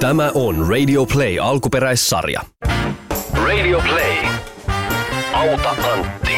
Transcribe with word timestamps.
Tämä 0.00 0.30
on 0.34 0.68
Radio 0.68 1.06
Play 1.06 1.38
alkuperäissarja. 1.38 2.40
Radio 3.32 3.80
Play. 3.80 4.16
Auta 5.32 5.70
Antti. 5.70 6.32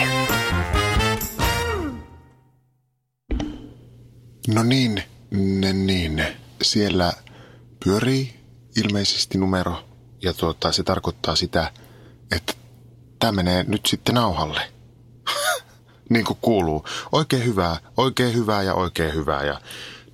No 4.54 4.62
niin, 4.62 5.02
ne, 5.30 5.72
niin. 5.72 6.24
Siellä 6.62 7.12
pyörii 7.84 8.40
ilmeisesti 8.76 9.38
numero 9.38 9.84
ja 10.22 10.34
tuota, 10.34 10.72
se 10.72 10.82
tarkoittaa 10.82 11.36
sitä, 11.36 11.72
että 12.36 12.52
tämä 13.18 13.32
menee 13.32 13.64
nyt 13.68 13.86
sitten 13.86 14.14
nauhalle. 14.14 14.60
niin 16.10 16.24
kuin 16.24 16.38
kuuluu. 16.40 16.84
Oikein 17.12 17.44
hyvää, 17.44 17.76
oikein 17.96 18.34
hyvää 18.34 18.62
ja 18.62 18.74
oikein 18.74 19.14
hyvää. 19.14 19.44
Ja 19.44 19.60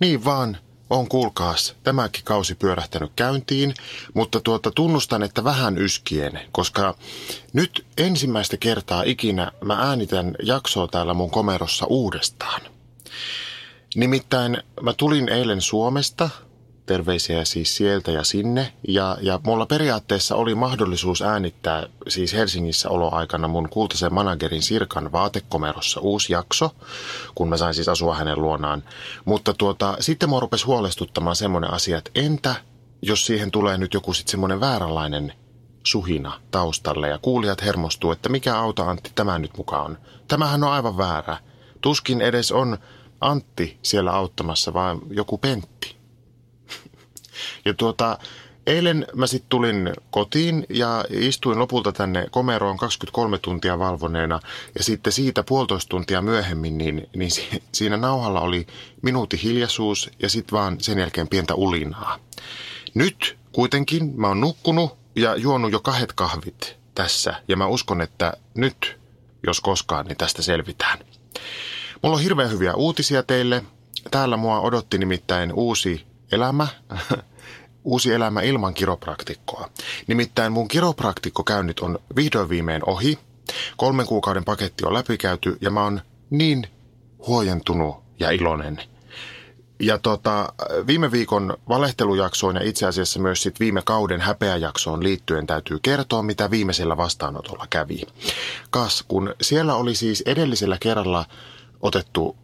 niin 0.00 0.24
vaan 0.24 0.56
on 0.94 1.08
kuulkaas 1.08 1.74
tämäkin 1.82 2.24
kausi 2.24 2.54
pyörähtänyt 2.54 3.12
käyntiin, 3.16 3.74
mutta 4.14 4.40
tuota, 4.40 4.70
tunnustan, 4.70 5.22
että 5.22 5.44
vähän 5.44 5.78
yskien, 5.78 6.40
koska 6.52 6.94
nyt 7.52 7.86
ensimmäistä 7.98 8.56
kertaa 8.56 9.02
ikinä 9.02 9.52
mä 9.64 9.74
äänitän 9.74 10.34
jaksoa 10.42 10.88
täällä 10.88 11.14
mun 11.14 11.30
komerossa 11.30 11.86
uudestaan. 11.86 12.60
Nimittäin 13.96 14.62
mä 14.80 14.92
tulin 14.92 15.28
eilen 15.28 15.60
Suomesta 15.60 16.30
terveisiä 16.86 17.44
siis 17.44 17.76
sieltä 17.76 18.10
ja 18.10 18.24
sinne. 18.24 18.72
Ja, 18.88 19.16
ja 19.20 19.40
mulla 19.42 19.66
periaatteessa 19.66 20.36
oli 20.36 20.54
mahdollisuus 20.54 21.22
äänittää 21.22 21.86
siis 22.08 22.32
Helsingissä 22.32 22.90
oloaikana 22.90 23.48
mun 23.48 23.68
kultaisen 23.68 24.14
managerin 24.14 24.62
Sirkan 24.62 25.12
vaatekomerossa 25.12 26.00
uusi 26.00 26.32
jakso, 26.32 26.70
kun 27.34 27.48
mä 27.48 27.56
sain 27.56 27.74
siis 27.74 27.88
asua 27.88 28.14
hänen 28.14 28.42
luonaan. 28.42 28.82
Mutta 29.24 29.54
tuota, 29.54 29.96
sitten 30.00 30.28
mua 30.28 30.40
rupesi 30.40 30.64
huolestuttamaan 30.64 31.36
semmoinen 31.36 31.72
asia, 31.72 31.98
että 31.98 32.10
entä 32.14 32.54
jos 33.02 33.26
siihen 33.26 33.50
tulee 33.50 33.78
nyt 33.78 33.94
joku 33.94 34.12
sitten 34.12 34.30
semmoinen 34.30 34.60
vääränlainen 34.60 35.32
suhina 35.86 36.40
taustalle 36.50 37.08
ja 37.08 37.18
kuulijat 37.18 37.62
hermostuu, 37.62 38.12
että 38.12 38.28
mikä 38.28 38.58
auto 38.58 38.84
Antti 38.84 39.12
tämä 39.14 39.38
nyt 39.38 39.56
mukaan 39.56 39.84
on. 39.84 39.98
Tämähän 40.28 40.64
on 40.64 40.72
aivan 40.72 40.96
väärä. 40.96 41.36
Tuskin 41.80 42.20
edes 42.20 42.52
on 42.52 42.78
Antti 43.20 43.78
siellä 43.82 44.12
auttamassa, 44.12 44.74
vaan 44.74 44.98
joku 45.10 45.38
Pentti. 45.38 45.96
Ja 47.64 47.74
tuota, 47.74 48.18
eilen 48.66 49.06
mä 49.14 49.26
sitten 49.26 49.48
tulin 49.48 49.90
kotiin 50.10 50.66
ja 50.68 51.04
istuin 51.10 51.58
lopulta 51.58 51.92
tänne 51.92 52.26
komeroon 52.30 52.76
23 52.76 53.38
tuntia 53.38 53.78
valvoneena. 53.78 54.40
Ja 54.78 54.84
sitten 54.84 55.12
siitä 55.12 55.42
puolitoista 55.42 55.88
tuntia 55.88 56.22
myöhemmin, 56.22 56.78
niin, 56.78 57.08
niin 57.16 57.30
siinä 57.72 57.96
nauhalla 57.96 58.40
oli 58.40 58.66
minuutin 59.02 59.38
hiljaisuus 59.38 60.10
ja 60.22 60.28
sitten 60.28 60.56
vaan 60.56 60.80
sen 60.80 60.98
jälkeen 60.98 61.28
pientä 61.28 61.54
ulinaa. 61.54 62.18
Nyt 62.94 63.38
kuitenkin 63.52 64.12
mä 64.16 64.28
oon 64.28 64.40
nukkunut 64.40 64.96
ja 65.16 65.36
juonut 65.36 65.72
jo 65.72 65.80
kahdet 65.80 66.12
kahvit 66.12 66.76
tässä. 66.94 67.34
Ja 67.48 67.56
mä 67.56 67.66
uskon, 67.66 68.00
että 68.00 68.32
nyt, 68.54 68.98
jos 69.46 69.60
koskaan, 69.60 70.06
niin 70.06 70.16
tästä 70.16 70.42
selvitään. 70.42 70.98
Mulla 72.02 72.16
on 72.16 72.22
hirveän 72.22 72.50
hyviä 72.50 72.74
uutisia 72.74 73.22
teille. 73.22 73.64
Täällä 74.10 74.36
mua 74.36 74.60
odotti 74.60 74.98
nimittäin 74.98 75.52
uusi 75.52 76.06
elämä, 76.32 76.68
uusi 77.84 78.12
elämä 78.12 78.40
ilman 78.40 78.74
kiropraktikkoa. 78.74 79.70
Nimittäin 80.06 80.52
mun 80.52 80.68
kiropraktikkokäynnit 80.68 81.80
on 81.80 81.98
vihdoin 82.16 82.48
viimein 82.48 82.82
ohi. 82.86 83.18
Kolmen 83.76 84.06
kuukauden 84.06 84.44
paketti 84.44 84.86
on 84.86 84.94
läpikäyty 84.94 85.58
ja 85.60 85.70
mä 85.70 85.82
oon 85.82 86.00
niin 86.30 86.66
huojentunut 87.26 87.96
ja 88.20 88.30
iloinen. 88.30 88.82
Ja 89.80 89.98
tota, 89.98 90.52
viime 90.86 91.12
viikon 91.12 91.56
valehtelujaksoon 91.68 92.54
ja 92.56 92.62
itse 92.62 92.86
asiassa 92.86 93.20
myös 93.20 93.42
sit 93.42 93.60
viime 93.60 93.82
kauden 93.84 94.20
häpeäjaksoon 94.20 95.02
liittyen 95.02 95.46
täytyy 95.46 95.78
kertoa, 95.82 96.22
mitä 96.22 96.50
viimeisellä 96.50 96.96
vastaanotolla 96.96 97.66
kävi. 97.70 98.02
Kas, 98.70 99.04
kun 99.08 99.34
siellä 99.40 99.74
oli 99.74 99.94
siis 99.94 100.22
edellisellä 100.26 100.76
kerralla 100.80 101.26
otettu, 101.84 102.36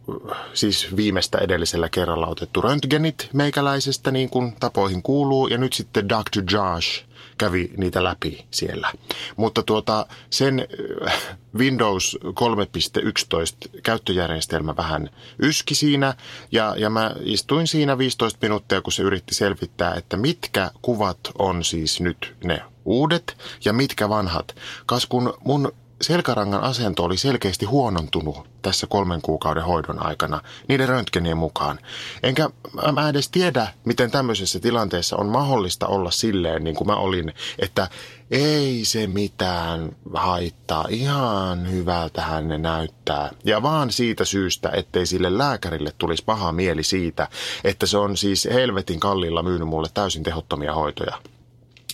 siis 0.53 0.95
viimeistä 0.95 1.37
edellisellä 1.37 1.89
kerralla 1.89 2.27
otettu 2.27 2.61
röntgenit 2.61 3.29
meikäläisestä 3.33 4.11
niin 4.11 4.29
kuin 4.29 4.55
tapoihin 4.59 5.03
kuuluu 5.03 5.47
ja 5.47 5.57
nyt 5.57 5.73
sitten 5.73 6.09
Dr. 6.09 6.43
Josh 6.51 7.05
kävi 7.37 7.71
niitä 7.77 8.03
läpi 8.03 8.45
siellä. 8.51 8.91
Mutta 9.35 9.63
tuota, 9.63 10.05
sen 10.29 10.67
äh, 11.07 11.37
Windows 11.57 12.17
3.11 12.25 13.79
käyttöjärjestelmä 13.83 14.75
vähän 14.75 15.09
yski 15.39 15.75
siinä 15.75 16.13
ja, 16.51 16.75
ja 16.77 16.89
mä 16.89 17.15
istuin 17.21 17.67
siinä 17.67 17.97
15 17.97 18.39
minuuttia, 18.41 18.81
kun 18.81 18.93
se 18.93 19.03
yritti 19.03 19.35
selvittää, 19.35 19.93
että 19.93 20.17
mitkä 20.17 20.71
kuvat 20.81 21.19
on 21.39 21.63
siis 21.63 22.01
nyt 22.01 22.35
ne 22.43 22.61
uudet 22.85 23.37
ja 23.65 23.73
mitkä 23.73 24.09
vanhat. 24.09 24.55
Kas 24.85 25.05
kun 25.05 25.33
mun 25.43 25.73
selkärangan 26.01 26.61
asento 26.61 27.03
oli 27.03 27.17
selkeästi 27.17 27.65
huonontunut 27.65 28.49
tässä 28.61 28.87
kolmen 28.87 29.21
kuukauden 29.21 29.63
hoidon 29.63 30.05
aikana 30.05 30.41
niiden 30.67 30.89
röntgenien 30.89 31.37
mukaan. 31.37 31.79
Enkä 32.23 32.49
mä 32.93 33.09
edes 33.09 33.29
tiedä, 33.29 33.67
miten 33.85 34.11
tämmöisessä 34.11 34.59
tilanteessa 34.59 35.17
on 35.17 35.27
mahdollista 35.27 35.87
olla 35.87 36.11
silleen, 36.11 36.63
niin 36.63 36.75
kuin 36.75 36.87
mä 36.87 36.95
olin, 36.95 37.33
että 37.59 37.87
ei 38.31 38.85
se 38.85 39.07
mitään 39.07 39.95
haittaa, 40.13 40.85
ihan 40.89 41.71
hyvältä 41.71 42.41
ne 42.41 42.57
näyttää. 42.57 43.29
Ja 43.43 43.61
vaan 43.61 43.91
siitä 43.91 44.25
syystä, 44.25 44.69
ettei 44.73 45.05
sille 45.05 45.37
lääkärille 45.37 45.93
tulisi 45.97 46.23
paha 46.25 46.51
mieli 46.51 46.83
siitä, 46.83 47.27
että 47.63 47.85
se 47.85 47.97
on 47.97 48.17
siis 48.17 48.47
helvetin 48.53 48.99
kallilla 48.99 49.43
myynyt 49.43 49.67
mulle 49.67 49.87
täysin 49.93 50.23
tehottomia 50.23 50.73
hoitoja. 50.73 51.17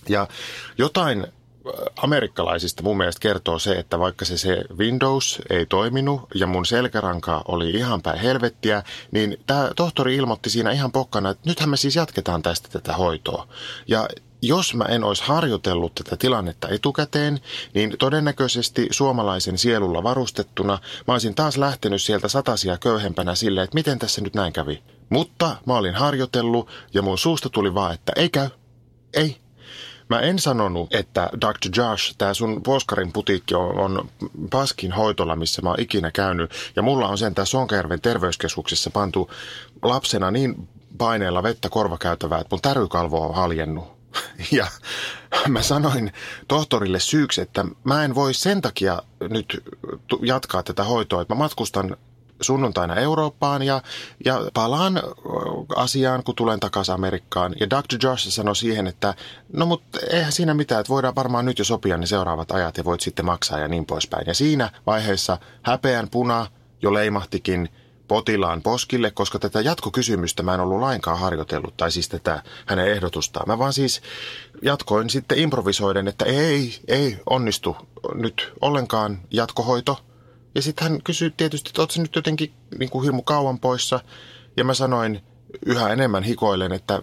Ja 0.10 0.28
jotain 0.78 1.28
amerikkalaisista 1.98 2.84
mun 2.84 2.98
mielestä 2.98 3.20
kertoo 3.20 3.60
se, 3.60 3.72
että 3.72 4.00
vaikka 4.00 4.26
se, 4.26 4.38
se 4.38 4.64
Windows 4.78 5.40
ei 5.50 5.66
toiminut 5.66 6.22
ja 6.36 6.48
mun 6.48 6.66
selkäranka 6.66 7.42
oli 7.48 7.70
ihan 7.70 8.02
päin 8.02 8.20
helvettiä, 8.20 8.84
niin 9.12 9.38
tämä 9.48 9.70
tohtori 9.76 10.16
ilmoitti 10.16 10.50
siinä 10.50 10.72
ihan 10.72 10.92
pokkana, 10.92 11.30
että 11.30 11.50
nythän 11.50 11.70
me 11.70 11.78
siis 11.78 11.96
jatketaan 11.96 12.42
tästä 12.42 12.70
tätä 12.70 12.94
hoitoa. 12.94 13.48
Ja 13.88 14.08
jos 14.42 14.74
mä 14.74 14.84
en 14.84 15.04
olisi 15.04 15.24
harjoitellut 15.24 15.96
tätä 15.96 16.18
tilannetta 16.18 16.70
etukäteen, 16.70 17.40
niin 17.74 17.96
todennäköisesti 18.00 18.88
suomalaisen 18.92 19.58
sielulla 19.58 20.04
varustettuna 20.04 20.80
mä 21.08 21.14
olisin 21.14 21.36
taas 21.36 21.58
lähtenyt 21.58 22.02
sieltä 22.02 22.28
satasia 22.28 22.78
köyhempänä 22.78 23.36
silleen, 23.36 23.64
että 23.64 23.76
miten 23.76 24.00
tässä 24.00 24.22
nyt 24.22 24.34
näin 24.34 24.54
kävi. 24.54 24.84
Mutta 25.10 25.56
mä 25.66 25.78
olin 25.78 25.96
harjoitellut 25.96 26.70
ja 26.94 27.02
mun 27.02 27.18
suusta 27.18 27.50
tuli 27.50 27.74
vaan, 27.74 27.94
että 27.94 28.12
ei 28.16 28.30
käy, 28.30 28.50
ei, 29.14 29.38
Mä 30.10 30.20
en 30.20 30.40
sanonut, 30.40 30.94
että 30.94 31.30
Dr. 31.42 31.70
Josh, 31.82 32.16
tämä 32.18 32.34
sun 32.34 32.62
Voskarin 32.68 33.14
putiikki 33.14 33.56
on, 33.56 33.80
on 33.80 34.10
paskin 34.52 34.92
hoitola, 34.92 35.36
missä 35.36 35.62
mä 35.62 35.70
oon 35.70 35.80
ikinä 35.80 36.12
käynyt. 36.12 36.52
Ja 36.76 36.82
mulla 36.82 37.08
on 37.08 37.18
sen 37.18 37.36
tässä 37.36 37.52
Sonkajärven 37.52 38.02
terveyskeskuksessa 38.02 38.90
pantu 38.90 39.32
lapsena 39.84 40.32
niin 40.32 40.68
paineella 40.98 41.44
vettä 41.44 41.70
korvakäytävää, 41.70 42.40
että 42.40 42.56
mun 42.56 42.62
tärykalvo 42.62 43.28
on 43.28 43.36
haljennut. 43.36 43.98
Ja 44.52 44.68
mä 45.48 45.62
sanoin 45.62 46.14
tohtorille 46.48 47.00
syyksi, 47.00 47.42
että 47.42 47.66
mä 47.84 48.04
en 48.04 48.16
voi 48.16 48.34
sen 48.34 48.62
takia 48.62 49.02
nyt 49.30 49.64
jatkaa 50.22 50.64
tätä 50.64 50.84
hoitoa, 50.84 51.22
että 51.22 51.34
mä 51.34 51.38
matkustan 51.38 51.98
sunnuntaina 52.42 52.96
Eurooppaan 52.96 53.64
ja, 53.64 53.82
ja 54.26 54.42
palaan 54.54 55.02
asiaan, 55.76 56.24
kun 56.24 56.36
tulen 56.36 56.60
takaisin 56.60 56.94
Amerikkaan. 56.94 57.56
Ja 57.60 57.70
Dr. 57.70 57.98
Josh 58.04 58.30
sanoi 58.30 58.56
siihen, 58.56 58.88
että 58.88 59.14
no 59.54 59.66
mutta 59.66 60.00
eihän 60.12 60.32
siinä 60.32 60.54
mitään, 60.54 60.80
että 60.82 60.94
voidaan 60.94 61.16
varmaan 61.16 61.46
nyt 61.46 61.60
jo 61.60 61.66
sopia 61.66 61.98
ne 61.98 62.06
seuraavat 62.06 62.52
ajat 62.52 62.78
ja 62.78 62.86
voit 62.86 63.02
sitten 63.02 63.26
maksaa 63.26 63.60
ja 63.60 63.68
niin 63.68 63.86
poispäin. 63.86 64.28
Ja 64.28 64.34
siinä 64.34 64.70
vaiheessa 64.86 65.38
häpeän 65.62 66.10
puna 66.10 66.48
jo 66.82 66.94
leimahtikin 66.94 67.70
potilaan 68.08 68.62
poskille, 68.62 69.12
koska 69.12 69.40
tätä 69.40 69.62
jatkokysymystä 69.62 70.44
mä 70.44 70.54
en 70.54 70.60
ollut 70.60 70.80
lainkaan 70.80 71.20
harjoitellut, 71.20 71.78
tai 71.78 71.92
siis 71.92 72.10
tätä 72.10 72.44
hänen 72.66 72.88
ehdotustaan. 72.88 73.48
Mä 73.48 73.60
vaan 73.60 73.74
siis 73.74 74.02
jatkoin 74.62 75.10
sitten 75.10 75.40
improvisoiden, 75.40 76.08
että 76.08 76.26
ei, 76.26 76.80
ei 76.88 77.20
onnistu 77.30 77.78
nyt 78.14 78.54
ollenkaan 78.62 79.22
jatkohoito– 79.32 79.98
ja 80.58 80.62
sitten 80.62 80.90
hän 80.90 81.04
kysyi 81.04 81.34
tietysti, 81.38 81.70
että 81.70 81.82
ootko 81.82 82.02
nyt 82.02 82.16
jotenkin 82.16 82.54
niin 82.80 82.90
kuin 82.90 83.04
hirmu 83.04 83.22
kauan 83.22 83.60
poissa. 83.60 84.00
Ja 84.58 84.64
mä 84.64 84.74
sanoin 84.74 85.22
yhä 85.66 85.90
enemmän 85.90 86.24
hikoillen, 86.24 86.72
että 86.72 87.02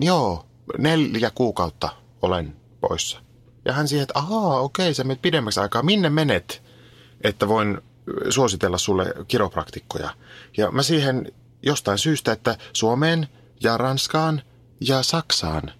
joo, 0.00 0.46
neljä 0.78 1.30
kuukautta 1.30 1.88
olen 2.22 2.56
poissa. 2.80 3.20
Ja 3.64 3.72
hän 3.72 3.88
siihen, 3.88 4.02
että 4.02 4.18
ahaa, 4.18 4.60
okei, 4.60 4.94
sä 4.94 5.04
menet 5.04 5.22
pidemmäksi 5.22 5.60
aikaa. 5.60 5.82
Minne 5.82 6.10
menet, 6.10 6.62
että 7.20 7.48
voin 7.48 7.80
suositella 8.30 8.78
sulle 8.78 9.14
kiropraktikkoja? 9.28 10.10
Ja 10.56 10.70
mä 10.70 10.82
siihen 10.82 11.32
jostain 11.62 11.98
syystä, 11.98 12.32
että 12.32 12.58
Suomeen 12.72 13.28
ja 13.62 13.76
Ranskaan 13.76 14.42
ja 14.80 15.02
Saksaan. 15.02 15.72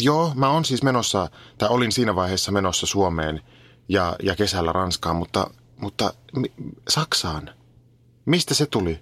Joo, 0.00 0.32
mä 0.34 0.50
oon 0.50 0.64
siis 0.64 0.82
menossa, 0.82 1.30
tai 1.58 1.68
olin 1.68 1.92
siinä 1.92 2.14
vaiheessa 2.14 2.52
menossa 2.52 2.86
Suomeen– 2.86 3.40
ja, 3.88 4.16
ja 4.22 4.36
kesällä 4.36 4.72
Ranskaan, 4.72 5.16
mutta, 5.16 5.50
mutta 5.76 6.14
mi, 6.36 6.52
Saksaan. 6.88 7.50
Mistä 8.24 8.54
se 8.54 8.66
tuli? 8.66 9.00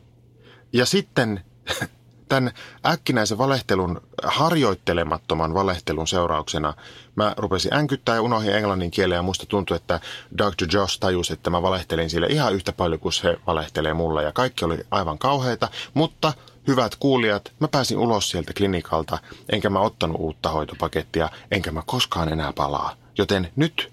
Ja 0.73 0.87
sitten 0.87 1.45
tämän 2.29 2.53
äkkinäisen 2.87 3.39
valehtelun, 3.39 4.01
harjoittelemattoman 4.23 5.55
valehtelun 5.55 6.09
seurauksena 6.09 6.75
mä 7.17 7.35
rupesin 7.37 7.75
änkyttää 7.75 8.15
ja 8.15 8.23
unohdin 8.23 8.55
englannin 8.55 8.91
kielen 8.91 9.17
ja 9.17 9.23
musta 9.23 9.47
tuntui, 9.47 9.77
että 9.77 10.01
Dr. 10.39 10.67
Josh 10.73 10.99
tajusi, 11.01 11.33
että 11.33 11.51
mä 11.51 11.63
valehtelin 11.63 12.11
sille 12.11 12.27
ihan 12.27 12.55
yhtä 12.55 12.73
paljon 12.73 13.01
kuin 13.01 13.13
se 13.13 13.37
valehtelee 13.47 13.95
mulle 13.95 14.23
ja 14.23 14.33
kaikki 14.33 14.65
oli 14.65 14.79
aivan 14.91 15.19
kauheita, 15.19 15.69
mutta 15.95 16.33
hyvät 16.67 16.97
kuulijat, 16.97 17.53
mä 17.61 17.69
pääsin 17.69 17.99
ulos 17.99 18.31
sieltä 18.31 18.53
klinikalta, 18.57 19.19
enkä 19.53 19.71
mä 19.71 19.81
ottanut 19.81 20.17
uutta 20.21 20.49
hoitopakettia, 20.49 21.29
enkä 21.51 21.73
mä 21.73 21.83
koskaan 21.87 22.33
enää 22.33 22.53
palaa. 22.53 22.97
Joten 23.19 23.53
nyt 23.57 23.93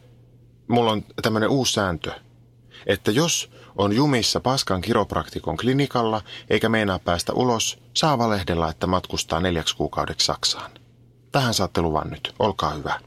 mulla 0.67 0.91
on 0.91 1.03
tämmöinen 1.21 1.49
uusi 1.49 1.73
sääntö, 1.73 2.11
että 2.85 3.11
jos 3.11 3.51
on 3.75 3.93
jumissa 3.93 4.39
paskan 4.39 4.81
kiropraktikon 4.81 5.57
klinikalla 5.57 6.21
eikä 6.49 6.69
meinaa 6.69 6.99
päästä 6.99 7.33
ulos, 7.33 7.79
saa 7.93 8.17
valehdella, 8.17 8.69
että 8.69 8.87
matkustaa 8.87 9.39
neljäksi 9.39 9.77
kuukaudeksi 9.77 10.25
Saksaan. 10.25 10.71
Tähän 11.31 11.53
saatte 11.53 11.81
luvan 11.81 12.09
nyt, 12.09 12.33
olkaa 12.39 12.71
hyvä. 12.71 12.99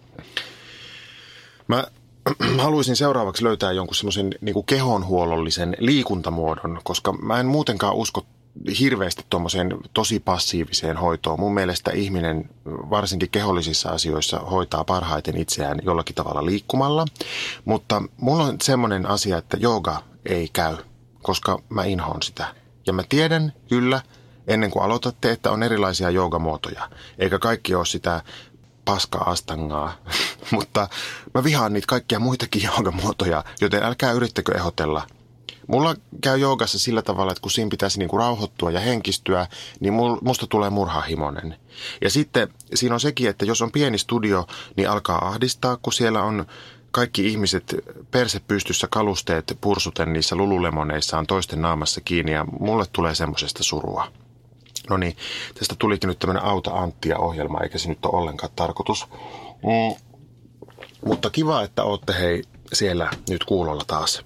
Mä 1.68 1.84
haluaisin 2.64 2.96
seuraavaksi 2.96 3.44
löytää 3.44 3.72
jonkun 3.72 3.94
semmoisen 3.94 4.34
niin 4.40 4.64
kehonhuollollisen 4.66 5.76
liikuntamuodon, 5.78 6.80
koska 6.84 7.12
mä 7.12 7.40
en 7.40 7.46
muutenkaan 7.46 7.94
usko 7.94 8.26
hirveästi 8.80 9.24
tuommoiseen 9.30 9.76
tosi 9.94 10.20
passiiviseen 10.20 10.96
hoitoon. 10.96 11.40
Mun 11.40 11.54
mielestä 11.54 11.90
ihminen 11.90 12.50
varsinkin 12.66 13.30
kehollisissa 13.30 13.90
asioissa 13.90 14.38
hoitaa 14.38 14.84
parhaiten 14.84 15.36
itseään 15.36 15.78
jollakin 15.82 16.14
tavalla 16.14 16.46
liikkumalla. 16.46 17.04
Mutta 17.64 18.02
mulla 18.16 18.44
on 18.44 18.56
semmoinen 18.62 19.06
asia, 19.06 19.38
että 19.38 19.56
jooga 19.60 20.02
ei 20.26 20.48
käy, 20.52 20.76
koska 21.22 21.58
mä 21.68 21.84
inhoon 21.84 22.22
sitä. 22.22 22.54
Ja 22.86 22.92
mä 22.92 23.02
tiedän 23.08 23.52
kyllä 23.68 24.00
ennen 24.46 24.70
kuin 24.70 24.82
aloitatte, 24.82 25.30
että 25.30 25.50
on 25.50 25.62
erilaisia 25.62 26.10
joogamuotoja. 26.10 26.90
Eikä 27.18 27.38
kaikki 27.38 27.74
ole 27.74 27.86
sitä 27.86 28.22
paska-astangaa. 28.84 29.92
Mutta 30.50 30.88
mä 31.34 31.44
vihaan 31.44 31.72
niitä 31.72 31.86
kaikkia 31.86 32.18
muitakin 32.18 32.62
joogamuotoja, 32.62 33.44
joten 33.60 33.82
älkää 33.82 34.12
yrittäkö 34.12 34.56
ehdotella– 34.56 35.06
Mulla 35.70 35.94
käy 36.20 36.38
joogassa 36.38 36.78
sillä 36.78 37.02
tavalla, 37.02 37.32
että 37.32 37.42
kun 37.42 37.50
siinä 37.50 37.70
pitäisi 37.70 37.98
niinku 37.98 38.18
rauhoittua 38.18 38.70
ja 38.70 38.80
henkistyä, 38.80 39.46
niin 39.80 39.94
musta 40.22 40.46
tulee 40.46 40.70
murhahimonen. 40.70 41.56
Ja 42.00 42.10
sitten 42.10 42.48
siinä 42.74 42.94
on 42.94 43.00
sekin, 43.00 43.30
että 43.30 43.44
jos 43.44 43.62
on 43.62 43.72
pieni 43.72 43.98
studio, 43.98 44.46
niin 44.76 44.90
alkaa 44.90 45.26
ahdistaa, 45.28 45.76
kun 45.76 45.92
siellä 45.92 46.22
on 46.22 46.46
kaikki 46.90 47.26
ihmiset 47.26 47.74
perse 48.10 48.40
pystyssä 48.40 48.86
kalusteet 48.90 49.58
pursuten 49.60 50.12
niissä 50.12 50.36
lululemoneissaan 50.36 51.26
toisten 51.26 51.62
naamassa 51.62 52.00
kiinni 52.00 52.32
ja 52.32 52.44
mulle 52.60 52.84
tulee 52.92 53.14
semmoisesta 53.14 53.62
surua. 53.62 54.12
No 54.88 54.96
niin, 54.96 55.16
tästä 55.58 55.74
tulikin 55.78 56.08
nyt 56.08 56.18
tämmöinen 56.18 56.44
Auta 56.44 56.70
Anttia-ohjelma, 56.70 57.60
eikä 57.60 57.78
se 57.78 57.88
nyt 57.88 58.06
ole 58.06 58.20
ollenkaan 58.20 58.52
tarkoitus. 58.56 59.06
Mm. 59.62 59.94
Mutta 61.06 61.30
kiva, 61.30 61.62
että 61.62 61.84
olette 61.84 62.14
hei 62.20 62.44
siellä 62.72 63.10
nyt 63.28 63.44
kuulolla 63.44 63.84
taas. 63.86 64.24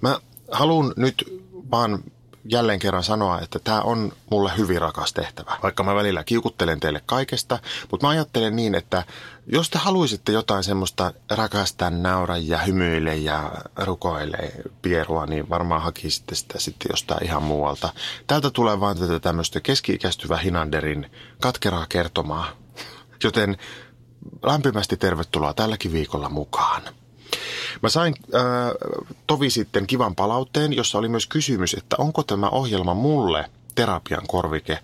Mä 0.00 0.18
haluan 0.50 0.92
nyt 0.96 1.42
vaan 1.70 2.04
jälleen 2.48 2.78
kerran 2.78 3.04
sanoa, 3.04 3.40
että 3.40 3.58
tämä 3.58 3.80
on 3.80 4.12
mulle 4.30 4.52
hyvin 4.56 4.80
rakas 4.80 5.12
tehtävä. 5.12 5.56
Vaikka 5.62 5.82
mä 5.82 5.94
välillä 5.94 6.24
kiukuttelen 6.24 6.80
teille 6.80 7.02
kaikesta, 7.06 7.58
mutta 7.90 8.06
mä 8.06 8.10
ajattelen 8.10 8.56
niin, 8.56 8.74
että 8.74 9.04
jos 9.46 9.70
te 9.70 9.78
haluaisitte 9.78 10.32
jotain 10.32 10.64
semmoista 10.64 11.12
rakastaa, 11.30 11.90
naura 11.90 12.36
ja 12.36 12.58
hymyile 12.58 13.16
ja 13.16 13.52
rukoile 13.76 14.52
pierua, 14.82 15.26
niin 15.26 15.48
varmaan 15.48 15.82
hakisitte 15.82 16.34
sitä 16.34 16.60
sitten 16.60 16.88
jostain 16.90 17.24
ihan 17.24 17.42
muualta. 17.42 17.92
Täältä 18.26 18.50
tulee 18.50 18.80
vaan 18.80 18.98
tätä 18.98 19.20
tämmöistä 19.20 19.60
keski-ikäistyvä 19.60 20.36
Hinanderin 20.36 21.10
katkeraa 21.40 21.86
kertomaa. 21.88 22.48
Joten 23.24 23.56
lämpimästi 24.42 24.96
tervetuloa 24.96 25.54
tälläkin 25.54 25.92
viikolla 25.92 26.28
mukaan. 26.28 26.82
Mä 27.82 27.88
sain 27.88 28.14
äh, 28.34 28.42
tovi 29.26 29.50
sitten 29.50 29.86
kivan 29.86 30.14
palautteen, 30.14 30.72
jossa 30.72 30.98
oli 30.98 31.08
myös 31.08 31.26
kysymys, 31.26 31.74
että 31.74 31.96
onko 31.98 32.22
tämä 32.22 32.48
ohjelma 32.48 32.94
mulle 32.94 33.44
terapian 33.74 34.26
korvike, 34.26 34.78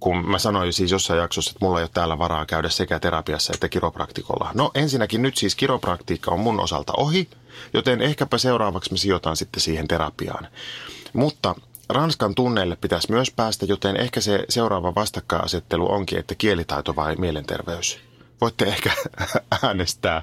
kun 0.00 0.30
mä 0.30 0.38
sanoin 0.38 0.72
siis 0.72 0.90
jossain 0.90 1.20
jaksossa, 1.20 1.50
että 1.50 1.64
mulla 1.64 1.78
ei 1.78 1.82
ole 1.82 1.90
täällä 1.94 2.18
varaa 2.18 2.46
käydä 2.46 2.68
sekä 2.68 2.98
terapiassa 2.98 3.52
että 3.54 3.68
kiropraktikolla. 3.68 4.50
No 4.54 4.70
ensinnäkin 4.74 5.22
nyt 5.22 5.36
siis 5.36 5.54
kiropraktiikka 5.54 6.30
on 6.30 6.40
mun 6.40 6.60
osalta 6.60 6.92
ohi, 6.96 7.28
joten 7.72 8.02
ehkäpä 8.02 8.38
seuraavaksi 8.38 8.92
me 8.92 8.98
sijoitan 8.98 9.36
sitten 9.36 9.60
siihen 9.60 9.88
terapiaan. 9.88 10.48
Mutta 11.12 11.54
Ranskan 11.88 12.34
tunneille 12.34 12.76
pitäisi 12.76 13.10
myös 13.10 13.30
päästä, 13.30 13.66
joten 13.66 13.96
ehkä 13.96 14.20
se 14.20 14.44
seuraava 14.48 14.94
vastakkainasettelu 14.94 15.92
onkin, 15.92 16.18
että 16.18 16.34
kielitaito 16.34 16.96
vai 16.96 17.16
mielenterveys 17.16 18.09
voitte 18.40 18.64
ehkä 18.64 18.92
äänestää, 19.62 20.22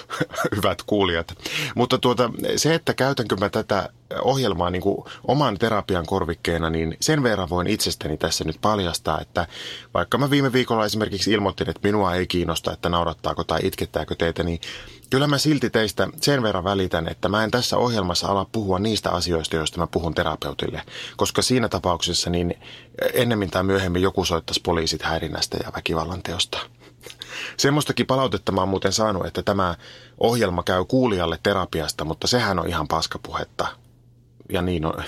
hyvät 0.56 0.82
kuulijat. 0.82 1.38
Mutta 1.74 1.98
tuota, 1.98 2.30
se, 2.56 2.74
että 2.74 2.94
käytänkö 2.94 3.36
mä 3.36 3.48
tätä 3.48 3.88
ohjelmaa 4.22 4.70
niin 4.70 4.82
kuin 4.82 5.04
oman 5.24 5.58
terapian 5.58 6.06
korvikkeena, 6.06 6.70
niin 6.70 6.96
sen 7.00 7.22
verran 7.22 7.50
voin 7.50 7.66
itsestäni 7.66 8.16
tässä 8.16 8.44
nyt 8.44 8.58
paljastaa, 8.60 9.20
että 9.20 9.46
vaikka 9.94 10.18
mä 10.18 10.30
viime 10.30 10.52
viikolla 10.52 10.84
esimerkiksi 10.84 11.32
ilmoittin, 11.32 11.70
että 11.70 11.80
minua 11.88 12.14
ei 12.14 12.26
kiinnosta, 12.26 12.72
että 12.72 12.88
naurattaako 12.88 13.44
tai 13.44 13.60
itkettääkö 13.62 14.14
teitä, 14.14 14.42
niin 14.42 14.60
kyllä 15.10 15.26
mä 15.26 15.38
silti 15.38 15.70
teistä 15.70 16.08
sen 16.20 16.42
verran 16.42 16.64
välitän, 16.64 17.08
että 17.08 17.28
mä 17.28 17.44
en 17.44 17.50
tässä 17.50 17.76
ohjelmassa 17.76 18.28
ala 18.28 18.46
puhua 18.52 18.78
niistä 18.78 19.10
asioista, 19.10 19.56
joista 19.56 19.80
mä 19.80 19.86
puhun 19.86 20.14
terapeutille, 20.14 20.82
koska 21.16 21.42
siinä 21.42 21.68
tapauksessa 21.68 22.30
niin 22.30 22.54
ennemmin 23.12 23.50
tai 23.50 23.62
myöhemmin 23.62 24.02
joku 24.02 24.24
soittaisi 24.24 24.60
poliisit 24.64 25.02
häirinnästä 25.02 25.58
ja 25.64 25.72
väkivallan 25.76 26.22
teosta. 26.22 26.58
Semmoistakin 27.56 28.06
palautetta 28.06 28.52
mä 28.52 28.60
oon 28.60 28.68
muuten 28.68 28.92
saanut, 28.92 29.26
että 29.26 29.42
tämä 29.42 29.74
ohjelma 30.18 30.62
käy 30.62 30.84
kuulijalle 30.84 31.38
terapiasta, 31.42 32.04
mutta 32.04 32.26
sehän 32.26 32.58
on 32.58 32.68
ihan 32.68 32.88
paskapuhetta. 32.88 33.66
Ja 34.52 34.62
niin 34.62 34.84
on, 34.84 34.94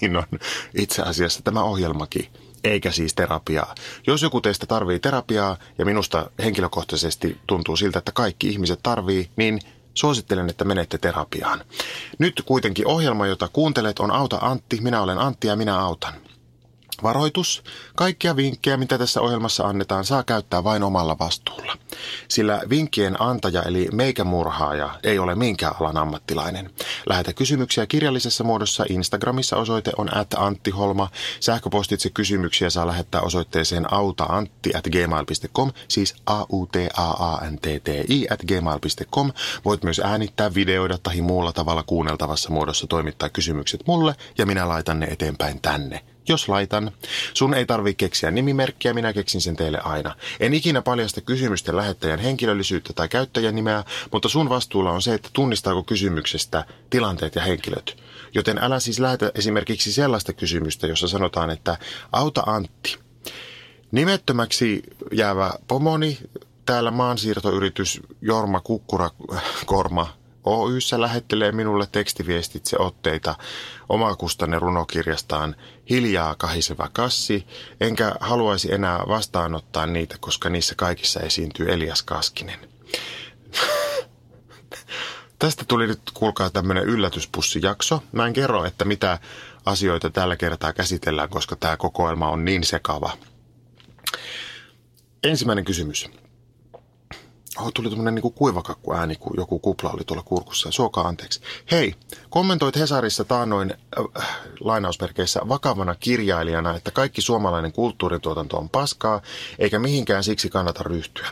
niin 0.00 0.16
on 0.16 0.26
itse 0.74 1.02
asiassa 1.02 1.42
tämä 1.42 1.62
ohjelmakin, 1.62 2.28
eikä 2.64 2.90
siis 2.90 3.14
terapiaa. 3.14 3.74
Jos 4.06 4.22
joku 4.22 4.40
teistä 4.40 4.66
tarvii 4.66 4.98
terapiaa, 4.98 5.56
ja 5.78 5.84
minusta 5.84 6.30
henkilökohtaisesti 6.42 7.38
tuntuu 7.46 7.76
siltä, 7.76 7.98
että 7.98 8.12
kaikki 8.12 8.48
ihmiset 8.48 8.80
tarvii, 8.82 9.30
niin 9.36 9.60
suosittelen, 9.94 10.50
että 10.50 10.64
menette 10.64 10.98
terapiaan. 10.98 11.64
Nyt 12.18 12.42
kuitenkin 12.46 12.86
ohjelma, 12.86 13.26
jota 13.26 13.48
kuuntelet, 13.48 13.98
on 13.98 14.10
Auta 14.10 14.38
Antti. 14.40 14.78
Minä 14.80 15.02
olen 15.02 15.18
Antti 15.18 15.46
ja 15.46 15.56
minä 15.56 15.78
autan. 15.78 16.14
Varoitus. 17.02 17.62
Kaikkia 17.96 18.36
vinkkejä, 18.36 18.76
mitä 18.76 18.98
tässä 18.98 19.20
ohjelmassa 19.20 19.64
annetaan, 19.66 20.04
saa 20.04 20.22
käyttää 20.22 20.64
vain 20.64 20.82
omalla 20.82 21.16
vastuulla. 21.18 21.76
Sillä 22.28 22.62
vinkkien 22.70 23.22
antaja 23.22 23.62
eli 23.62 23.88
meikämurhaaja 23.92 24.90
ei 25.02 25.18
ole 25.18 25.34
minkään 25.34 25.74
alan 25.80 25.98
ammattilainen. 25.98 26.70
Lähetä 27.06 27.32
kysymyksiä 27.32 27.86
kirjallisessa 27.86 28.44
muodossa. 28.44 28.84
Instagramissa 28.88 29.56
osoite 29.56 29.92
on 29.96 30.16
at 30.16 30.34
Antti 30.36 30.70
Holma. 30.70 31.08
Sähköpostitse 31.40 32.10
kysymyksiä 32.10 32.70
saa 32.70 32.86
lähettää 32.86 33.20
osoitteeseen 33.20 33.92
autaantti 33.92 34.70
at 34.74 34.84
gmail.com, 34.84 35.72
siis 35.88 36.14
a 36.26 36.44
u 36.52 36.66
t 36.66 36.76
a 36.96 37.10
a 37.10 37.50
n 37.50 37.58
t 37.58 37.62
t 37.84 37.88
i 38.08 38.26
at 38.30 38.40
gmail.com. 38.42 39.32
Voit 39.64 39.82
myös 39.82 40.00
äänittää, 40.04 40.54
videoida 40.54 40.98
tai 40.98 41.20
muulla 41.20 41.52
tavalla 41.52 41.82
kuunneltavassa 41.82 42.50
muodossa 42.50 42.86
toimittaa 42.86 43.28
kysymykset 43.28 43.86
mulle 43.86 44.14
ja 44.38 44.46
minä 44.46 44.68
laitan 44.68 45.00
ne 45.00 45.06
eteenpäin 45.06 45.60
tänne 45.60 46.04
jos 46.30 46.48
laitan. 46.48 46.90
Sun 47.34 47.54
ei 47.54 47.66
tarvi 47.66 47.94
keksiä 47.94 48.30
nimimerkkiä, 48.30 48.94
minä 48.94 49.12
keksin 49.12 49.40
sen 49.40 49.56
teille 49.56 49.78
aina. 49.78 50.16
En 50.40 50.54
ikinä 50.54 50.82
paljasta 50.82 51.20
kysymysten 51.20 51.76
lähettäjän 51.76 52.18
henkilöllisyyttä 52.18 52.92
tai 52.92 53.08
käyttäjän 53.08 53.54
nimeä, 53.54 53.84
mutta 54.12 54.28
sun 54.28 54.48
vastuulla 54.48 54.90
on 54.90 55.02
se, 55.02 55.14
että 55.14 55.28
tunnistaako 55.32 55.82
kysymyksestä 55.82 56.64
tilanteet 56.90 57.34
ja 57.34 57.42
henkilöt. 57.42 57.96
Joten 58.34 58.58
älä 58.58 58.80
siis 58.80 58.98
lähetä 58.98 59.32
esimerkiksi 59.34 59.92
sellaista 59.92 60.32
kysymystä, 60.32 60.86
jossa 60.86 61.08
sanotaan, 61.08 61.50
että 61.50 61.76
auta 62.12 62.42
Antti. 62.46 62.98
Nimettömäksi 63.92 64.82
jäävä 65.12 65.52
pomoni, 65.68 66.18
täällä 66.66 66.90
maansiirtoyritys 66.90 68.00
Jorma 68.20 68.60
Kukkurakorma 68.60 70.19
Oyssä 70.44 71.00
lähettelee 71.00 71.52
minulle 71.52 71.86
tekstiviestitse 71.92 72.76
otteita 72.78 73.34
omakustanne 73.88 74.58
runokirjastaan 74.58 75.56
Hiljaa 75.90 76.34
kahiseva 76.34 76.88
kassi, 76.92 77.46
enkä 77.80 78.14
haluaisi 78.20 78.74
enää 78.74 79.04
vastaanottaa 79.08 79.86
niitä, 79.86 80.16
koska 80.20 80.48
niissä 80.48 80.74
kaikissa 80.74 81.20
esiintyy 81.20 81.72
Elias 81.72 82.02
Kaskinen. 82.02 82.58
Tästä 85.38 85.64
tuli 85.68 85.86
nyt, 85.86 86.00
kuulkaa, 86.14 86.50
tämmöinen 86.50 86.84
yllätyspussijakso. 86.84 88.02
Mä 88.12 88.26
en 88.26 88.32
kerro, 88.32 88.64
että 88.64 88.84
mitä 88.84 89.18
asioita 89.64 90.10
tällä 90.10 90.36
kertaa 90.36 90.72
käsitellään, 90.72 91.28
koska 91.28 91.56
tämä 91.56 91.76
kokoelma 91.76 92.28
on 92.28 92.44
niin 92.44 92.64
sekava. 92.64 93.16
Ensimmäinen 95.24 95.64
kysymys. 95.64 96.10
Oh, 97.60 97.72
tuli 97.74 97.88
tämmöinen 97.88 98.14
niin 98.14 98.32
kuivakakku 98.32 98.94
ääni, 98.94 99.16
kun 99.16 99.32
joku 99.36 99.58
kupla 99.58 99.90
oli 99.90 100.04
tuolla 100.04 100.22
kurkussa. 100.22 100.70
Suokaa 100.70 101.08
anteeksi. 101.08 101.40
Hei, 101.70 101.94
kommentoit 102.30 102.76
Hesarissa 102.76 103.24
taannoin 103.24 103.74
äh, 103.98 104.28
lainausmerkeissä 104.60 105.40
vakavana 105.48 105.94
kirjailijana, 105.94 106.76
että 106.76 106.90
kaikki 106.90 107.22
suomalainen 107.22 107.72
kulttuurituotanto 107.72 108.56
on 108.56 108.68
paskaa, 108.68 109.22
eikä 109.58 109.78
mihinkään 109.78 110.24
siksi 110.24 110.48
kannata 110.48 110.82
ryhtyä. 110.82 111.28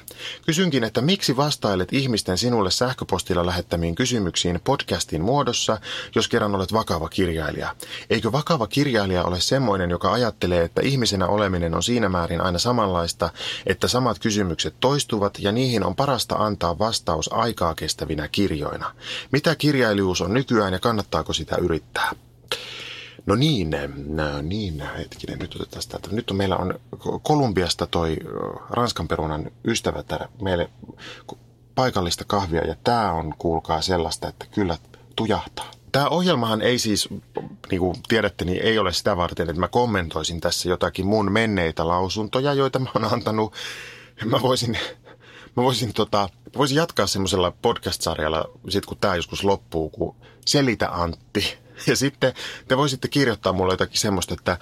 Kysynkin, 0.47 0.85
että 0.85 1.00
miksi 1.00 1.37
vastailet 1.37 1.92
ihmisten 1.92 2.38
sinulle 2.38 2.70
sähköpostilla 2.70 3.47
lähettämiin 3.47 3.94
kysymyksiin 3.94 4.61
podcastin 4.64 5.23
muodossa, 5.23 5.80
jos 6.14 6.28
kerran 6.28 6.54
olet 6.54 6.73
vakava 6.73 7.08
kirjailija? 7.08 7.76
Eikö 8.11 8.32
vakava 8.32 8.66
kirjailija 8.66 9.25
ole 9.25 9.40
semmoinen, 9.40 9.90
joka 9.90 10.12
ajattelee, 10.12 10.64
että 10.64 10.80
ihmisenä 10.82 11.26
oleminen 11.26 11.75
on 11.75 11.82
siinä 11.82 12.08
määrin 12.08 12.40
aina 12.40 12.58
samanlaista, 12.58 13.30
että 13.66 13.88
samat 13.88 14.18
kysymykset 14.18 14.75
toistuvat 14.80 15.38
ja 15.38 15.52
niihin 15.52 15.85
on 15.85 15.94
parasta 16.18 16.34
antaa 16.34 16.78
vastaus 16.78 17.32
aikaa 17.32 17.75
kestävinä 17.75 18.28
kirjoina. 18.28 18.94
Mitä 19.32 19.54
kirjailijuus 19.54 20.20
on 20.20 20.34
nykyään 20.34 20.72
ja 20.72 20.80
kannattaako 20.80 21.32
sitä 21.32 21.56
yrittää? 21.56 22.10
No 23.26 23.34
niin, 23.34 23.70
no 24.06 24.42
niin, 24.42 24.82
hetkinen, 24.98 25.38
nyt 25.38 25.54
otetaan 25.54 25.82
sitä. 25.82 25.98
Nyt 26.10 26.30
on, 26.30 26.37
meillä 26.37 26.56
on 26.56 26.80
Kolumbiasta 27.22 27.87
toi 27.87 28.16
Ranskan 28.70 29.08
perunan 29.08 29.50
ystävä 29.64 30.02
täällä 30.02 30.28
meille 30.42 30.70
paikallista 31.75 32.25
kahvia 32.25 32.66
ja 32.66 32.75
tämä 32.84 33.12
on, 33.12 33.34
kuulkaa 33.38 33.80
sellaista, 33.80 34.28
että 34.28 34.46
kyllä 34.50 34.76
tujahtaa. 35.16 35.70
Tämä 35.92 36.08
ohjelmahan 36.08 36.62
ei 36.62 36.78
siis, 36.78 37.08
niin 37.70 37.80
kuin 37.80 37.96
tiedätte, 38.08 38.44
niin 38.44 38.62
ei 38.62 38.78
ole 38.78 38.92
sitä 38.92 39.16
varten, 39.16 39.50
että 39.50 39.60
mä 39.60 39.68
kommentoisin 39.68 40.40
tässä 40.40 40.68
jotakin 40.68 41.06
mun 41.06 41.32
menneitä 41.32 41.88
lausuntoja, 41.88 42.54
joita 42.54 42.78
mä 42.78 42.90
oon 42.94 43.12
antanut. 43.12 43.52
Mä 44.25 44.42
voisin 44.42 44.78
Mä 45.57 45.62
voisin, 45.62 45.95
tota, 45.95 46.28
voisin 46.57 46.76
jatkaa 46.76 47.07
semmoisella 47.07 47.52
podcast-sarjalla, 47.62 48.45
sit 48.69 48.87
kun 48.87 48.97
tämä 49.00 49.17
joskus 49.17 49.45
loppuu, 49.45 49.90
kun 49.90 50.17
Selitä 50.47 50.88
Antti. 50.93 51.59
Ja 51.87 51.97
sitten 51.97 52.35
te 52.69 52.76
voisitte 52.76 53.09
kirjoittaa 53.09 53.52
mulle 53.52 53.73
jotakin 53.73 53.99
semmoista, 53.99 54.35
että 54.35 54.59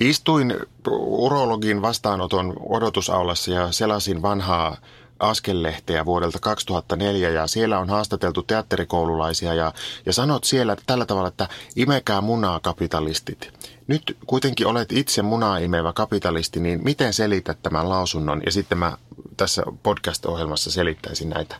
istuin 0.00 0.56
urologin 1.00 1.82
vastaanoton 1.82 2.56
odotusaulassa 2.68 3.50
ja 3.50 3.72
selasin 3.72 4.22
vanhaa 4.22 4.76
askellehteä 5.22 6.04
vuodelta 6.04 6.38
2004 6.38 7.30
ja 7.30 7.46
siellä 7.46 7.78
on 7.78 7.88
haastateltu 7.88 8.42
teatterikoululaisia 8.42 9.54
ja, 9.54 9.72
ja 10.06 10.12
sanot 10.12 10.44
siellä 10.44 10.76
tällä 10.86 11.06
tavalla, 11.06 11.28
että 11.28 11.48
imekää 11.76 12.20
munaa 12.20 12.60
kapitalistit. 12.60 13.52
Nyt 13.86 14.16
kuitenkin 14.26 14.66
olet 14.66 14.92
itse 14.92 15.22
munaa 15.22 15.58
imevä 15.58 15.92
kapitalisti, 15.92 16.60
niin 16.60 16.80
miten 16.84 17.12
selität 17.12 17.62
tämän 17.62 17.88
lausunnon? 17.88 18.42
Ja 18.46 18.52
sitten 18.52 18.78
mä 18.78 18.98
tässä 19.36 19.62
podcast-ohjelmassa 19.82 20.70
selittäisin 20.70 21.30
näitä. 21.30 21.56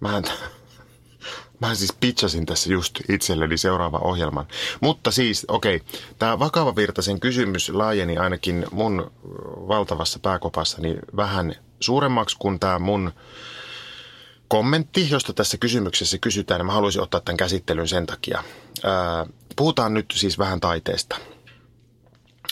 Mähän, 0.00 0.24
Mä 1.60 1.74
siis 1.74 1.92
pitchasin 2.00 2.46
tässä 2.46 2.72
just 2.72 3.00
itselleni 3.08 3.56
seuraava 3.58 3.98
ohjelman. 3.98 4.46
Mutta 4.80 5.10
siis, 5.10 5.44
okei, 5.48 5.76
okay, 5.76 6.00
tämä 6.18 6.38
vakava 6.38 6.76
virtaisen 6.76 7.20
kysymys 7.20 7.68
laajeni 7.68 8.18
ainakin 8.18 8.66
mun 8.70 9.10
valtavassa 9.68 10.18
pääkopassani 10.18 10.96
vähän 11.16 11.54
suuremmaksi 11.80 12.36
kuin 12.38 12.60
tämä 12.60 12.78
mun 12.78 13.12
kommentti, 14.48 15.10
josta 15.10 15.32
tässä 15.32 15.58
kysymyksessä 15.58 16.18
kysytään. 16.18 16.66
Mä 16.66 16.72
haluaisin 16.72 17.02
ottaa 17.02 17.20
tämän 17.20 17.36
käsittelyn 17.36 17.88
sen 17.88 18.06
takia. 18.06 18.44
Puhutaan 19.56 19.94
nyt 19.94 20.14
siis 20.16 20.38
vähän 20.38 20.60
taiteesta. 20.60 21.16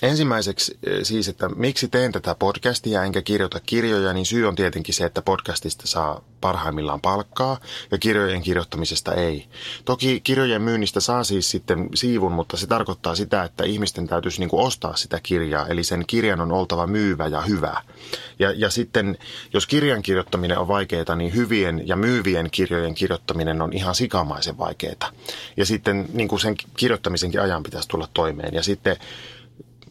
Ensimmäiseksi 0.03 0.79
eh, 0.87 0.99
siis, 1.03 1.29
että 1.29 1.49
miksi 1.49 1.89
teen 1.89 2.13
tätä 2.13 2.35
podcastia 2.35 3.05
enkä 3.05 3.23
kirjoita 3.23 3.61
kirjoja, 3.61 4.13
niin 4.13 4.27
syy 4.27 4.49
on 4.49 4.55
tietenkin 4.55 4.95
se, 4.95 5.05
että 5.05 5.23
podcastista 5.23 5.87
saa 5.87 6.21
parhaimmillaan 6.41 7.01
palkkaa 7.01 7.61
ja 7.91 7.99
kirjojen 7.99 8.43
kirjoittamisesta 8.43 9.15
ei. 9.15 9.47
Toki 9.85 10.21
kirjojen 10.21 10.63
myynnistä 10.63 11.01
saa 11.01 11.25
siis 11.25 11.51
sitten 11.51 11.89
siivun, 11.95 12.33
mutta 12.33 12.57
se 12.57 12.67
tarkoittaa 12.67 13.15
sitä, 13.15 13.45
että 13.45 13.65
ihmisten 13.65 14.07
täytyisi 14.07 14.41
niin 14.41 14.49
kuin 14.49 14.67
ostaa 14.67 14.97
sitä 14.97 15.21
kirjaa, 15.23 15.67
eli 15.67 15.85
sen 15.85 16.05
kirjan 16.07 16.41
on 16.41 16.53
oltava 16.53 16.87
myyvä 16.87 17.27
ja 17.27 17.41
hyvä. 17.41 17.83
Ja, 18.39 18.53
ja 18.57 18.71
sitten, 18.71 19.19
jos 19.53 19.67
kirjan 19.67 20.03
kirjoittaminen 20.03 20.59
on 20.59 20.69
vaikeaa, 20.69 21.17
niin 21.17 21.35
hyvien 21.35 21.89
ja 21.89 21.97
myyvien 21.97 22.49
kirjojen 22.51 22.95
kirjoittaminen 22.95 23.63
on 23.63 23.73
ihan 23.73 23.95
sikamaisen 23.95 24.59
vaikeaa. 24.59 25.11
Ja 25.57 25.67
sitten 25.67 26.07
niin 26.13 26.29
kuin 26.29 26.41
sen 26.41 26.55
kirjoittamisenkin 26.77 27.41
ajan 27.41 27.63
pitäisi 27.63 27.89
tulla 27.89 28.09
toimeen. 28.15 28.55
Ja 28.55 28.63
sitten 28.63 28.97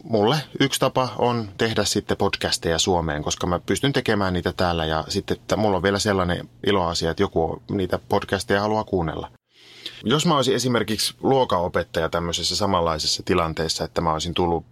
mulle 0.03 0.37
yksi 0.59 0.79
tapa 0.79 1.09
on 1.17 1.49
tehdä 1.57 1.83
sitten 1.83 2.17
podcasteja 2.17 2.79
Suomeen, 2.79 3.23
koska 3.23 3.47
mä 3.47 3.59
pystyn 3.59 3.93
tekemään 3.93 4.33
niitä 4.33 4.53
täällä 4.57 4.85
ja 4.85 5.03
sitten 5.07 5.37
että 5.37 5.55
mulla 5.55 5.77
on 5.77 5.83
vielä 5.83 5.99
sellainen 5.99 6.49
iloasia, 6.67 7.11
että 7.11 7.23
joku 7.23 7.63
niitä 7.71 7.99
podcasteja 8.09 8.61
haluaa 8.61 8.83
kuunnella. 8.83 9.31
Jos 10.03 10.25
mä 10.25 10.35
olisin 10.35 10.55
esimerkiksi 10.55 11.15
luokaopettaja 11.21 12.09
tämmöisessä 12.09 12.55
samanlaisessa 12.55 13.23
tilanteessa, 13.25 13.83
että 13.83 14.01
mä 14.01 14.13
olisin 14.13 14.33
tullut 14.33 14.65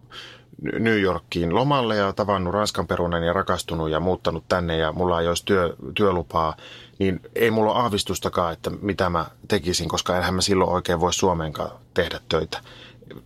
New 0.80 1.02
Yorkiin 1.02 1.56
lomalle 1.56 1.96
ja 1.96 2.14
tavannut 2.14 2.54
Ranskan 2.54 2.88
perunan 2.88 3.24
ja 3.24 3.34
rakastunut 3.34 3.90
ja 3.90 4.00
muuttanut 4.00 4.44
tänne 4.48 4.78
ja 4.78 4.92
mulla 4.92 5.22
ei 5.22 5.28
olisi 5.28 5.46
työ, 5.46 5.76
työlupaa, 5.96 6.56
niin 7.00 7.20
ei 7.36 7.52
mulla 7.52 7.74
ole 7.74 7.82
aavistustakaan, 7.82 8.54
että 8.54 8.70
mitä 8.70 9.10
mä 9.10 9.26
tekisin, 9.48 9.90
koska 9.90 10.18
enhän 10.18 10.34
mä 10.34 10.42
silloin 10.42 10.70
oikein 10.70 11.00
voi 11.00 11.14
Suomeenkaan 11.14 11.72
tehdä 11.94 12.20
töitä. 12.30 12.62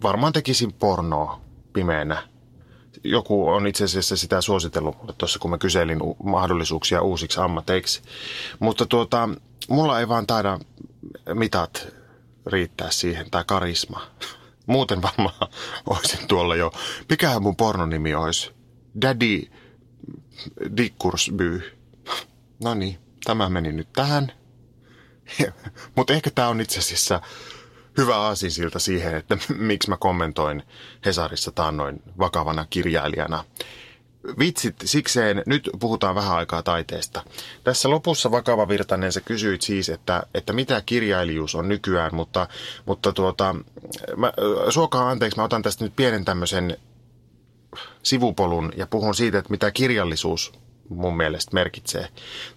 Varmaan 0.04 0.34
tekisin 0.34 0.74
pornoa 0.74 1.45
pimeänä. 1.75 2.27
Joku 3.03 3.48
on 3.48 3.67
itse 3.67 3.84
asiassa 3.84 4.17
sitä 4.17 4.41
suositellut 4.41 4.98
mulle 4.98 5.13
tuossa, 5.17 5.39
kun 5.39 5.51
mä 5.51 5.58
kyselin 5.58 6.00
mahdollisuuksia 6.24 7.01
uusiksi 7.01 7.39
ammateiksi. 7.39 8.01
Mutta 8.60 8.86
tuota, 8.86 9.29
mulla 9.70 10.00
ei 10.00 10.08
vaan 10.08 10.27
taida 10.27 10.60
mitat 11.34 11.88
riittää 12.46 12.91
siihen, 12.91 13.32
tai 13.32 13.44
karisma. 13.48 14.01
Muuten 14.67 15.01
varmaan 15.01 15.34
olisin 15.89 16.27
tuolla 16.27 16.55
jo. 16.55 16.72
Mikähän 17.10 17.44
mun 17.44 17.55
pornonimi 17.55 18.15
olisi? 18.15 18.51
Daddy 19.01 19.41
Dickursby. 20.77 21.62
No 22.63 22.74
niin, 22.74 22.98
tämä 23.24 23.50
meni 23.50 23.72
nyt 23.72 23.94
tähän. 23.94 24.32
Mutta 25.96 26.13
ehkä 26.13 26.32
tämä 26.32 26.48
on 26.48 26.62
itse 26.62 26.79
asiassa 26.79 27.22
hyvä 27.98 28.18
aasinsilta 28.18 28.80
siihen, 28.80 29.16
että 29.16 29.38
miksi 29.58 29.90
mä 29.90 29.98
kommentoin 29.98 30.64
Hesarissa 31.06 31.52
taannoin 31.52 32.04
vakavana 32.20 32.66
kirjailijana. 32.70 33.44
Vitsit 34.40 34.75
sikseen, 34.86 35.44
nyt 35.46 35.70
puhutaan 35.80 36.16
vähän 36.16 36.38
aikaa 36.38 36.64
taiteesta. 36.64 37.24
Tässä 37.64 37.90
lopussa 37.90 38.32
vakava 38.32 38.68
virtainen 38.68 39.12
sä 39.12 39.22
kysyit 39.22 39.62
siis, 39.62 39.90
että, 39.90 40.24
että 40.34 40.54
mitä 40.54 40.82
kirjailijuus 40.86 41.56
on 41.56 41.68
nykyään, 41.68 42.16
mutta, 42.16 42.48
mutta 42.86 43.14
tuota, 43.14 43.56
mä, 44.16 44.34
suokaa 44.70 45.10
anteeksi, 45.10 45.40
mä 45.40 45.44
otan 45.44 45.62
tästä 45.62 45.84
nyt 45.84 45.96
pienen 45.96 46.25
tämmöisen 46.25 46.78
sivupolun 48.04 48.74
ja 48.78 48.88
puhun 48.88 49.16
siitä, 49.16 49.38
että 49.38 49.52
mitä 49.52 49.72
kirjallisuus 49.72 50.54
mun 50.90 51.18
mielestä 51.18 51.54
merkitsee. 51.54 52.08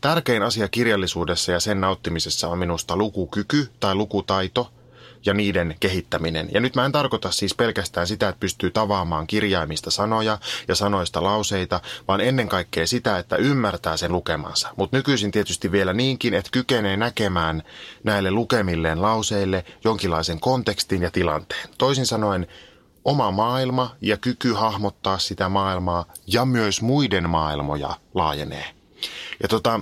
Tärkein 0.01 0.43
asia 0.43 0.69
kirjallisuudessa 0.69 1.53
ja 1.53 1.61
sen 1.61 1.81
nauttimisessa 1.81 2.49
on 2.49 2.59
minusta 2.59 2.97
lukukyky 2.97 3.69
tai 3.81 3.95
lukutaito– 3.95 4.71
ja 5.27 5.35
niiden 5.35 5.77
kehittäminen. 5.81 6.49
Ja 6.53 6.61
nyt 6.61 6.75
mä 6.75 6.85
en 6.85 6.93
tarkoita 6.93 7.31
siis 7.31 7.55
pelkästään 7.55 8.07
sitä, 8.07 8.29
että 8.29 8.41
pystyy 8.41 8.71
tavaamaan 8.71 9.27
kirjaimista 9.27 9.91
sanoja 9.91 10.39
ja 10.69 10.75
sanoista 10.75 11.23
lauseita, 11.23 11.81
vaan 12.09 12.21
ennen 12.21 12.49
kaikkea 12.49 12.87
sitä, 12.87 13.19
että 13.19 13.37
ymmärtää 13.37 13.97
sen 13.97 14.13
lukemansa. 14.13 14.69
Mutta 14.77 14.97
nykyisin 14.97 15.31
tietysti 15.31 15.73
vielä 15.73 15.93
niinkin, 15.93 16.35
että 16.35 16.51
kykenee 16.53 16.97
näkemään 16.97 17.63
näille 18.05 18.31
lukemilleen 18.31 19.03
lauseille 19.03 19.65
jonkinlaisen 19.85 20.41
kontekstin 20.41 21.03
ja 21.03 21.11
tilanteen. 21.11 21.69
Toisin 21.79 22.07
sanoen, 22.07 22.47
oma 23.05 23.31
maailma 23.31 23.97
ja 24.01 24.17
kyky 24.17 24.53
hahmottaa 24.53 25.19
sitä 25.19 25.49
maailmaa 25.49 26.05
ja 26.27 26.45
myös 26.45 26.83
muiden 26.83 27.31
maailmoja 27.31 27.95
laajenee. 28.15 28.65
Ja 29.43 29.49
tota, 29.49 29.81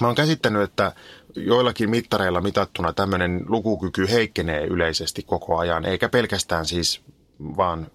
mä 0.00 0.06
oon 0.06 0.16
käsittänyt, 0.16 0.62
että 0.62 0.92
joillakin 1.36 1.90
mittareilla 1.90 2.40
mitattuna 2.40 2.92
tämmöinen 2.92 3.44
lukukyky 3.48 4.10
heikkenee 4.10 4.66
yleisesti 4.66 5.22
koko 5.22 5.58
ajan, 5.58 5.84
eikä 5.84 6.08
pelkästään 6.08 6.66
siis 6.66 7.00
vaan 7.40 7.86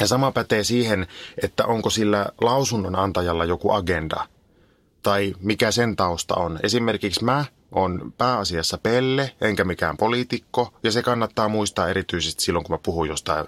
Ja 0.00 0.06
sama 0.06 0.32
pätee 0.32 0.64
siihen, 0.64 1.06
että 1.42 1.66
onko 1.66 1.90
sillä 1.90 2.26
lausunnon 2.40 2.96
antajalla 2.96 3.44
joku 3.44 3.70
agenda 3.70 4.28
tai 5.02 5.34
mikä 5.40 5.70
sen 5.70 5.96
tausta 5.96 6.34
on. 6.34 6.58
Esimerkiksi 6.62 7.24
mä 7.24 7.44
on 7.76 8.12
pääasiassa 8.18 8.78
pelle, 8.78 9.32
enkä 9.40 9.64
mikään 9.64 9.96
poliitikko, 9.96 10.72
ja 10.82 10.92
se 10.92 11.02
kannattaa 11.02 11.48
muistaa 11.48 11.88
erityisesti 11.88 12.42
silloin, 12.42 12.64
kun 12.64 12.74
mä 12.74 12.78
puhun 12.82 13.08
jostain 13.08 13.46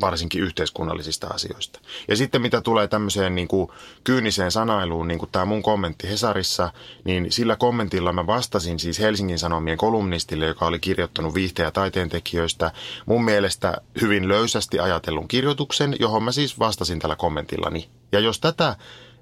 varsinkin 0.00 0.42
yhteiskunnallisista 0.42 1.26
asioista. 1.26 1.80
Ja 2.08 2.16
sitten 2.16 2.42
mitä 2.42 2.60
tulee 2.60 2.88
tämmöiseen 2.88 3.34
niin 3.34 3.48
kuin 3.48 3.70
kyyniseen 4.04 4.50
sanailuun, 4.50 5.08
niin 5.08 5.18
kuin 5.18 5.30
tämä 5.32 5.44
mun 5.44 5.62
kommentti 5.62 6.08
Hesarissa, 6.08 6.72
niin 7.04 7.32
sillä 7.32 7.56
kommentilla 7.56 8.12
mä 8.12 8.26
vastasin 8.26 8.78
siis 8.78 8.98
Helsingin 8.98 9.38
Sanomien 9.38 9.78
kolumnistille, 9.78 10.46
joka 10.46 10.66
oli 10.66 10.78
kirjoittanut 10.78 11.34
viihteen 11.34 11.64
ja 11.64 11.70
taiteen 11.70 12.08
tekijöistä, 12.08 12.72
mun 13.06 13.24
mielestä 13.24 13.76
hyvin 14.00 14.28
löysästi 14.28 14.78
ajatellun 14.78 15.28
kirjoituksen, 15.28 15.96
johon 16.00 16.22
mä 16.22 16.32
siis 16.32 16.58
vastasin 16.58 16.98
tällä 16.98 17.16
kommentillani. 17.16 17.90
Ja 18.12 18.20
jos 18.20 18.40
tätä 18.40 18.76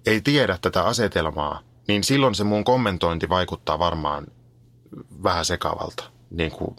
ei 0.07 0.21
tiedä 0.21 0.59
tätä 0.63 0.83
asetelmaa, 0.83 1.61
niin 1.89 2.05
silloin 2.05 2.35
se 2.35 2.45
mun 2.45 2.65
kommentointi 2.65 3.29
vaikuttaa 3.29 3.79
varmaan 3.79 4.27
vähän 5.23 5.45
sekavalta, 5.45 6.05
niin 6.31 6.51
kuin 6.51 6.77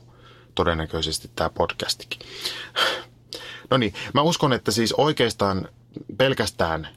todennäköisesti 0.55 1.31
tämä 1.35 1.49
podcastikin. 1.49 2.19
No 3.69 3.77
niin, 3.77 3.93
mä 4.13 4.21
uskon, 4.21 4.53
että 4.53 4.71
siis 4.71 4.93
oikeastaan 4.93 5.67
pelkästään 6.17 6.87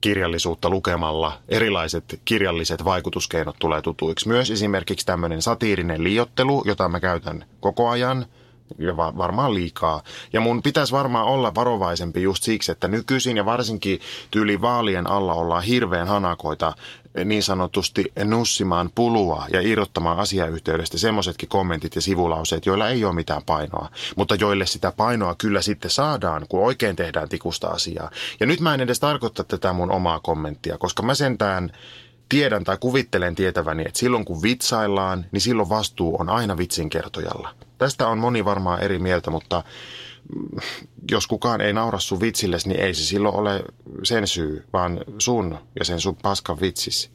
kirjallisuutta 0.00 0.70
lukemalla 0.70 1.38
erilaiset 1.48 2.20
kirjalliset 2.24 2.84
vaikutuskeinot 2.84 3.56
tulee 3.58 3.82
tutuiksi. 3.82 4.28
Myös 4.28 4.50
esimerkiksi 4.50 5.06
tämmöinen 5.06 5.42
satiirinen 5.42 6.04
liiottelu, 6.04 6.62
jota 6.66 6.88
mä 6.88 7.00
käytän 7.00 7.44
koko 7.60 7.88
ajan– 7.88 8.26
ja 8.78 8.96
varmaan 8.96 9.54
liikaa. 9.54 10.02
Ja 10.32 10.40
mun 10.40 10.62
pitäisi 10.62 10.92
varmaan 10.92 11.26
olla 11.26 11.54
varovaisempi 11.54 12.22
just 12.22 12.42
siksi, 12.42 12.72
että 12.72 12.88
nykyisin 12.88 13.36
ja 13.36 13.44
varsinkin 13.44 14.00
tyyli 14.30 14.60
vaalien 14.60 15.06
alla 15.06 15.34
ollaan 15.34 15.62
hirveän 15.62 16.08
hanakoita 16.08 16.72
niin 17.24 17.42
sanotusti 17.42 18.12
nussimaan 18.24 18.90
pulua 18.94 19.46
ja 19.52 19.60
irrottamaan 19.60 20.18
asiayhteydestä 20.18 20.98
semmoisetkin 20.98 21.48
kommentit 21.48 21.94
ja 21.94 22.00
sivulauseet, 22.00 22.66
joilla 22.66 22.88
ei 22.88 23.04
ole 23.04 23.14
mitään 23.14 23.42
painoa, 23.46 23.88
mutta 24.16 24.34
joille 24.34 24.66
sitä 24.66 24.92
painoa 24.96 25.34
kyllä 25.34 25.62
sitten 25.62 25.90
saadaan, 25.90 26.46
kun 26.48 26.64
oikein 26.64 26.96
tehdään 26.96 27.28
tikusta 27.28 27.68
asiaa. 27.68 28.10
Ja 28.40 28.46
nyt 28.46 28.60
mä 28.60 28.74
en 28.74 28.80
edes 28.80 29.00
tarkoita 29.00 29.44
tätä 29.44 29.72
mun 29.72 29.90
omaa 29.90 30.20
kommenttia, 30.20 30.78
koska 30.78 31.02
mä 31.02 31.14
sentään 31.14 31.72
tiedän 32.28 32.64
tai 32.64 32.76
kuvittelen 32.80 33.34
tietäväni, 33.34 33.84
että 33.86 33.98
silloin 33.98 34.24
kun 34.24 34.42
vitsaillaan, 34.42 35.26
niin 35.32 35.40
silloin 35.40 35.68
vastuu 35.68 36.16
on 36.20 36.28
aina 36.28 36.56
vitsinkertojalla. 36.56 37.54
Tästä 37.78 38.08
on 38.08 38.18
moni 38.18 38.44
varmaan 38.44 38.80
eri 38.80 38.98
mieltä, 38.98 39.30
mutta 39.30 39.64
jos 41.10 41.26
kukaan 41.26 41.60
ei 41.60 41.72
naura 41.72 41.98
sun 41.98 42.20
vitsillesi, 42.20 42.68
niin 42.68 42.80
ei 42.80 42.94
se 42.94 43.04
silloin 43.04 43.34
ole 43.34 43.64
sen 44.02 44.26
syy, 44.26 44.64
vaan 44.72 45.00
sun 45.18 45.58
ja 45.78 45.84
sen 45.84 46.00
sun 46.00 46.16
paskan 46.16 46.60
vitsis. 46.60 47.10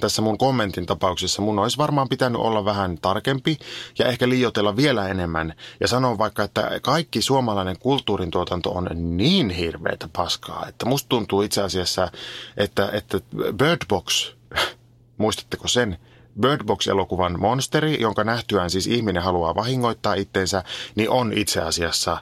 Tässä 0.00 0.22
mun 0.22 0.38
kommentin 0.38 0.86
tapauksessa 0.86 1.42
mun 1.42 1.58
olisi 1.58 1.78
varmaan 1.78 2.08
pitänyt 2.08 2.40
olla 2.40 2.64
vähän 2.64 2.98
tarkempi 3.02 3.58
ja 3.98 4.06
ehkä 4.06 4.28
liioitella 4.28 4.76
vielä 4.76 5.08
enemmän 5.08 5.54
ja 5.80 5.88
sanoa 5.88 6.18
vaikka, 6.18 6.42
että 6.42 6.80
kaikki 6.82 7.22
suomalainen 7.22 7.78
kulttuurin 7.78 8.30
tuotanto 8.30 8.70
on 8.70 8.88
niin 8.94 9.50
hirveätä 9.50 10.08
paskaa, 10.16 10.66
että 10.68 10.86
musta 10.86 11.08
tuntuu 11.08 11.42
itse 11.42 11.62
asiassa, 11.62 12.10
että, 12.56 12.90
että 12.92 13.20
Bird 13.56 13.86
Box, 13.88 14.32
muistatteko 15.18 15.68
sen, 15.68 15.98
Bird 16.40 16.64
Box-elokuvan 16.64 17.40
monsteri, 17.40 18.00
jonka 18.00 18.24
nähtyään 18.24 18.70
siis 18.70 18.86
ihminen 18.86 19.22
haluaa 19.22 19.54
vahingoittaa 19.54 20.14
itsensä, 20.14 20.64
niin 20.94 21.10
on 21.10 21.32
itse 21.32 21.60
asiassa 21.60 22.18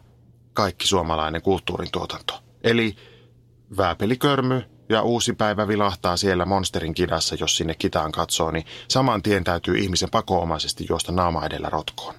kaikki 0.52 0.86
suomalainen 0.86 1.42
kulttuurin 1.42 1.90
tuotanto. 1.92 2.40
Eli 2.64 2.96
vääpelikörmy 3.76 4.62
ja 4.88 5.02
uusi 5.02 5.32
päivä 5.32 5.68
vilahtaa 5.68 6.16
siellä 6.16 6.44
monsterin 6.44 6.94
kidassa, 6.94 7.36
jos 7.40 7.56
sinne 7.56 7.74
kitaan 7.74 8.12
katsoo, 8.12 8.50
niin 8.50 8.64
saman 8.88 9.22
tien 9.22 9.44
täytyy 9.44 9.78
ihmisen 9.78 10.10
pakoomaisesti 10.10 10.86
juosta 10.88 11.12
naama 11.12 11.46
edellä 11.46 11.68
rotkoon. 11.70 12.14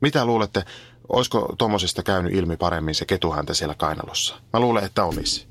Mitä 0.00 0.24
luulette, 0.24 0.64
olisiko 1.08 1.54
tuommoisesta 1.58 2.02
käynyt 2.02 2.34
ilmi 2.34 2.56
paremmin 2.56 2.94
se 2.94 3.04
ketuhäntä 3.04 3.54
siellä 3.54 3.74
kainalossa? 3.74 4.34
Mä 4.52 4.60
luulen, 4.60 4.84
että 4.84 5.04
olisi. 5.04 5.46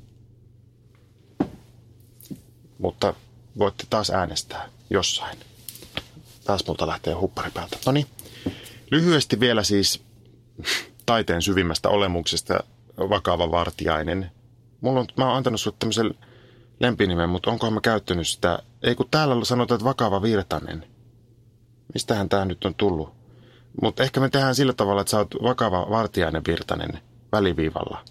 Mutta 2.78 3.14
voitte 3.58 3.84
taas 3.90 4.10
äänestää 4.10 4.68
jossain. 4.90 5.38
Taas 6.44 6.66
multa 6.66 6.86
lähtee 6.86 7.14
huppari 7.14 7.50
päältä. 7.50 7.78
No 7.86 7.92
niin. 7.92 8.06
Lyhyesti 8.90 9.40
vielä 9.40 9.62
siis 9.62 10.02
taiteen 11.06 11.42
syvimmästä 11.42 11.88
olemuksesta 11.88 12.64
vakava 12.98 13.50
vartiainen. 13.50 14.30
Mulla 14.80 15.00
on, 15.00 15.06
mä 15.16 15.26
oon 15.26 15.36
antanut 15.36 15.60
sulle 15.60 15.76
tämmöisen 15.78 16.14
lempinimen, 16.80 17.28
mutta 17.28 17.50
onkohan 17.50 17.74
mä 17.74 17.80
käyttänyt 17.80 18.28
sitä? 18.28 18.58
Ei 18.82 18.94
kun 18.94 19.08
täällä 19.10 19.44
sanotaan, 19.44 19.76
että 19.76 19.88
vakava 19.88 20.22
virtanen. 20.22 20.86
Mistähän 21.94 22.28
tää 22.28 22.44
nyt 22.44 22.64
on 22.64 22.74
tullut? 22.74 23.14
Mutta 23.82 24.02
ehkä 24.02 24.20
me 24.20 24.28
tehdään 24.28 24.54
sillä 24.54 24.72
tavalla, 24.72 25.00
että 25.00 25.10
sä 25.10 25.18
oot 25.18 25.34
vakava 25.42 25.86
vartiainen 25.90 26.42
virtanen 26.46 27.00
väliviivalla. 27.32 28.04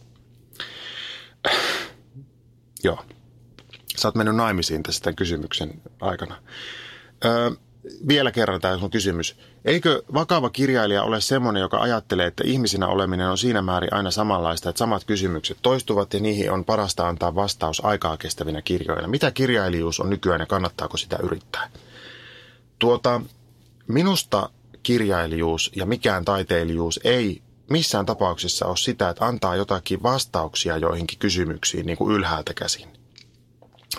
Joo. 2.83 3.05
Sä 3.97 4.07
oot 4.07 4.15
mennyt 4.15 4.35
naimisiin 4.35 4.83
tässä 4.83 5.03
tämän 5.03 5.15
kysymyksen 5.15 5.81
aikana. 6.01 6.35
Öö, 7.25 7.51
vielä 8.07 8.31
kerran 8.31 8.61
tämä 8.61 8.73
on 8.81 8.91
kysymys. 8.91 9.35
Eikö 9.65 10.03
vakava 10.13 10.49
kirjailija 10.49 11.03
ole 11.03 11.21
semmoinen, 11.21 11.61
joka 11.61 11.77
ajattelee, 11.77 12.27
että 12.27 12.43
ihmisinä 12.45 12.87
oleminen 12.87 13.29
on 13.29 13.37
siinä 13.37 13.61
määrin 13.61 13.93
aina 13.93 14.11
samanlaista, 14.11 14.69
että 14.69 14.79
samat 14.79 15.03
kysymykset 15.03 15.57
toistuvat 15.61 16.13
ja 16.13 16.19
niihin 16.19 16.51
on 16.51 16.65
parasta 16.65 17.07
antaa 17.07 17.35
vastaus 17.35 17.85
aikaa 17.85 18.17
kestävinä 18.17 18.61
kirjoina? 18.61 19.07
Mitä 19.07 19.31
kirjailijuus 19.31 19.99
on 19.99 20.09
nykyään 20.09 20.39
ja 20.39 20.45
kannattaako 20.45 20.97
sitä 20.97 21.17
yrittää? 21.23 21.69
Tuota, 22.79 23.21
minusta 23.87 24.49
kirjailijuus 24.83 25.71
ja 25.75 25.85
mikään 25.85 26.25
taiteilijuus 26.25 26.99
ei 27.03 27.41
missään 27.69 28.05
tapauksessa 28.05 28.65
ole 28.65 28.77
sitä, 28.77 29.09
että 29.09 29.25
antaa 29.25 29.55
jotakin 29.55 30.03
vastauksia 30.03 30.77
joihinkin 30.77 31.19
kysymyksiin 31.19 31.85
niin 31.85 31.97
kuin 31.97 32.15
ylhäältä 32.15 32.53
käsin. 32.53 33.02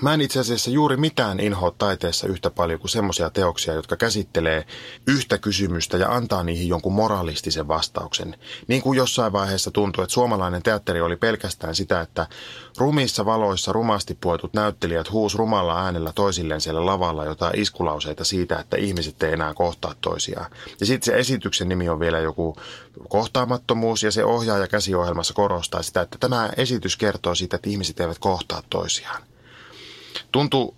Mä 0.00 0.14
en 0.14 0.20
itse 0.20 0.40
asiassa 0.40 0.70
juuri 0.70 0.96
mitään 0.96 1.40
inhoa 1.40 1.70
taiteessa 1.78 2.26
yhtä 2.26 2.50
paljon 2.50 2.80
kuin 2.80 2.90
semmoisia 2.90 3.30
teoksia, 3.30 3.74
jotka 3.74 3.96
käsittelee 3.96 4.66
yhtä 5.06 5.38
kysymystä 5.38 5.96
ja 5.96 6.14
antaa 6.14 6.42
niihin 6.42 6.68
jonkun 6.68 6.92
moralistisen 6.92 7.68
vastauksen. 7.68 8.36
Niin 8.66 8.82
kuin 8.82 8.96
jossain 8.96 9.32
vaiheessa 9.32 9.70
tuntui, 9.70 10.04
että 10.04 10.14
suomalainen 10.14 10.62
teatteri 10.62 11.00
oli 11.00 11.16
pelkästään 11.16 11.74
sitä, 11.74 12.00
että 12.00 12.26
rumissa 12.78 13.24
valoissa 13.24 13.72
rumasti 13.72 14.18
puetut 14.20 14.54
näyttelijät 14.54 15.12
huus 15.12 15.34
rumalla 15.34 15.84
äänellä 15.84 16.12
toisilleen 16.14 16.60
siellä 16.60 16.86
lavalla 16.86 17.24
jotain 17.24 17.58
iskulauseita 17.58 18.24
siitä, 18.24 18.58
että 18.58 18.76
ihmiset 18.76 19.22
ei 19.22 19.32
enää 19.32 19.54
kohtaa 19.54 19.94
toisiaan. 20.00 20.50
Ja 20.80 20.86
sitten 20.86 21.06
se 21.06 21.18
esityksen 21.18 21.68
nimi 21.68 21.88
on 21.88 22.00
vielä 22.00 22.18
joku 22.18 22.56
kohtaamattomuus 23.08 24.02
ja 24.02 24.10
se 24.10 24.24
ohjaaja 24.24 24.68
käsiohjelmassa 24.68 25.34
korostaa 25.34 25.82
sitä, 25.82 26.00
että 26.00 26.18
tämä 26.20 26.50
esitys 26.56 26.96
kertoo 26.96 27.34
siitä, 27.34 27.56
että 27.56 27.70
ihmiset 27.70 28.00
eivät 28.00 28.18
kohtaa 28.18 28.62
toisiaan 28.70 29.22
tuntui 30.34 30.74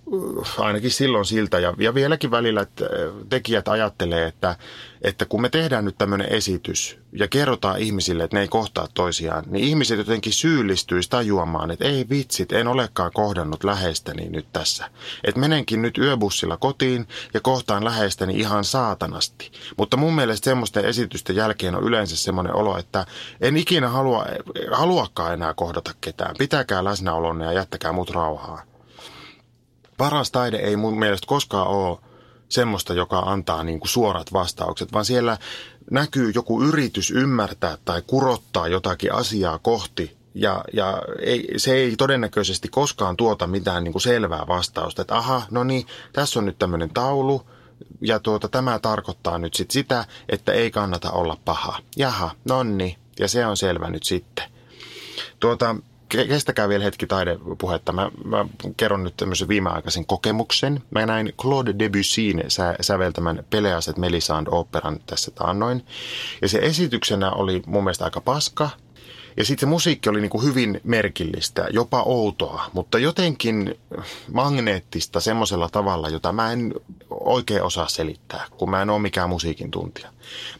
äh, 0.46 0.60
ainakin 0.60 0.90
silloin 0.90 1.24
siltä 1.24 1.58
ja, 1.58 1.74
ja 1.78 1.94
vieläkin 1.94 2.30
välillä, 2.30 2.60
että 2.60 2.84
äh, 2.84 2.90
tekijät 3.28 3.68
ajattelee, 3.68 4.26
että, 4.26 4.56
että 5.02 5.24
kun 5.24 5.40
me 5.40 5.48
tehdään 5.48 5.84
nyt 5.84 5.98
tämmöinen 5.98 6.32
esitys 6.32 6.98
ja 7.12 7.28
kerrotaan 7.28 7.78
ihmisille, 7.78 8.24
että 8.24 8.36
ne 8.36 8.40
ei 8.40 8.48
kohtaa 8.48 8.88
toisiaan, 8.94 9.44
niin 9.46 9.64
ihmiset 9.64 9.98
jotenkin 9.98 10.32
syyllistyisi 10.32 11.10
tajuamaan, 11.10 11.70
että 11.70 11.84
ei 11.84 12.06
vitsit, 12.10 12.52
en 12.52 12.68
olekaan 12.68 13.10
kohdannut 13.14 13.64
läheistäni 13.64 14.28
nyt 14.28 14.46
tässä. 14.52 14.90
Että 15.24 15.40
menenkin 15.40 15.82
nyt 15.82 15.98
yöbussilla 15.98 16.56
kotiin 16.56 17.08
ja 17.34 17.40
kohtaan 17.40 17.84
läheistäni 17.84 18.38
ihan 18.38 18.64
saatanasti. 18.64 19.52
Mutta 19.76 19.96
mun 19.96 20.14
mielestä 20.14 20.44
semmoisten 20.44 20.84
esitysten 20.84 21.36
jälkeen 21.36 21.74
on 21.74 21.84
yleensä 21.84 22.16
semmoinen 22.16 22.54
olo, 22.54 22.78
että 22.78 23.06
en 23.40 23.56
ikinä 23.56 23.88
halua, 23.88 24.26
haluakaan 24.72 25.32
enää 25.34 25.54
kohdata 25.54 25.94
ketään. 26.00 26.34
Pitäkää 26.38 26.84
läsnäolonne 26.84 27.44
ja 27.44 27.52
jättäkää 27.52 27.92
mut 27.92 28.10
rauhaan 28.10 28.75
paras 29.96 30.30
taide 30.30 30.56
ei 30.56 30.76
mun 30.76 30.98
mielestä 30.98 31.26
koskaan 31.26 31.66
ole 31.68 31.98
semmoista, 32.48 32.94
joka 32.94 33.18
antaa 33.18 33.64
niin 33.64 33.80
kuin 33.80 33.88
suorat 33.88 34.32
vastaukset, 34.32 34.92
vaan 34.92 35.04
siellä 35.04 35.38
näkyy 35.90 36.32
joku 36.34 36.62
yritys 36.62 37.10
ymmärtää 37.10 37.78
tai 37.84 38.02
kurottaa 38.06 38.68
jotakin 38.68 39.14
asiaa 39.14 39.58
kohti 39.58 40.16
ja, 40.34 40.64
ja 40.72 41.02
ei, 41.20 41.48
se 41.56 41.74
ei 41.74 41.96
todennäköisesti 41.96 42.68
koskaan 42.68 43.16
tuota 43.16 43.46
mitään 43.46 43.84
niin 43.84 43.92
kuin 43.92 44.02
selvää 44.02 44.44
vastausta, 44.48 45.02
että 45.02 45.16
aha, 45.16 45.42
no 45.50 45.64
niin, 45.64 45.86
tässä 46.12 46.38
on 46.38 46.44
nyt 46.44 46.58
tämmöinen 46.58 46.90
taulu 46.90 47.46
ja 48.00 48.20
tuota, 48.20 48.48
tämä 48.48 48.78
tarkoittaa 48.78 49.38
nyt 49.38 49.54
sit 49.54 49.70
sitä, 49.70 50.04
että 50.28 50.52
ei 50.52 50.70
kannata 50.70 51.10
olla 51.10 51.36
paha. 51.44 51.78
Jaha, 51.96 52.30
nonni, 52.44 52.98
ja 53.18 53.28
se 53.28 53.46
on 53.46 53.56
selvä 53.56 53.90
nyt 53.90 54.02
sitten. 54.02 54.50
Tuota, 55.40 55.76
kestäkää 56.08 56.68
vielä 56.68 56.84
hetki 56.84 57.06
taidepuhetta. 57.06 57.92
Mä, 57.92 58.10
mä 58.24 58.46
kerron 58.76 59.04
nyt 59.04 59.16
tämmöisen 59.16 59.48
viimeaikaisen 59.48 60.06
kokemuksen. 60.06 60.82
Mä 60.90 61.06
näin 61.06 61.32
Claude 61.40 61.74
Debussyn 61.78 62.44
sä, 62.48 62.76
säveltämän 62.80 63.44
Peleaset 63.50 63.96
Melisande 63.96 64.50
operan 64.52 65.00
tässä 65.06 65.30
taannoin. 65.30 65.86
Ja 66.42 66.48
se 66.48 66.58
esityksenä 66.58 67.30
oli 67.30 67.62
mun 67.66 67.84
mielestä 67.84 68.04
aika 68.04 68.20
paska– 68.20 68.70
ja 69.36 69.44
sitten 69.44 69.66
se 69.66 69.70
musiikki 69.70 70.08
oli 70.08 70.20
niin 70.20 70.30
kuin 70.30 70.44
hyvin 70.44 70.80
merkillistä, 70.84 71.66
jopa 71.70 72.02
outoa, 72.02 72.70
mutta 72.72 72.98
jotenkin 72.98 73.74
magneettista 74.32 75.20
semmoisella 75.20 75.68
tavalla, 75.68 76.08
jota 76.08 76.32
mä 76.32 76.52
en 76.52 76.74
oikein 77.10 77.62
osaa 77.62 77.88
selittää, 77.88 78.46
kun 78.58 78.70
mä 78.70 78.82
en 78.82 78.90
ole 78.90 78.98
mikään 78.98 79.28
musiikin 79.28 79.70
tuntija. 79.70 80.08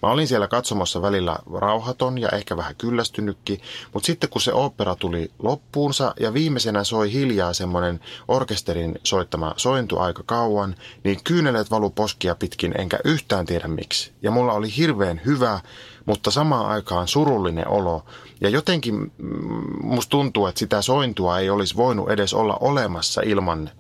Mä 0.03 0.11
olin 0.11 0.29
siellä 0.29 0.49
katsomassa 0.49 1.03
välillä 1.03 1.39
rauhaton 1.55 2.19
ja 2.19 2.29
ehkä 2.29 2.57
vähän 2.57 2.77
kyllästynytkin, 2.77 3.61
mutta 3.93 4.07
sitten 4.07 4.31
kun 4.31 4.41
se 4.41 4.53
opera 4.53 4.95
tuli 4.95 5.31
loppuunsa 5.39 6.15
ja 6.21 6.35
viimeisenä 6.35 6.85
soi 6.85 7.13
hiljaa 7.13 7.53
semmoinen 7.53 8.01
orkesterin 8.29 8.99
soittama 9.03 9.55
sointu 9.57 9.99
aika 9.99 10.23
kauan, 10.27 10.77
niin 11.05 11.25
kyyneleet 11.25 11.71
valu 11.71 11.91
poskia 11.91 12.35
pitkin 12.35 12.81
enkä 12.81 12.99
yhtään 13.05 13.47
tiedä 13.47 13.69
miksi. 13.69 14.13
Ja 14.23 14.31
mulla 14.31 14.53
oli 14.53 14.77
hirveän 14.77 15.21
hyvä 15.25 15.61
mutta 16.07 16.31
samaan 16.31 16.67
aikaan 16.67 17.09
surullinen 17.09 17.69
olo. 17.69 18.05
Ja 18.41 18.49
jotenkin 18.49 18.95
mm, 18.95 19.87
musta 19.87 20.11
tuntuu, 20.11 20.47
että 20.47 20.59
sitä 20.59 20.83
sointua 20.83 21.39
ei 21.39 21.51
olisi 21.51 21.77
voinut 21.77 22.11
edes 22.11 22.35
olla 22.35 22.57
olemassa 22.61 23.21
ilman 23.25 23.71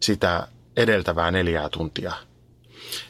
sitä 0.00 0.48
edeltävää 0.76 1.30
neljää 1.30 1.68
tuntia. 1.68 2.12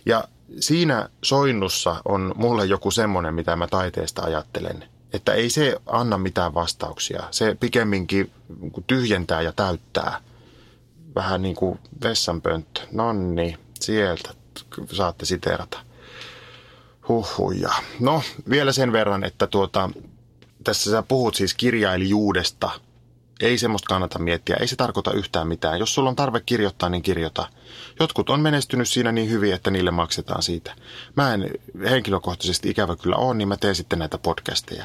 Ja 0.07 0.25
siinä 0.61 1.09
soinnussa 1.23 2.03
on 2.05 2.33
mulle 2.37 2.65
joku 2.65 2.91
semmoinen, 2.91 3.35
mitä 3.35 3.57
mä 3.57 3.67
taiteesta 3.67 4.23
ajattelen. 4.23 4.85
Että 5.13 5.33
ei 5.33 5.51
se 5.51 5.77
anna 5.87 6.19
mitään 6.19 6.55
vastauksia. 6.55 7.23
Se 7.31 7.57
pikemminkin 7.61 8.31
tyhjentää 8.87 9.43
ja 9.43 9.53
täyttää. 9.53 10.21
Vähän 11.15 11.43
niin 11.43 11.57
kuin 11.57 11.79
vessanpönttö. 12.03 12.81
Nonni, 12.93 13.59
sieltä 13.81 14.35
saatte 14.93 15.27
siterata. 15.27 15.79
Huhhuja. 17.11 17.73
No, 18.01 18.23
vielä 18.51 18.73
sen 18.73 18.93
verran, 18.93 19.25
että 19.25 19.47
tuota, 19.47 19.91
tässä 20.65 20.91
sä 20.91 21.03
puhut 21.03 21.35
siis 21.35 21.55
kirjailijuudesta. 21.55 22.71
Ei 23.41 23.59
semmoista 23.59 23.89
kannata 23.89 24.19
miettiä, 24.19 24.57
ei 24.57 24.67
se 24.67 24.77
tarkoita 24.77 25.13
yhtään 25.13 25.49
mitään. 25.49 25.79
Jos 25.79 25.95
sulla 25.95 26.09
on 26.09 26.17
tarve 26.17 26.41
kirjoittaa, 26.41 26.89
niin 26.89 27.03
kirjoita. 27.03 27.49
Jotkut 28.01 28.31
on 28.31 28.41
menestynyt 28.41 28.89
siinä 28.89 29.13
niin 29.13 29.31
hyvin, 29.31 29.55
että 29.55 29.71
niille 29.71 29.91
maksetaan 29.91 30.43
siitä. 30.43 30.75
Mä 31.17 31.35
en 31.35 31.51
henkilökohtaisesti 31.91 32.71
ikävä 32.71 32.97
kyllä 32.97 33.17
ole, 33.17 33.35
niin 33.35 33.49
mä 33.49 33.57
teen 33.57 33.75
sitten 33.75 33.99
näitä 33.99 34.19
podcasteja. 34.19 34.85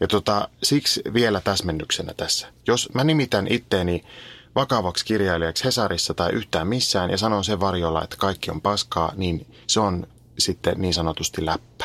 Ja 0.00 0.08
tota, 0.08 0.48
siksi 0.62 1.02
vielä 1.14 1.40
täsmennyksenä 1.40 2.14
tässä. 2.14 2.48
Jos 2.66 2.88
mä 2.94 3.04
nimitän 3.04 3.46
itteeni 3.50 4.04
vakavaksi 4.54 5.04
kirjailijaksi 5.04 5.64
Hesarissa 5.64 6.14
tai 6.14 6.30
yhtään 6.32 6.66
missään 6.66 7.10
ja 7.10 7.18
sanon 7.18 7.44
sen 7.44 7.60
varjolla, 7.60 8.04
että 8.04 8.16
kaikki 8.16 8.50
on 8.50 8.60
paskaa, 8.60 9.12
niin 9.16 9.46
se 9.66 9.80
on 9.80 10.06
sitten 10.40 10.74
niin 10.80 10.94
sanotusti 10.94 11.46
läppä. 11.46 11.84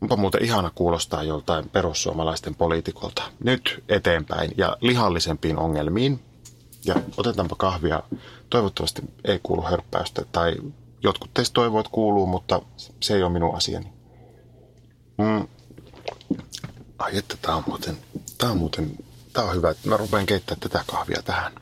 Onpa 0.00 0.16
muuten 0.16 0.44
ihana 0.44 0.70
kuulostaa 0.74 1.22
joltain 1.22 1.68
perussuomalaisten 1.68 2.54
poliitikolta. 2.54 3.22
Nyt 3.44 3.84
eteenpäin 3.88 4.50
ja 4.56 4.76
lihallisempiin 4.80 5.58
ongelmiin. 5.58 6.20
Ja 6.84 6.94
otetaanpa 7.16 7.56
kahvia. 7.58 8.02
Toivottavasti 8.50 9.02
ei 9.24 9.40
kuulu 9.42 9.62
hörppäystä. 9.62 10.24
Tai 10.32 10.54
jotkut 11.02 11.30
teistä 11.34 11.54
toivovat 11.54 11.88
kuuluu, 11.88 12.26
mutta 12.26 12.62
se 13.00 13.14
ei 13.14 13.22
ole 13.22 13.32
minun 13.32 13.54
asiani. 13.56 13.92
Mm. 15.18 15.48
Ai 16.98 17.16
että 17.16 17.36
tää 17.42 17.56
on 17.56 17.64
muuten, 17.66 17.96
tää 18.38 18.50
on 18.50 18.56
muuten, 18.56 18.96
tää 19.32 19.44
on 19.44 19.54
hyvä. 19.54 19.74
Mä 19.84 19.96
rupean 19.96 20.26
keittämään 20.26 20.60
tätä 20.60 20.84
kahvia 20.86 21.22
tähän. 21.22 21.52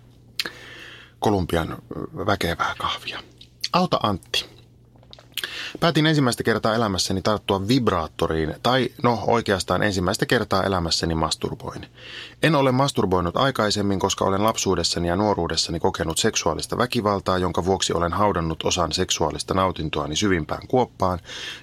Kolumbian 1.18 1.78
väkevää 2.26 2.74
kahvia. 2.78 3.22
Auta 3.72 4.00
Antti. 4.02 4.53
Päätin 5.80 6.06
ensimmäistä 6.06 6.42
kertaa 6.42 6.74
elämässäni 6.74 7.22
tarttua 7.22 7.68
vibraattoriin, 7.68 8.54
tai 8.62 8.88
no 9.02 9.18
oikeastaan 9.26 9.82
ensimmäistä 9.82 10.26
kertaa 10.26 10.62
elämässäni 10.62 11.14
masturboin. 11.14 11.86
En 12.42 12.54
ole 12.54 12.72
masturboinut 12.72 13.36
aikaisemmin, 13.36 13.98
koska 13.98 14.24
olen 14.24 14.44
lapsuudessani 14.44 15.08
ja 15.08 15.16
nuoruudessani 15.16 15.80
kokenut 15.80 16.18
seksuaalista 16.18 16.78
väkivaltaa, 16.78 17.38
jonka 17.38 17.64
vuoksi 17.64 17.92
olen 17.92 18.12
haudannut 18.12 18.62
osan 18.64 18.92
seksuaalista 18.92 19.54
nautintoani 19.54 20.16
syvimpään 20.16 20.66
kuoppaan, 20.68 21.18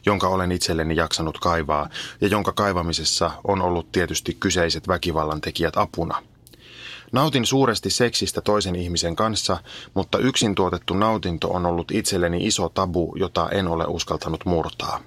jonka 0.06 0.28
olen 0.28 0.52
itselleni 0.52 0.96
jaksanut 0.96 1.40
kaivaa, 1.40 1.90
ja 2.22 2.28
jonka 2.28 2.52
kaivamisessa 2.52 3.32
on 3.44 3.62
ollut 3.62 3.92
tietysti 3.92 4.38
kyseiset 4.40 4.88
väkivallan 4.88 5.42
tekijät 5.42 5.78
apuna– 5.78 6.22
Nautin 7.12 7.46
suuresti 7.46 7.90
seksistä 7.90 8.42
toisen 8.42 8.76
ihmisen 8.76 9.16
kanssa, 9.16 9.58
mutta 9.94 10.18
yksin 10.18 10.56
tuotettu 10.56 10.94
nautinto 10.94 11.48
on 11.48 11.66
ollut 11.66 11.92
itselleni 11.92 12.48
iso 12.48 12.70
tabu, 12.70 13.16
jota 13.20 13.50
en 13.50 13.68
ole 13.68 13.86
uskaltanut 13.88 14.46
murtaa. 14.46 15.00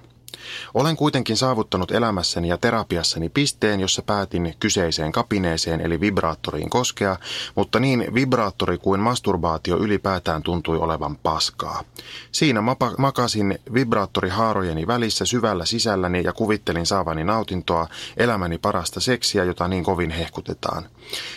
Olen 0.73 0.95
kuitenkin 0.95 1.37
saavuttanut 1.37 1.91
elämässäni 1.91 2.47
ja 2.47 2.57
terapiassani 2.57 3.29
pisteen, 3.29 3.79
jossa 3.79 4.01
päätin 4.01 4.53
kyseiseen 4.59 5.11
kapineeseen 5.11 5.81
eli 5.81 5.99
vibraattoriin 5.99 6.69
koskea, 6.69 7.17
mutta 7.55 7.79
niin 7.79 8.07
vibraattori 8.13 8.77
kuin 8.77 8.99
masturbaatio 8.99 9.77
ylipäätään 9.77 10.43
tuntui 10.43 10.77
olevan 10.77 11.15
paskaa. 11.15 11.83
Siinä 12.31 12.61
mapa- 12.61 12.95
makasin 12.97 13.59
vibraattorihaarojeni 13.73 14.87
välissä 14.87 15.25
syvällä 15.25 15.65
sisälläni 15.65 16.23
ja 16.23 16.33
kuvittelin 16.33 16.85
saavani 16.85 17.23
nautintoa, 17.23 17.87
elämäni 18.17 18.57
parasta 18.57 18.99
seksiä, 18.99 19.43
jota 19.43 19.67
niin 19.67 19.83
kovin 19.83 20.11
hehkutetaan. 20.11 20.89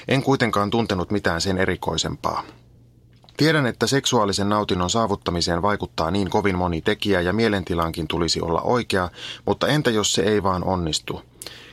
En 0.08 0.22
kuitenkaan 0.22 0.70
tuntenut 0.70 1.10
mitään 1.10 1.40
sen 1.40 1.58
erikoisempaa. 1.58 2.42
Tiedän, 3.38 3.66
että 3.66 3.86
seksuaalisen 3.86 4.48
nautinnon 4.48 4.90
saavuttamiseen 4.90 5.62
vaikuttaa 5.62 6.10
niin 6.10 6.30
kovin 6.30 6.58
moni 6.58 6.82
tekijä 6.82 7.20
ja 7.20 7.32
mielentilankin 7.32 8.08
tulisi 8.08 8.40
olla 8.40 8.60
oikea, 8.60 9.10
mutta 9.46 9.68
entä 9.68 9.90
jos 9.90 10.12
se 10.12 10.22
ei 10.22 10.42
vaan 10.42 10.64
onnistu? 10.64 11.22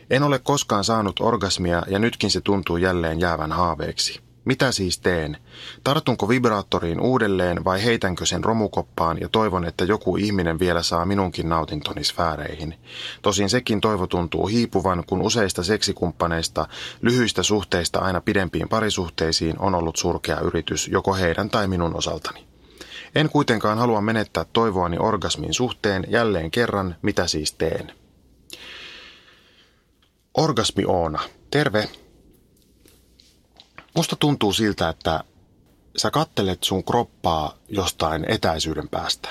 En 0.10 0.24
ole 0.24 0.40
koskaan 0.40 0.84
saanut 0.84 1.20
orgasmia 1.20 1.84
ja 1.88 2.00
nytkin 2.00 2.32
se 2.32 2.42
tuntuu 2.42 2.78
jälleen 2.78 3.20
jäävän 3.20 3.52
haaveeksi. 3.52 4.25
Mitä 4.46 4.72
siis 4.72 5.00
teen? 5.00 5.38
Tartunko 5.84 6.30
vibraattoriin 6.30 7.02
uudelleen 7.02 7.64
vai 7.64 7.84
heitänkö 7.84 8.26
sen 8.26 8.44
romukoppaan 8.44 9.22
ja 9.22 9.30
toivon, 9.30 9.66
että 9.66 9.86
joku 9.86 10.18
ihminen 10.18 10.60
vielä 10.60 10.84
saa 10.84 11.06
minunkin 11.06 11.50
nautintoni 11.50 12.04
sfääreihin? 12.04 12.76
Tosin 13.22 13.50
sekin 13.50 13.82
toivo 13.82 14.08
tuntuu 14.08 14.48
hiipuvan, 14.48 15.04
kun 15.08 15.22
useista 15.22 15.64
seksikumppaneista, 15.64 16.68
lyhyistä 17.02 17.44
suhteista 17.44 18.00
aina 18.00 18.22
pidempiin 18.22 18.70
parisuhteisiin 18.70 19.60
on 19.60 19.76
ollut 19.76 19.96
surkea 19.96 20.40
yritys 20.40 20.88
joko 20.88 21.14
heidän 21.14 21.50
tai 21.50 21.68
minun 21.68 21.96
osaltani. 21.96 22.48
En 23.16 23.30
kuitenkaan 23.30 23.78
halua 23.78 24.02
menettää 24.02 24.46
toivoani 24.54 24.98
orgasmin 25.00 25.54
suhteen 25.54 26.06
jälleen 26.08 26.52
kerran, 26.52 26.96
mitä 27.02 27.28
siis 27.28 27.54
teen. 27.54 27.92
Orgasmi 30.38 30.84
Oona, 30.88 31.20
terve! 31.52 32.05
Musta 33.96 34.16
tuntuu 34.16 34.54
siltä, 34.54 34.90
että 34.90 35.24
sä 35.98 36.12
kattelet 36.12 36.64
sun 36.64 36.84
kroppaa 36.84 37.58
jostain 37.70 38.26
etäisyyden 38.32 38.90
päästä. 38.90 39.30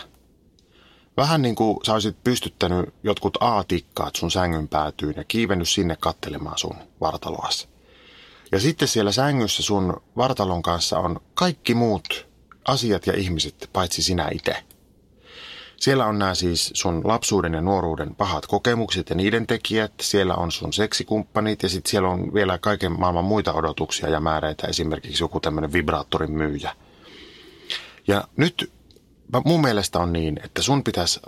Vähän 1.16 1.42
niin 1.42 1.54
kuin 1.54 1.78
sä 1.86 1.92
olisit 1.92 2.24
pystyttänyt 2.24 2.94
jotkut 3.02 3.38
A-tikkaat 3.40 4.16
sun 4.16 4.30
sängyn 4.30 4.68
päätyyn 4.68 5.14
ja 5.16 5.24
kiivennyt 5.24 5.68
sinne 5.68 5.96
kattelemaan 6.00 6.58
sun 6.58 6.76
vartaloas. 7.00 7.68
Ja 8.52 8.60
sitten 8.60 8.88
siellä 8.88 9.12
sängyssä 9.12 9.62
sun 9.62 10.02
vartalon 10.16 10.62
kanssa 10.62 10.98
on 10.98 11.20
kaikki 11.34 11.74
muut 11.74 12.26
asiat 12.68 13.06
ja 13.06 13.12
ihmiset, 13.16 13.70
paitsi 13.72 14.02
sinä 14.02 14.28
itse. 14.32 14.64
Siellä 15.84 16.06
on 16.06 16.18
nämä 16.18 16.34
siis 16.34 16.70
sun 16.74 17.00
lapsuuden 17.04 17.54
ja 17.54 17.60
nuoruuden 17.60 18.14
pahat 18.14 18.46
kokemukset 18.46 19.10
ja 19.10 19.16
niiden 19.16 19.46
tekijät. 19.46 19.92
Siellä 20.00 20.34
on 20.34 20.52
sun 20.52 20.72
seksikumppanit 20.72 21.62
ja 21.62 21.68
sitten 21.68 21.90
siellä 21.90 22.08
on 22.08 22.34
vielä 22.34 22.58
kaiken 22.58 23.00
maailman 23.00 23.24
muita 23.24 23.52
odotuksia 23.52 24.08
ja 24.08 24.20
määreitä. 24.20 24.66
Esimerkiksi 24.66 25.24
joku 25.24 25.40
tämmöinen 25.40 25.72
vibraattorin 25.72 26.30
myyjä. 26.30 26.76
Ja 28.06 28.28
nyt 28.36 28.72
mun 29.44 29.60
mielestä 29.60 29.98
on 29.98 30.12
niin, 30.12 30.40
että 30.44 30.62
sun 30.62 30.84
pitäisi 30.84 31.20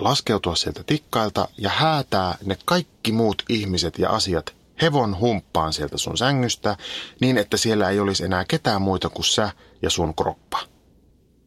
laskeutua 0.00 0.54
sieltä 0.54 0.84
tikkailta 0.86 1.48
ja 1.58 1.70
häätää 1.70 2.38
ne 2.44 2.58
kaikki 2.64 3.12
muut 3.12 3.42
ihmiset 3.48 3.98
ja 3.98 4.10
asiat 4.10 4.54
hevon 4.82 5.18
humppaan 5.18 5.72
sieltä 5.72 5.98
sun 5.98 6.18
sängystä 6.18 6.76
niin, 7.20 7.38
että 7.38 7.56
siellä 7.56 7.90
ei 7.90 8.00
olisi 8.00 8.24
enää 8.24 8.44
ketään 8.48 8.82
muita 8.82 9.08
kuin 9.08 9.24
sä 9.24 9.50
ja 9.82 9.90
sun 9.90 10.14
kroppa. 10.14 10.58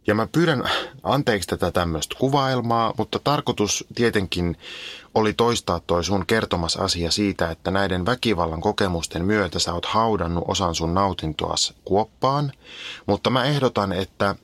Ja 0.08 0.16
mä 0.16 0.28
pyydän 0.28 0.70
anteeksi 1.04 1.50
tätä 1.50 1.72
tämmöistä 1.72 2.16
kuvailmaa, 2.20 2.94
mutta 2.98 3.20
tarkoitus 3.24 3.86
tietenkin 3.96 4.58
oli 5.14 5.34
toistaa 5.34 5.80
toi 5.80 6.04
sun 6.04 6.26
kertomas 6.26 6.76
asia 6.76 7.12
siitä, 7.12 7.52
että 7.52 7.72
näiden 7.72 8.06
väkivallan 8.06 8.62
kokemusten 8.62 9.26
myötä 9.26 9.60
sä 9.60 9.74
oot 9.74 9.86
haudannut 9.86 10.44
osan 10.48 10.76
sun 10.76 10.94
nautintoas 10.94 11.74
kuoppaan. 11.86 12.52
Mutta 13.06 13.30
mä 13.30 13.46
ehdotan, 13.46 13.92
että 13.92 14.36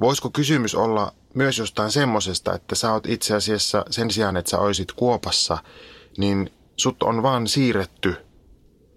voisiko 0.00 0.30
kysymys 0.30 0.74
olla 0.74 1.12
myös 1.34 1.58
jostain 1.58 1.90
semmosesta, 1.90 2.54
että 2.54 2.74
sä 2.74 2.92
oot 2.92 3.06
itse 3.06 3.34
asiassa 3.34 3.84
sen 3.90 4.10
sijaan, 4.10 4.36
että 4.36 4.50
sä 4.50 4.58
oisit 4.58 4.92
kuopassa, 4.92 5.58
niin 6.18 6.52
sut 6.76 7.02
on 7.02 7.22
vaan 7.22 7.48
siirretty 7.48 8.16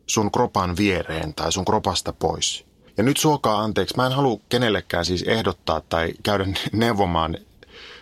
sun 0.07 0.31
kropan 0.31 0.77
viereen 0.77 1.33
tai 1.33 1.51
sun 1.51 1.65
kropasta 1.65 2.13
pois. 2.13 2.65
Ja 2.97 3.03
nyt 3.03 3.17
suokaa 3.17 3.63
anteeksi, 3.63 3.95
mä 3.97 4.05
en 4.05 4.11
halua 4.11 4.39
kenellekään 4.49 5.05
siis 5.05 5.23
ehdottaa 5.23 5.81
tai 5.81 6.13
käydä 6.23 6.45
neuvomaan 6.71 7.37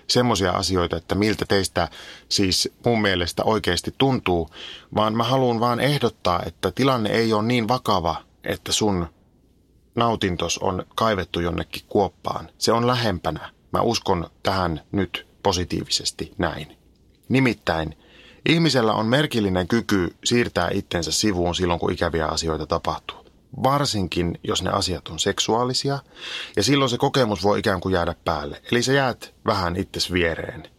semmoisia 0.08 0.51
asioita, 0.51 0.97
että 0.97 1.15
miltä 1.15 1.45
teistä 1.45 1.88
siis 2.29 2.69
mun 2.86 3.01
mielestä 3.01 3.43
oikeasti 3.43 3.95
tuntuu, 3.97 4.49
vaan 4.95 5.17
mä 5.17 5.23
haluan 5.23 5.60
vaan 5.60 5.79
ehdottaa, 5.79 6.43
että 6.45 6.71
tilanne 6.71 7.10
ei 7.10 7.34
ole 7.34 7.43
niin 7.43 7.67
vakava, 7.67 8.15
että 8.43 8.71
sun 8.71 9.08
nautintos 9.95 10.58
on 10.58 10.86
kaivettu 10.95 11.39
jonnekin 11.39 11.82
kuoppaan. 11.89 12.49
Se 12.58 12.71
on 12.71 12.88
lähempänä. 12.88 13.49
Mä 13.71 13.82
uskon 13.82 14.29
tähän 14.43 14.82
nyt 14.91 15.27
positiivisesti 15.43 16.34
näin. 16.38 16.77
Nimittäin 17.29 17.97
ihmisellä 18.49 18.93
on 18.93 19.06
merkillinen 19.06 19.67
kyky 19.67 20.15
siirtää 20.23 20.69
itsensä 20.73 21.12
sivuun 21.12 21.56
silloin, 21.56 21.79
kun 21.79 21.91
ikäviä 21.91 22.25
asioita 22.27 22.65
tapahtuu 22.65 23.22
varsinkin 23.63 24.39
jos 24.43 24.63
ne 24.63 24.69
asiat 24.69 25.07
on 25.07 25.19
seksuaalisia, 25.19 25.99
ja 26.55 26.63
silloin 26.63 26.89
se 26.89 26.97
kokemus 26.97 27.43
voi 27.43 27.59
ikään 27.59 27.81
kuin 27.81 27.93
jäädä 27.93 28.15
päälle. 28.25 28.61
Eli 28.71 28.83
sä 28.83 28.93
jäät 28.93 29.33
vähän 29.45 29.75
itses 29.75 30.13
viereen. 30.13 30.73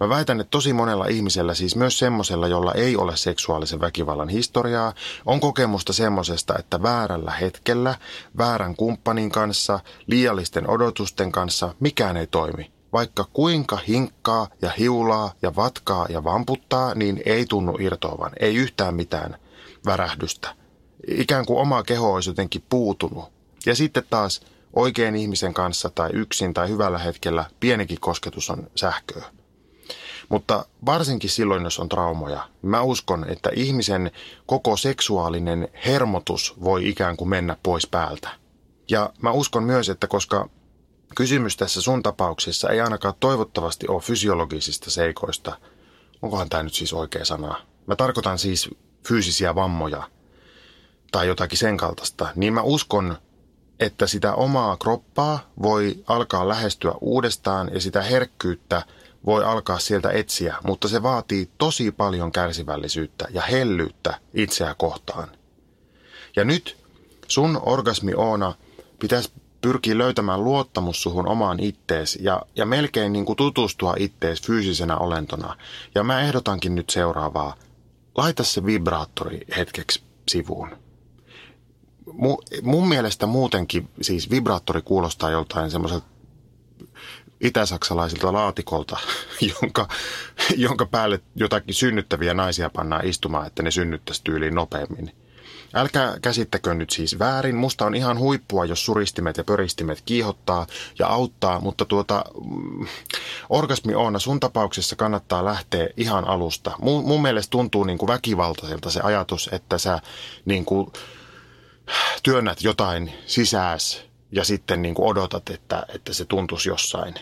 Mä 0.00 0.08
väitän, 0.08 0.40
että 0.40 0.50
tosi 0.50 0.72
monella 0.72 1.06
ihmisellä, 1.06 1.54
siis 1.54 1.76
myös 1.76 1.98
semmosella, 1.98 2.48
jolla 2.48 2.72
ei 2.74 2.96
ole 2.96 3.16
seksuaalisen 3.16 3.80
väkivallan 3.80 4.28
historiaa, 4.28 4.92
on 5.26 5.40
kokemusta 5.40 5.92
semmosesta, 5.92 6.58
että 6.58 6.82
väärällä 6.82 7.30
hetkellä, 7.30 7.94
väärän 8.38 8.76
kumppanin 8.76 9.30
kanssa, 9.30 9.80
liiallisten 10.06 10.70
odotusten 10.70 11.32
kanssa 11.32 11.74
mikään 11.80 12.16
ei 12.16 12.26
toimi. 12.26 12.72
Vaikka 12.92 13.24
kuinka 13.32 13.76
hinkkaa 13.88 14.48
ja 14.62 14.70
hiulaa 14.78 15.32
ja 15.42 15.56
vatkaa 15.56 16.06
ja 16.08 16.24
vamputtaa, 16.24 16.94
niin 16.94 17.22
ei 17.26 17.46
tunnu 17.46 17.76
irtoavan, 17.80 18.32
ei 18.40 18.56
yhtään 18.56 18.94
mitään 18.94 19.36
värähdystä 19.86 20.59
ikään 21.10 21.46
kuin 21.46 21.58
oma 21.58 21.82
keho 21.82 22.14
olisi 22.14 22.30
jotenkin 22.30 22.62
puutunut. 22.68 23.24
Ja 23.66 23.74
sitten 23.74 24.02
taas 24.10 24.40
oikein 24.72 25.16
ihmisen 25.16 25.54
kanssa 25.54 25.90
tai 25.90 26.10
yksin 26.12 26.54
tai 26.54 26.68
hyvällä 26.68 26.98
hetkellä 26.98 27.44
pienikin 27.60 28.00
kosketus 28.00 28.50
on 28.50 28.70
sähköä. 28.74 29.24
Mutta 30.28 30.66
varsinkin 30.86 31.30
silloin, 31.30 31.64
jos 31.64 31.78
on 31.78 31.88
traumoja, 31.88 32.48
mä 32.62 32.82
uskon, 32.82 33.26
että 33.28 33.50
ihmisen 33.54 34.10
koko 34.46 34.76
seksuaalinen 34.76 35.68
hermotus 35.86 36.54
voi 36.64 36.88
ikään 36.88 37.16
kuin 37.16 37.28
mennä 37.28 37.56
pois 37.62 37.86
päältä. 37.86 38.28
Ja 38.90 39.12
mä 39.22 39.30
uskon 39.30 39.64
myös, 39.64 39.88
että 39.88 40.06
koska 40.06 40.48
kysymys 41.16 41.56
tässä 41.56 41.80
sun 41.80 42.02
tapauksessa 42.02 42.70
ei 42.70 42.80
ainakaan 42.80 43.14
toivottavasti 43.20 43.88
ole 43.88 44.00
fysiologisista 44.00 44.90
seikoista, 44.90 45.56
onkohan 46.22 46.48
tämä 46.48 46.62
nyt 46.62 46.74
siis 46.74 46.92
oikea 46.92 47.24
sana? 47.24 47.66
Mä 47.86 47.96
tarkoitan 47.96 48.38
siis 48.38 48.70
fyysisiä 49.08 49.54
vammoja– 49.54 50.02
tai 51.12 51.26
jotakin 51.26 51.58
sen 51.58 51.76
kaltaista, 51.76 52.28
niin 52.36 52.52
mä 52.52 52.62
uskon, 52.62 53.18
että 53.80 54.06
sitä 54.06 54.34
omaa 54.34 54.76
kroppaa 54.76 55.50
voi 55.62 56.04
alkaa 56.06 56.48
lähestyä 56.48 56.94
uudestaan 57.00 57.70
ja 57.74 57.80
sitä 57.80 58.02
herkkyyttä 58.02 58.82
voi 59.26 59.44
alkaa 59.44 59.78
sieltä 59.78 60.10
etsiä, 60.10 60.56
mutta 60.64 60.88
se 60.88 61.02
vaatii 61.02 61.50
tosi 61.58 61.92
paljon 61.92 62.32
kärsivällisyyttä 62.32 63.28
ja 63.30 63.42
hellyyttä 63.42 64.18
itseä 64.34 64.74
kohtaan. 64.74 65.28
Ja 66.36 66.44
nyt 66.44 66.76
sun 67.28 67.60
orgasmi 67.62 68.14
Oona 68.14 68.54
pitäisi 68.98 69.32
pyrkiä 69.60 69.98
löytämään 69.98 70.44
luottamus 70.44 71.02
suhun 71.02 71.28
omaan 71.28 71.60
ittees 71.60 72.18
ja, 72.22 72.42
ja 72.56 72.66
melkein 72.66 73.12
niin 73.12 73.24
kuin 73.24 73.36
tutustua 73.36 73.94
ittees 73.98 74.42
fyysisenä 74.42 74.96
olentona. 74.96 75.56
Ja 75.94 76.04
mä 76.04 76.20
ehdotankin 76.20 76.74
nyt 76.74 76.90
seuraavaa. 76.90 77.54
Laita 78.16 78.44
se 78.44 78.66
vibraattori 78.66 79.40
hetkeksi 79.56 80.02
sivuun 80.28 80.76
mu, 82.12 82.38
mun 82.62 82.88
mielestä 82.88 83.26
muutenkin 83.26 83.88
siis 84.00 84.30
vibraattori 84.30 84.82
kuulostaa 84.82 85.30
joltain 85.30 85.70
semmoiselta 85.70 86.06
itäsaksalaisilta 87.40 88.32
laatikolta, 88.32 88.98
jonka, 89.62 89.88
jonka 90.56 90.86
päälle 90.86 91.20
jotakin 91.34 91.74
synnyttäviä 91.74 92.34
naisia 92.34 92.70
pannaan 92.70 93.06
istumaan, 93.06 93.46
että 93.46 93.62
ne 93.62 93.70
synnyttäisi 93.70 94.24
tyyliin 94.24 94.54
nopeammin. 94.54 95.12
Älkää 95.74 96.16
käsittäkö 96.22 96.74
nyt 96.74 96.90
siis 96.90 97.18
väärin. 97.18 97.56
Musta 97.56 97.86
on 97.86 97.94
ihan 97.94 98.18
huippua, 98.18 98.64
jos 98.64 98.84
suristimet 98.84 99.36
ja 99.36 99.44
pöristimet 99.44 100.02
kiihottaa 100.04 100.66
ja 100.98 101.06
auttaa, 101.06 101.60
mutta 101.60 101.84
tuota, 101.84 102.24
mm, 102.44 102.86
orgasmi 103.50 103.94
on, 103.94 104.20
sun 104.20 104.40
tapauksessa 104.40 104.96
kannattaa 104.96 105.44
lähteä 105.44 105.88
ihan 105.96 106.24
alusta. 106.24 106.72
Mun, 106.80 107.04
mun 107.04 107.22
mielestä 107.22 107.50
tuntuu 107.50 107.84
niin 107.84 107.98
kuin 107.98 108.08
väkivaltaiselta 108.08 108.90
se 108.90 109.00
ajatus, 109.00 109.48
että 109.52 109.78
sä 109.78 109.98
niin 110.44 110.64
kuin, 110.64 110.92
työnnät 112.22 112.62
jotain 112.62 113.12
sisääs 113.26 114.02
ja 114.32 114.44
sitten 114.44 114.82
niin 114.82 114.94
kuin 114.94 115.08
odotat, 115.08 115.50
että, 115.50 115.86
että 115.94 116.12
se 116.12 116.24
tuntuisi 116.24 116.68
jossain. 116.68 117.14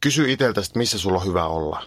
Kysy 0.00 0.32
itseltäsi, 0.32 0.70
missä 0.74 0.98
sulla 0.98 1.18
on 1.18 1.26
hyvä 1.26 1.46
olla. 1.46 1.82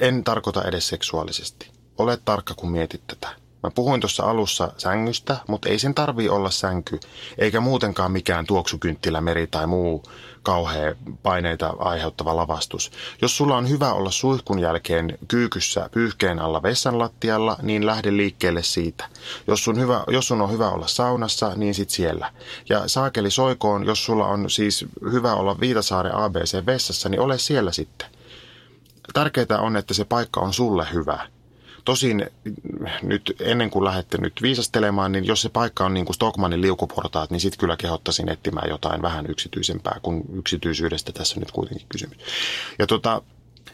En 0.00 0.24
tarkoita 0.24 0.64
edes 0.64 0.88
seksuaalisesti. 0.88 1.70
Ole 1.98 2.16
tarkka, 2.24 2.54
kun 2.54 2.70
mietit 2.70 3.06
tätä. 3.06 3.39
Mä 3.62 3.70
puhuin 3.70 4.00
tuossa 4.00 4.22
alussa 4.22 4.72
sängystä, 4.78 5.36
mutta 5.48 5.68
ei 5.68 5.78
sen 5.78 5.94
tarvii 5.94 6.28
olla 6.28 6.50
sänky, 6.50 7.00
eikä 7.38 7.60
muutenkaan 7.60 8.12
mikään 8.12 8.46
tuoksukynttilämeri 8.46 9.46
tai 9.46 9.66
muu 9.66 10.02
kauhea 10.42 10.94
paineita 11.22 11.74
aiheuttava 11.78 12.36
lavastus. 12.36 12.92
Jos 13.22 13.36
sulla 13.36 13.56
on 13.56 13.68
hyvä 13.68 13.92
olla 13.92 14.10
suihkun 14.10 14.58
jälkeen 14.58 15.18
kyykyssä 15.28 15.88
pyyhkeen 15.92 16.38
alla 16.38 16.62
vessan 16.62 16.98
lattialla, 16.98 17.56
niin 17.62 17.86
lähde 17.86 18.16
liikkeelle 18.16 18.62
siitä. 18.62 19.08
Jos 19.46 19.64
sun, 19.64 19.80
hyvä, 19.80 20.04
jos 20.08 20.28
sun 20.28 20.40
on 20.40 20.52
hyvä 20.52 20.70
olla 20.70 20.86
saunassa, 20.86 21.52
niin 21.56 21.74
sit 21.74 21.90
siellä. 21.90 22.32
Ja 22.68 22.88
saakeli 22.88 23.30
soikoon, 23.30 23.86
jos 23.86 24.04
sulla 24.04 24.26
on 24.26 24.50
siis 24.50 24.84
hyvä 25.12 25.34
olla 25.34 25.60
Viitasaaren 25.60 26.14
ABC 26.14 26.66
vessassa, 26.66 27.08
niin 27.08 27.20
ole 27.20 27.38
siellä 27.38 27.72
sitten. 27.72 28.08
Tärkeää 29.12 29.60
on, 29.60 29.76
että 29.76 29.94
se 29.94 30.04
paikka 30.04 30.40
on 30.40 30.52
sulle 30.52 30.86
hyvä. 30.92 31.28
Tosin 31.90 32.26
nyt 33.02 33.36
ennen 33.40 33.70
kuin 33.70 33.84
lähdette 33.84 34.18
nyt 34.18 34.32
viisastelemaan, 34.42 35.12
niin 35.12 35.26
jos 35.26 35.42
se 35.42 35.48
paikka 35.48 35.86
on 35.86 35.94
niin 35.94 36.06
kuin 36.06 36.14
Stockmanin 36.14 36.60
liukuportaat, 36.60 37.30
niin 37.30 37.40
sitten 37.40 37.58
kyllä 37.58 37.76
kehottaisin 37.76 38.28
etsimään 38.28 38.70
jotain 38.70 39.02
vähän 39.02 39.26
yksityisempää, 39.28 40.00
kun 40.02 40.24
yksityisyydestä 40.32 41.12
tässä 41.12 41.40
nyt 41.40 41.50
kuitenkin 41.50 41.86
kysymys. 41.88 42.18
Ja 42.78 42.86
tota, 42.86 43.22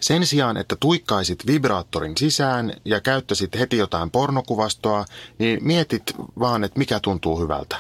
sen 0.00 0.26
sijaan, 0.26 0.56
että 0.56 0.76
tuikkaisit 0.80 1.46
vibraattorin 1.46 2.16
sisään 2.16 2.72
ja 2.84 3.00
käyttäisit 3.00 3.58
heti 3.58 3.76
jotain 3.76 4.10
pornokuvastoa, 4.10 5.04
niin 5.38 5.58
mietit 5.64 6.14
vaan, 6.38 6.64
että 6.64 6.78
mikä 6.78 7.00
tuntuu 7.00 7.40
hyvältä. 7.40 7.76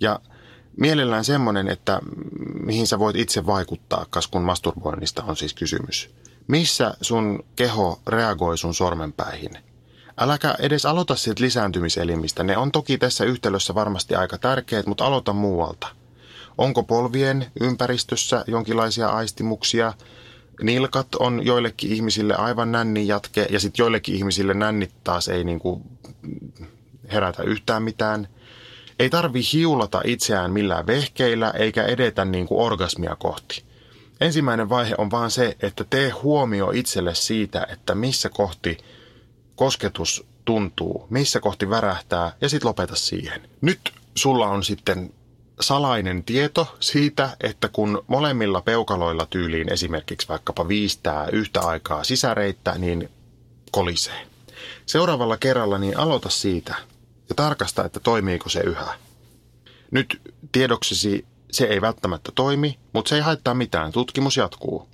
Ja 0.00 0.20
mielellään 0.76 1.24
semmoinen, 1.24 1.68
että 1.68 2.00
mihin 2.64 2.86
sä 2.86 2.98
voit 2.98 3.16
itse 3.16 3.46
vaikuttaa, 3.46 4.06
kas 4.10 4.26
kun 4.26 4.42
masturboinnista 4.42 5.24
on 5.24 5.36
siis 5.36 5.54
kysymys. 5.54 6.10
Missä 6.46 6.94
sun 7.00 7.44
keho 7.56 8.00
reagoi 8.06 8.58
sun 8.58 8.74
sormenpäihin? 8.74 9.50
Äläkä 10.20 10.54
edes 10.58 10.86
aloita 10.86 11.16
siitä 11.16 11.44
lisääntymiselimistä. 11.44 12.44
Ne 12.44 12.56
on 12.56 12.72
toki 12.72 12.98
tässä 12.98 13.24
yhtälössä 13.24 13.74
varmasti 13.74 14.14
aika 14.14 14.38
tärkeät, 14.38 14.86
mutta 14.86 15.04
aloita 15.06 15.32
muualta. 15.32 15.86
Onko 16.58 16.82
polvien 16.82 17.46
ympäristössä 17.60 18.44
jonkinlaisia 18.46 19.08
aistimuksia? 19.08 19.92
Nilkat 20.62 21.14
on 21.14 21.46
joillekin 21.46 21.92
ihmisille 21.92 22.34
aivan 22.34 22.72
nännin 22.72 23.06
jatke 23.06 23.46
ja 23.50 23.60
sitten 23.60 23.82
joillekin 23.82 24.14
ihmisille 24.14 24.54
nännit 24.54 24.90
taas 25.04 25.28
ei 25.28 25.44
niinku 25.44 25.82
herätä 27.12 27.42
yhtään 27.42 27.82
mitään. 27.82 28.28
Ei 28.98 29.10
tarvi 29.10 29.40
hiulata 29.52 30.00
itseään 30.04 30.52
millään 30.52 30.86
vehkeillä 30.86 31.50
eikä 31.50 31.82
edetä 31.82 32.24
niinku 32.24 32.62
orgasmia 32.62 33.16
kohti. 33.16 33.64
Ensimmäinen 34.24 34.68
vaihe 34.68 34.94
on 34.98 35.10
vaan 35.10 35.30
se, 35.30 35.56
että 35.60 35.84
tee 35.84 36.10
huomio 36.10 36.70
itselle 36.70 37.14
siitä, 37.14 37.66
että 37.70 37.94
missä 37.94 38.28
kohti 38.28 38.78
kosketus 39.56 40.26
tuntuu, 40.44 41.06
missä 41.10 41.40
kohti 41.40 41.70
värähtää 41.70 42.32
ja 42.40 42.48
sitten 42.48 42.68
lopeta 42.68 42.96
siihen. 42.96 43.48
Nyt 43.60 43.92
sulla 44.14 44.46
on 44.46 44.64
sitten 44.64 45.14
salainen 45.60 46.24
tieto 46.24 46.76
siitä, 46.80 47.36
että 47.40 47.68
kun 47.68 48.04
molemmilla 48.06 48.60
peukaloilla 48.60 49.26
tyyliin 49.26 49.72
esimerkiksi 49.72 50.28
vaikkapa 50.28 50.68
viistää 50.68 51.28
yhtä 51.32 51.60
aikaa 51.60 52.04
sisäreittä, 52.04 52.74
niin 52.78 53.10
kolisee. 53.70 54.26
Seuraavalla 54.86 55.36
kerralla 55.36 55.78
niin 55.78 55.98
aloita 55.98 56.28
siitä 56.28 56.74
ja 57.28 57.34
tarkasta, 57.34 57.84
että 57.84 58.00
toimiiko 58.00 58.48
se 58.48 58.60
yhä. 58.60 58.94
Nyt 59.90 60.20
tiedoksesi 60.52 61.24
se 61.56 61.64
ei 61.64 61.80
välttämättä 61.80 62.32
toimi, 62.34 62.78
mutta 62.92 63.08
se 63.08 63.14
ei 63.14 63.20
haittaa 63.20 63.54
mitään. 63.54 63.92
Tutkimus 63.92 64.36
jatkuu. 64.36 64.88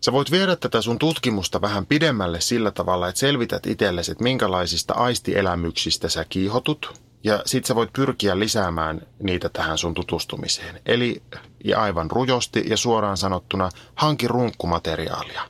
Sä 0.00 0.12
voit 0.12 0.30
viedä 0.30 0.56
tätä 0.56 0.82
sun 0.82 0.98
tutkimusta 0.98 1.60
vähän 1.60 1.86
pidemmälle 1.86 2.40
sillä 2.40 2.70
tavalla, 2.70 3.08
että 3.08 3.18
selvität 3.18 3.66
itsellesi, 3.66 4.12
että 4.12 4.24
minkälaisista 4.24 4.94
aistielämyksistä 4.94 6.08
sä 6.08 6.24
kiihotut, 6.28 7.00
ja 7.24 7.42
sit 7.46 7.64
sä 7.64 7.74
voit 7.74 7.92
pyrkiä 7.92 8.38
lisäämään 8.38 9.06
niitä 9.22 9.48
tähän 9.48 9.78
sun 9.78 9.94
tutustumiseen. 9.94 10.80
Eli 10.86 11.22
ja 11.64 11.82
aivan 11.82 12.10
rujosti 12.10 12.64
ja 12.68 12.76
suoraan 12.76 13.16
sanottuna 13.16 13.70
hanki 13.94 14.28
runkkumateriaalia. 14.28 15.42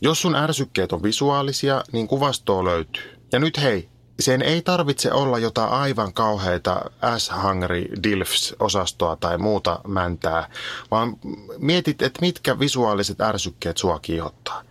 Jos 0.00 0.22
sun 0.22 0.34
ärsykkeet 0.34 0.92
on 0.92 1.02
visuaalisia, 1.02 1.84
niin 1.92 2.08
kuvastoa 2.08 2.64
löytyy. 2.64 3.18
Ja 3.32 3.38
nyt 3.38 3.62
hei, 3.62 3.88
sen 4.20 4.42
ei 4.42 4.62
tarvitse 4.62 5.12
olla 5.12 5.38
jotain 5.38 5.70
aivan 5.70 6.12
kauheita 6.12 6.90
S-Hungry 7.18 7.84
Dilfs-osastoa 8.02 9.16
tai 9.16 9.38
muuta 9.38 9.80
mäntää, 9.86 10.48
vaan 10.90 11.16
mietit, 11.58 12.02
että 12.02 12.20
mitkä 12.20 12.58
visuaaliset 12.58 13.20
ärsykkeet 13.20 13.76
sua 13.76 13.98
kiihottaa. 13.98 14.62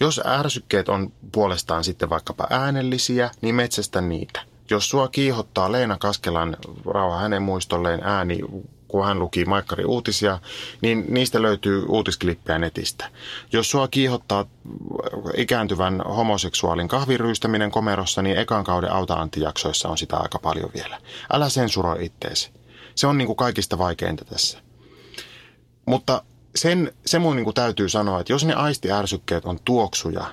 Jos 0.00 0.20
ärsykkeet 0.26 0.88
on 0.88 1.12
puolestaan 1.32 1.84
sitten 1.84 2.10
vaikkapa 2.10 2.46
äänellisiä, 2.50 3.30
niin 3.40 3.54
metsästä 3.54 4.00
niitä. 4.00 4.40
Jos 4.70 4.90
sua 4.90 5.08
kiihottaa 5.08 5.72
Leena 5.72 5.96
Kaskelan 5.98 6.56
rauha 6.86 7.18
hänen 7.18 7.42
muistolleen 7.42 8.00
ääni 8.02 8.38
kun 8.88 9.04
hän 9.04 9.18
luki 9.18 9.44
Maikkari 9.44 9.84
uutisia, 9.84 10.38
niin 10.80 11.04
niistä 11.08 11.42
löytyy 11.42 11.84
uutisklippejä 11.88 12.58
netistä. 12.58 13.10
Jos 13.52 13.70
sua 13.70 13.88
kiihottaa 13.88 14.44
ikääntyvän 15.36 16.00
homoseksuaalin 16.00 16.88
kahviryystäminen 16.88 17.70
komerossa, 17.70 18.22
niin 18.22 18.36
ekan 18.38 18.64
kauden 18.64 18.92
auta 18.92 19.28
jaksoissa 19.36 19.88
on 19.88 19.98
sitä 19.98 20.16
aika 20.16 20.38
paljon 20.38 20.70
vielä. 20.74 21.00
Älä 21.32 21.48
sensuroi 21.48 22.04
itteesi. 22.04 22.50
Se 22.94 23.06
on 23.06 23.18
niin 23.18 23.26
kuin 23.26 23.36
kaikista 23.36 23.78
vaikeinta 23.78 24.24
tässä. 24.24 24.58
Mutta 25.86 26.22
sen, 26.54 26.92
se 27.06 27.18
mun 27.18 27.36
niin 27.36 27.44
kuin 27.44 27.54
täytyy 27.54 27.88
sanoa, 27.88 28.20
että 28.20 28.32
jos 28.32 28.44
ne 28.44 28.54
aistiärsykkeet 28.54 29.44
on 29.44 29.58
tuoksuja, 29.64 30.24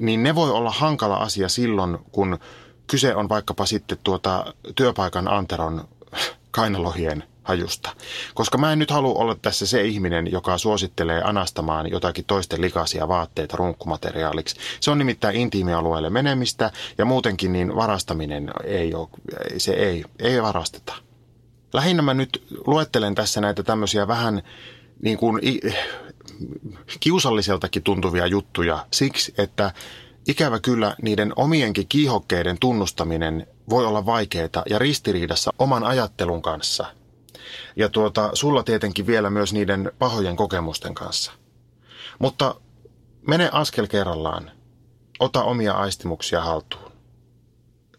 niin 0.00 0.22
ne 0.22 0.34
voi 0.34 0.50
olla 0.50 0.70
hankala 0.70 1.16
asia 1.16 1.48
silloin, 1.48 1.98
kun 2.12 2.38
kyse 2.86 3.14
on 3.14 3.28
vaikkapa 3.28 3.66
sitten 3.66 3.98
tuota 4.04 4.54
työpaikan 4.74 5.28
anteron 5.28 5.88
kainalohien 6.50 7.24
hajusta. 7.42 7.90
Koska 8.34 8.58
mä 8.58 8.72
en 8.72 8.78
nyt 8.78 8.90
halua 8.90 9.18
olla 9.18 9.34
tässä 9.34 9.66
se 9.66 9.84
ihminen, 9.84 10.32
joka 10.32 10.58
suosittelee 10.58 11.22
anastamaan 11.22 11.90
jotakin 11.90 12.24
toisten 12.24 12.60
likaisia 12.60 13.08
vaatteita 13.08 13.56
runkkumateriaaliksi. 13.56 14.56
Se 14.80 14.90
on 14.90 14.98
nimittäin 14.98 15.36
intiimialueelle 15.36 16.10
menemistä 16.10 16.70
ja 16.98 17.04
muutenkin 17.04 17.52
niin 17.52 17.76
varastaminen 17.76 18.50
ei 18.64 18.94
ole, 18.94 19.08
se 19.58 19.72
ei, 19.72 20.04
ei 20.18 20.42
varasteta. 20.42 20.94
Lähinnä 21.72 22.02
mä 22.02 22.14
nyt 22.14 22.42
luettelen 22.66 23.14
tässä 23.14 23.40
näitä 23.40 23.62
tämmöisiä 23.62 24.08
vähän 24.08 24.42
niin 25.02 25.18
kuin 25.18 25.40
kiusalliseltakin 27.00 27.82
tuntuvia 27.82 28.26
juttuja 28.26 28.86
siksi, 28.90 29.34
että 29.38 29.72
ikävä 30.28 30.60
kyllä 30.60 30.96
niiden 31.02 31.32
omienkin 31.36 31.86
kiihokkeiden 31.88 32.56
tunnustaminen 32.60 33.46
voi 33.70 33.86
olla 33.86 34.06
vaikeaa 34.06 34.62
ja 34.70 34.78
ristiriidassa 34.78 35.52
oman 35.58 35.84
ajattelun 35.84 36.42
kanssa. 36.42 36.86
Ja 37.76 37.88
tuota, 37.88 38.30
sulla 38.34 38.62
tietenkin 38.62 39.06
vielä 39.06 39.30
myös 39.30 39.52
niiden 39.52 39.92
pahojen 39.98 40.36
kokemusten 40.36 40.94
kanssa. 40.94 41.32
Mutta 42.18 42.54
mene 43.26 43.50
askel 43.52 43.86
kerrallaan. 43.86 44.50
Ota 45.20 45.42
omia 45.42 45.72
aistimuksia 45.72 46.40
haltuun. 46.40 46.92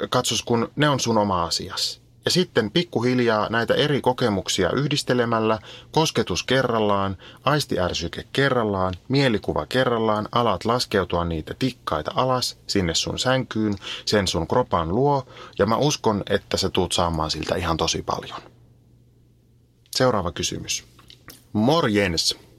Katsos, 0.10 0.44
kun 0.44 0.72
ne 0.76 0.90
on 0.90 1.00
sun 1.00 1.18
oma 1.18 1.44
asias. 1.44 2.01
Ja 2.26 2.32
sitten 2.32 2.72
pikkuhiljaa 2.72 3.50
näitä 3.50 3.74
eri 3.74 4.02
kokemuksia 4.02 4.72
yhdistelemällä, 4.72 5.60
kosketus 5.92 6.44
kerrallaan, 6.44 7.18
aistiärsyke 7.44 8.24
kerrallaan, 8.34 8.94
mielikuva 9.08 9.66
kerrallaan, 9.66 10.28
alat 10.32 10.66
laskeutua 10.66 11.26
niitä 11.26 11.54
tikkaita 11.60 12.12
alas 12.16 12.58
sinne 12.68 12.96
sun 12.96 13.20
sänkyyn, 13.20 13.76
sen 14.06 14.28
sun 14.28 14.48
kropan 14.48 14.90
luo, 14.90 15.28
ja 15.60 15.66
mä 15.66 15.76
uskon, 15.78 16.24
että 16.30 16.58
sä 16.58 16.70
tuut 16.70 16.92
saamaan 16.92 17.32
siltä 17.32 17.56
ihan 17.56 17.78
tosi 17.78 18.04
paljon. 18.04 18.40
Seuraava 19.96 20.32
kysymys. 20.32 20.84
Morjens. 21.54 22.51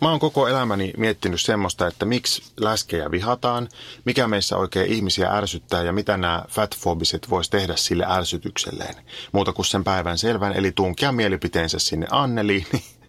Mä 0.00 0.10
oon 0.10 0.20
koko 0.20 0.48
elämäni 0.48 0.92
miettinyt 0.96 1.40
semmoista, 1.40 1.86
että 1.86 2.04
miksi 2.04 2.42
läskejä 2.60 3.10
vihataan, 3.10 3.68
mikä 4.04 4.28
meissä 4.28 4.56
oikein 4.56 4.92
ihmisiä 4.92 5.30
ärsyttää 5.30 5.82
ja 5.82 5.92
mitä 5.92 6.16
nämä 6.16 6.42
fatfobiset 6.48 7.30
vois 7.30 7.50
tehdä 7.50 7.76
sille 7.76 8.06
ärsytykselleen. 8.08 8.94
Muuta 9.32 9.52
kuin 9.52 9.66
sen 9.66 9.84
päivän 9.84 10.18
selvän, 10.18 10.52
eli 10.52 10.72
tunkea 10.72 11.12
mielipiteensä 11.12 11.78
sinne 11.78 12.06
Anneliin, 12.10 12.66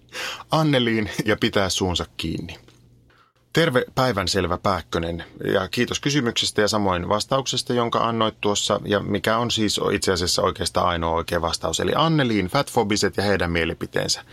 Anneliin 0.51 1.09
ja 1.25 1.37
pitää 1.39 1.69
suunsa 1.69 2.05
kiinni. 2.17 2.57
Terve 3.53 3.85
päivänselvä 3.95 4.57
Pääkkönen 4.57 5.23
ja 5.53 5.67
kiitos 5.67 5.99
kysymyksestä 5.99 6.61
ja 6.61 6.67
samoin 6.67 7.09
vastauksesta, 7.09 7.73
jonka 7.73 7.99
annoit 7.99 8.41
tuossa 8.41 8.79
ja 8.85 8.99
mikä 8.99 9.37
on 9.37 9.51
siis 9.51 9.79
itse 9.93 10.11
asiassa 10.11 10.41
oikeastaan 10.41 10.87
ainoa 10.87 11.15
oikea 11.15 11.41
vastaus. 11.41 11.79
Eli 11.79 11.91
Anneliin, 11.95 12.47
fatfobiset 12.47 13.17
ja 13.17 13.23
heidän 13.23 13.51
mielipiteensä. 13.51 14.23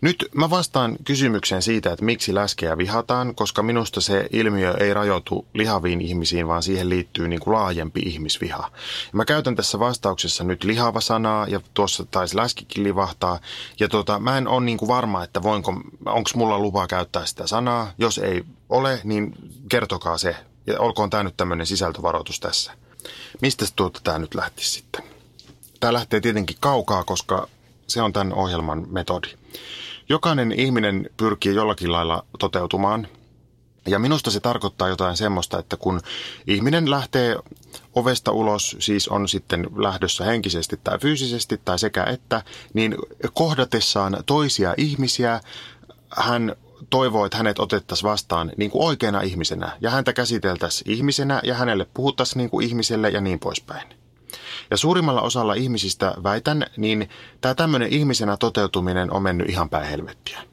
Nyt 0.00 0.28
mä 0.34 0.50
vastaan 0.50 0.96
kysymykseen 1.04 1.62
siitä, 1.62 1.92
että 1.92 2.04
miksi 2.04 2.34
läskeä 2.34 2.78
vihataan, 2.78 3.34
koska 3.34 3.62
minusta 3.62 4.00
se 4.00 4.28
ilmiö 4.32 4.74
ei 4.80 4.94
rajoitu 4.94 5.46
lihaviin 5.54 6.00
ihmisiin, 6.00 6.48
vaan 6.48 6.62
siihen 6.62 6.88
liittyy 6.88 7.28
niin 7.28 7.40
kuin 7.40 7.54
laajempi 7.54 8.00
ihmisviha. 8.00 8.70
Mä 9.12 9.24
käytän 9.24 9.56
tässä 9.56 9.78
vastauksessa 9.78 10.44
nyt 10.44 10.64
lihava 10.64 11.00
sanaa 11.00 11.46
ja 11.46 11.60
tuossa 11.74 12.06
taisi 12.10 12.36
läskikin 12.36 12.84
livahtaa. 12.84 13.40
Ja 13.80 13.88
tota, 13.88 14.18
mä 14.18 14.38
en 14.38 14.48
ole 14.48 14.64
niin 14.64 14.78
kuin 14.78 14.88
varma, 14.88 15.24
että 15.24 15.42
voinko, 15.42 15.72
onko 16.06 16.30
mulla 16.34 16.58
lupa 16.58 16.86
käyttää 16.86 17.26
sitä 17.26 17.46
sanaa. 17.46 17.92
Jos 17.98 18.18
ei 18.18 18.44
ole, 18.68 19.00
niin 19.04 19.34
kertokaa 19.68 20.18
se 20.18 20.36
Ja 20.66 20.80
olkoon 20.80 21.10
tämä 21.10 21.22
nyt 21.22 21.36
tämmöinen 21.36 21.66
sisältövaroitus 21.66 22.40
tässä. 22.40 22.72
Mistä 23.42 23.66
tuota 23.76 24.00
tämä 24.04 24.18
nyt 24.18 24.34
lähti 24.34 24.64
sitten? 24.64 25.02
Tämä 25.80 25.92
lähtee 25.92 26.20
tietenkin 26.20 26.56
kaukaa, 26.60 27.04
koska 27.04 27.48
se 27.86 28.02
on 28.02 28.12
tämän 28.12 28.32
ohjelman 28.34 28.86
metodi. 28.90 29.28
Jokainen 30.10 30.52
ihminen 30.52 31.10
pyrkii 31.16 31.54
jollakin 31.54 31.92
lailla 31.92 32.24
toteutumaan. 32.38 33.08
Ja 33.86 33.98
minusta 33.98 34.30
se 34.30 34.40
tarkoittaa 34.40 34.88
jotain 34.88 35.16
semmoista, 35.16 35.58
että 35.58 35.76
kun 35.76 36.00
ihminen 36.46 36.90
lähtee 36.90 37.36
ovesta 37.94 38.32
ulos, 38.32 38.76
siis 38.78 39.08
on 39.08 39.28
sitten 39.28 39.66
lähdössä 39.76 40.24
henkisesti 40.24 40.80
tai 40.84 40.98
fyysisesti 40.98 41.60
tai 41.64 41.78
sekä 41.78 42.04
että, 42.04 42.42
niin 42.74 42.96
kohdatessaan 43.34 44.16
toisia 44.26 44.74
ihmisiä 44.76 45.40
hän 46.16 46.56
toivoo, 46.90 47.24
että 47.24 47.38
hänet 47.38 47.58
otettaisiin 47.58 48.10
vastaan 48.10 48.52
niin 48.56 48.70
kuin 48.70 48.84
oikeana 48.84 49.20
ihmisenä 49.20 49.76
ja 49.80 49.90
häntä 49.90 50.12
käsiteltäisiin 50.12 50.90
ihmisenä 50.90 51.40
ja 51.44 51.54
hänelle 51.54 51.86
puhuttaisiin 51.94 52.38
niin 52.38 52.50
kuin 52.50 52.66
ihmiselle 52.66 53.08
ja 53.08 53.20
niin 53.20 53.38
poispäin. 53.38 53.99
Ja 54.70 54.76
suurimmalla 54.76 55.22
osalla 55.22 55.54
ihmisistä 55.54 56.14
väitän, 56.22 56.66
niin 56.76 57.08
tämä 57.40 57.54
tämmöinen 57.54 57.92
ihmisenä 57.92 58.36
toteutuminen 58.36 59.12
on 59.12 59.22
mennyt 59.22 59.48
ihan 59.48 59.70
päin 59.70 59.86
helvettiä. 59.86 60.50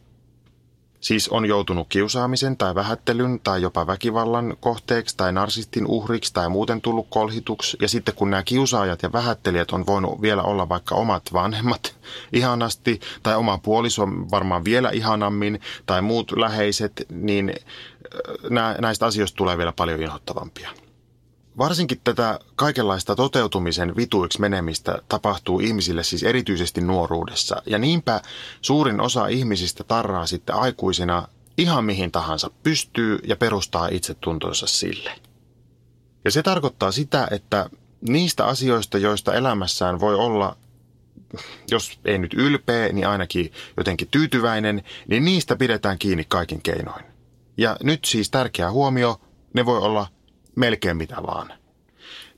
Siis 1.00 1.30
on 1.30 1.46
joutunut 1.46 1.88
kiusaamisen 1.90 2.58
tai 2.58 2.76
vähättelyn 2.76 3.40
tai 3.44 3.62
jopa 3.62 3.88
väkivallan 3.88 4.58
kohteeksi 4.60 5.18
tai 5.18 5.34
narsistin 5.34 5.88
uhriksi 5.88 6.34
tai 6.34 6.50
muuten 6.50 6.82
tullut 6.82 7.08
kolhituksi. 7.10 7.78
Ja 7.82 7.88
sitten 7.88 8.16
kun 8.16 8.30
nämä 8.30 8.44
kiusaajat 8.44 9.04
ja 9.04 9.12
vähättelijät 9.12 9.72
on 9.72 9.86
voinut 9.86 10.22
vielä 10.22 10.44
olla 10.44 10.70
vaikka 10.70 10.96
omat 10.96 11.24
vanhemmat 11.34 11.96
ihanasti 12.34 13.00
tai 13.24 13.36
oma 13.36 13.58
puoliso 13.58 14.08
varmaan 14.08 14.66
vielä 14.66 14.90
ihanammin 14.90 15.62
tai 15.86 16.02
muut 16.02 16.32
läheiset, 16.32 17.06
niin 17.10 17.54
näistä 18.82 19.06
asioista 19.06 19.38
tulee 19.38 19.58
vielä 19.58 19.74
paljon 19.74 20.02
inhottavampia. 20.02 20.87
Varsinkin 21.58 22.02
tätä 22.04 22.40
kaikenlaista 22.56 23.16
toteutumisen 23.16 23.96
vituiksi 23.96 24.42
menemistä 24.42 25.02
tapahtuu 25.10 25.60
ihmisille 25.60 26.04
siis 26.04 26.24
erityisesti 26.24 26.82
nuoruudessa. 26.82 27.62
Ja 27.66 27.78
niinpä 27.78 28.22
suurin 28.62 29.02
osa 29.02 29.28
ihmisistä 29.28 29.84
tarraa 29.84 30.26
sitten 30.26 30.56
aikuisina 30.56 31.28
ihan 31.58 31.86
mihin 31.86 32.12
tahansa 32.12 32.50
pystyy 32.64 33.20
ja 33.24 33.36
perustaa 33.36 33.88
itsetuntonsa 33.88 34.68
sille. 34.68 35.12
Ja 36.26 36.32
se 36.32 36.44
tarkoittaa 36.44 36.92
sitä, 36.92 37.28
että 37.32 37.70
niistä 38.02 38.46
asioista, 38.46 38.98
joista 38.98 39.34
elämässään 39.34 40.00
voi 40.00 40.16
olla, 40.16 40.58
jos 41.72 42.00
ei 42.06 42.18
nyt 42.18 42.34
ylpeä, 42.34 42.90
niin 42.94 43.08
ainakin 43.08 43.52
jotenkin 43.78 44.08
tyytyväinen, 44.12 44.84
niin 45.08 45.26
niistä 45.26 45.56
pidetään 45.56 46.00
kiinni 46.00 46.26
kaikin 46.28 46.62
keinoin. 46.62 47.06
Ja 47.58 47.78
nyt 47.84 48.06
siis 48.06 48.30
tärkeä 48.30 48.72
huomio, 48.72 49.22
ne 49.54 49.66
voi 49.66 49.78
olla 49.78 50.08
melkein 50.58 50.98
mitä 50.98 51.16
vaan. 51.28 51.54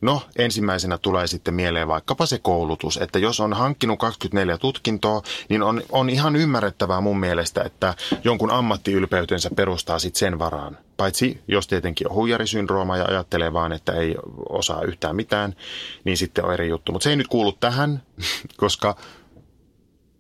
No, 0.02 0.22
ensimmäisenä 0.38 0.98
tulee 0.98 1.28
sitten 1.28 1.54
mieleen 1.54 1.88
vaikkapa 1.88 2.26
se 2.26 2.38
koulutus, 2.38 2.98
että 2.98 3.20
jos 3.20 3.40
on 3.40 3.54
hankkinut 3.54 4.00
24 4.00 4.58
tutkintoa, 4.58 5.22
niin 5.50 5.64
on, 5.64 5.82
on 5.92 6.10
ihan 6.10 6.36
ymmärrettävää 6.36 7.02
mun 7.02 7.20
mielestä, 7.20 7.64
että 7.64 7.94
jonkun 8.24 8.52
ammattiylpeytensä 8.52 9.50
perustaa 9.56 10.00
sitten 10.00 10.20
sen 10.20 10.40
varaan. 10.40 10.78
Paitsi 10.98 11.42
jos 11.48 11.68
tietenkin 11.68 12.10
on 12.10 12.16
huijarisyndrooma 12.16 12.98
ja 12.98 13.06
ajattelee 13.06 13.54
vaan, 13.54 13.72
että 13.72 13.94
ei 13.94 14.16
osaa 14.50 14.82
yhtään 14.82 15.16
mitään, 15.16 15.56
niin 16.04 16.18
sitten 16.18 16.46
on 16.46 16.54
eri 16.54 16.70
juttu. 16.70 16.92
Mutta 16.92 17.04
se 17.04 17.10
ei 17.10 17.16
nyt 17.16 17.28
kuulu 17.28 17.52
tähän, 17.52 18.04
koska 18.58 18.96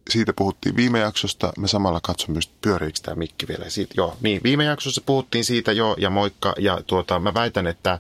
siitä 0.09 0.33
puhuttiin 0.33 0.75
viime 0.75 0.99
jaksosta. 0.99 1.53
Me 1.57 1.67
samalla 1.67 1.99
katsomme 2.03 2.33
myös, 2.33 2.49
pyöriikö 2.61 2.99
tämä 3.01 3.15
mikki 3.15 3.47
vielä. 3.47 3.69
Siitä, 3.69 3.93
joo, 3.97 4.17
niin, 4.21 4.41
viime 4.43 4.63
jaksossa 4.63 5.01
puhuttiin 5.05 5.45
siitä 5.45 5.71
jo 5.71 5.95
ja 5.97 6.09
moikka. 6.09 6.53
Ja 6.57 6.81
tuota, 6.87 7.19
mä 7.19 7.33
väitän, 7.33 7.67
että 7.67 7.99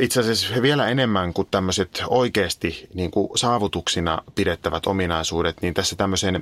itse 0.00 0.20
asiassa 0.20 0.62
vielä 0.62 0.88
enemmän 0.88 1.32
kuin 1.32 1.48
tämmöiset 1.50 2.02
oikeasti 2.06 2.88
niin 2.94 3.10
kuin 3.10 3.38
saavutuksina 3.38 4.22
pidettävät 4.34 4.86
ominaisuudet, 4.86 5.62
niin 5.62 5.74
tässä 5.74 5.96
tämmöisen 5.96 6.34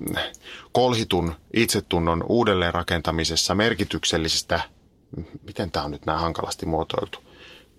mm, 0.00 0.14
kolhitun 0.72 1.34
itsetunnon 1.54 2.24
uudelleenrakentamisessa 2.28 3.54
merkityksellisestä, 3.54 4.60
miten 5.46 5.70
tämä 5.70 5.84
on 5.84 5.90
nyt 5.90 6.06
näin 6.06 6.20
hankalasti 6.20 6.66
muotoiltu, 6.66 7.18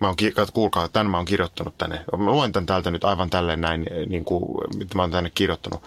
Mä 0.00 0.06
oon, 0.06 0.16
kuulkaa, 0.52 0.88
tämän 0.88 1.10
mä 1.10 1.16
oon 1.16 1.26
kirjoittanut 1.26 1.78
tänne. 1.78 2.04
Mä 2.16 2.30
luen 2.30 2.52
tämän 2.52 2.66
täältä 2.66 2.90
nyt 2.90 3.04
aivan 3.04 3.30
tälleen 3.30 3.60
näin, 3.60 3.86
niin 4.06 4.24
kuin, 4.24 4.44
mitä 4.76 4.94
mä 4.94 5.02
oon 5.02 5.10
tänne 5.10 5.30
kirjoittanut. 5.34 5.82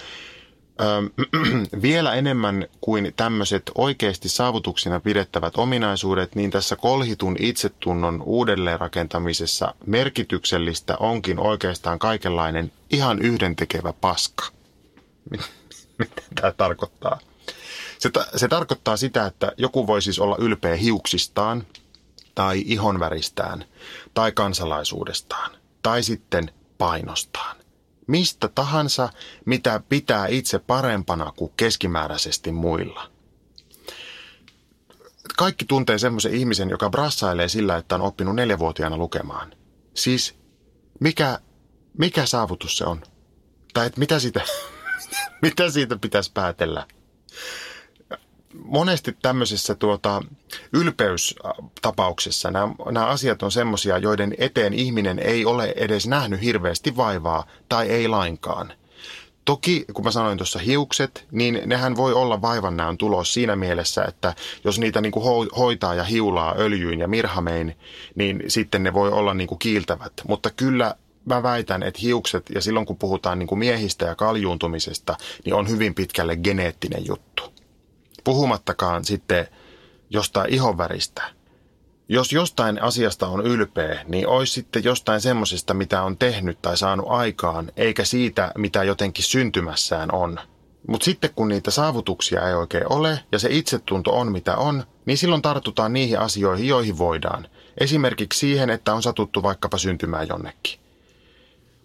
Öö, 0.82 1.02
vielä 1.82 2.14
enemmän 2.14 2.68
kuin 2.82 3.14
tämmöiset 3.16 3.72
oikeasti 3.76 4.30
saavutuksina 4.30 5.00
pidettävät 5.00 5.58
ominaisuudet, 5.58 6.36
niin 6.36 6.52
tässä 6.52 6.76
kolhitun 6.76 7.36
itsetunnon 7.40 8.22
uudelleenrakentamisessa 8.26 9.74
merkityksellistä 9.86 10.98
onkin 11.00 11.40
oikeastaan 11.40 12.00
kaikenlainen 12.00 12.72
ihan 12.90 13.20
yhdentekevä 13.22 13.94
paska. 13.94 14.46
Mitä 15.98 16.22
tämä 16.36 16.52
tarkoittaa? 16.52 17.20
Se, 18.00 18.10
ta- 18.10 18.28
se 18.36 18.48
tarkoittaa 18.48 18.98
sitä, 18.98 19.26
että 19.26 19.52
joku 19.58 19.88
voi 19.88 20.02
siis 20.02 20.20
olla 20.20 20.36
ylpeä 20.40 20.76
hiuksistaan– 20.76 21.64
tai 22.40 22.64
ihonväristään 22.66 23.66
tai 24.14 24.32
kansalaisuudestaan 24.32 25.52
tai 25.84 26.04
sitten 26.04 26.52
painostaan. 26.78 27.58
Mistä 28.08 28.48
tahansa, 28.48 29.10
mitä 29.46 29.82
pitää 29.90 30.28
itse 30.28 30.60
parempana 30.60 31.32
kuin 31.32 31.52
keskimääräisesti 31.58 32.52
muilla. 32.52 33.12
Kaikki 35.38 35.66
tuntee 35.66 35.98
semmoisen 35.98 36.34
ihmisen, 36.34 36.70
joka 36.70 36.90
brassailee 36.90 37.50
sillä, 37.50 37.78
että 37.78 37.96
on 37.96 38.02
oppinut 38.02 38.36
neljävuotiaana 38.36 38.98
lukemaan. 38.98 39.54
Siis 39.94 40.36
mikä, 41.00 41.40
mikä 41.98 42.26
saavutus 42.26 42.78
se 42.78 42.86
on? 42.86 43.02
Tai 43.74 43.86
että 43.88 44.00
mitä 44.00 44.20
siitä, 44.20 44.42
mitä 45.42 45.70
siitä 45.72 45.98
pitäisi 45.98 46.32
päätellä? 46.34 46.88
Monesti 48.66 49.18
tämmöisessä 49.22 49.76
tuota, 49.76 50.24
ylpeystapauksessa 50.74 52.52
nämä, 52.52 52.76
nämä 52.92 53.06
asiat 53.06 53.44
on 53.44 53.52
semmoisia, 53.52 53.98
joiden 53.98 54.36
eteen 54.38 54.74
ihminen 54.74 55.20
ei 55.20 55.46
ole 55.46 55.74
edes 55.76 56.08
nähnyt 56.08 56.42
hirveästi 56.42 56.98
vaivaa 56.98 57.48
tai 57.70 57.90
ei 57.90 58.08
lainkaan. 58.08 58.74
Toki, 59.46 59.86
kun 59.94 60.06
mä 60.06 60.12
sanoin 60.12 60.38
tuossa 60.38 60.60
hiukset, 60.60 61.26
niin 61.32 61.62
nehän 61.66 61.96
voi 61.96 62.14
olla 62.14 62.42
vaivannäön 62.42 62.98
tulos 62.98 63.34
siinä 63.34 63.56
mielessä, 63.56 64.06
että 64.06 64.36
jos 64.64 64.80
niitä 64.80 65.02
niin 65.02 65.12
kuin 65.12 65.50
hoitaa 65.58 65.96
ja 65.96 66.04
hiulaa 66.04 66.56
öljyyn 66.58 67.00
ja 67.00 67.08
mirhamein, 67.08 67.78
niin 68.16 68.44
sitten 68.48 68.84
ne 68.84 68.94
voi 68.94 69.12
olla 69.12 69.34
niin 69.34 69.48
kuin 69.48 69.60
kiiltävät. 69.60 70.14
Mutta 70.28 70.50
kyllä 70.50 70.96
mä 71.26 71.44
väitän, 71.44 71.84
että 71.84 72.02
hiukset, 72.02 72.50
ja 72.56 72.62
silloin 72.62 72.86
kun 72.86 72.98
puhutaan 72.98 73.40
niin 73.40 73.48
kuin 73.48 73.60
miehistä 73.60 74.06
ja 74.06 74.16
kaljuuntumisesta, 74.16 75.18
niin 75.46 75.54
on 75.54 75.70
hyvin 75.70 75.96
pitkälle 75.96 76.36
geneettinen 76.36 77.06
juttu. 77.08 77.59
Puhumattakaan 78.24 79.06
sitten 79.06 79.48
jostain 80.10 80.54
ihonväristä. 80.54 81.24
Jos 82.10 82.34
jostain 82.34 82.82
asiasta 82.82 83.28
on 83.28 83.46
ylpeä, 83.46 84.04
niin 84.08 84.28
olisi 84.28 84.54
sitten 84.54 84.84
jostain 84.84 85.22
semmoisesta, 85.22 85.74
mitä 85.74 86.04
on 86.04 86.18
tehnyt 86.18 86.62
tai 86.62 86.78
saanut 86.78 87.06
aikaan, 87.10 87.72
eikä 87.78 88.04
siitä, 88.06 88.52
mitä 88.58 88.84
jotenkin 88.84 89.24
syntymässään 89.24 90.14
on. 90.16 90.40
Mutta 90.88 91.06
sitten 91.06 91.30
kun 91.36 91.48
niitä 91.48 91.72
saavutuksia 91.72 92.48
ei 92.48 92.54
oikein 92.54 92.92
ole 92.92 93.20
ja 93.32 93.40
se 93.40 93.50
itsetunto 93.52 94.20
on 94.20 94.32
mitä 94.32 94.56
on, 94.56 94.84
niin 95.06 95.18
silloin 95.18 95.42
tartutaan 95.42 95.94
niihin 95.94 96.20
asioihin, 96.20 96.68
joihin 96.68 96.98
voidaan. 96.98 97.48
Esimerkiksi 97.78 98.40
siihen, 98.40 98.70
että 98.70 98.94
on 98.94 99.04
satuttu 99.04 99.44
vaikkapa 99.44 99.78
syntymään 99.78 100.28
jonnekin. 100.28 100.80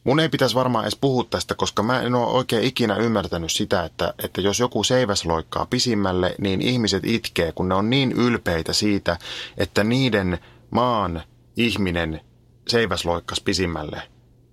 Mun 0.04 0.20
ei 0.20 0.28
pitäisi 0.28 0.54
varmaan 0.54 0.84
edes 0.84 0.96
puhua 0.96 1.24
tästä, 1.30 1.54
koska 1.54 1.82
mä 1.82 2.00
en 2.00 2.14
ole 2.14 2.26
oikein 2.26 2.64
ikinä 2.64 2.96
ymmärtänyt 2.96 3.52
sitä, 3.52 3.84
että, 3.84 4.14
että 4.24 4.40
jos 4.40 4.60
joku 4.60 4.84
seiväs 4.84 5.24
loikkaa 5.24 5.66
pisimmälle, 5.66 6.34
niin 6.38 6.62
ihmiset 6.62 7.04
itkee, 7.06 7.52
kun 7.52 7.68
ne 7.68 7.74
on 7.74 7.90
niin 7.90 8.12
ylpeitä 8.12 8.72
siitä, 8.72 9.18
että 9.58 9.84
niiden 9.84 10.38
maan 10.70 11.22
ihminen 11.56 12.20
seiväs 12.68 13.04
loikkas 13.04 13.40
pisimmälle. 13.40 14.02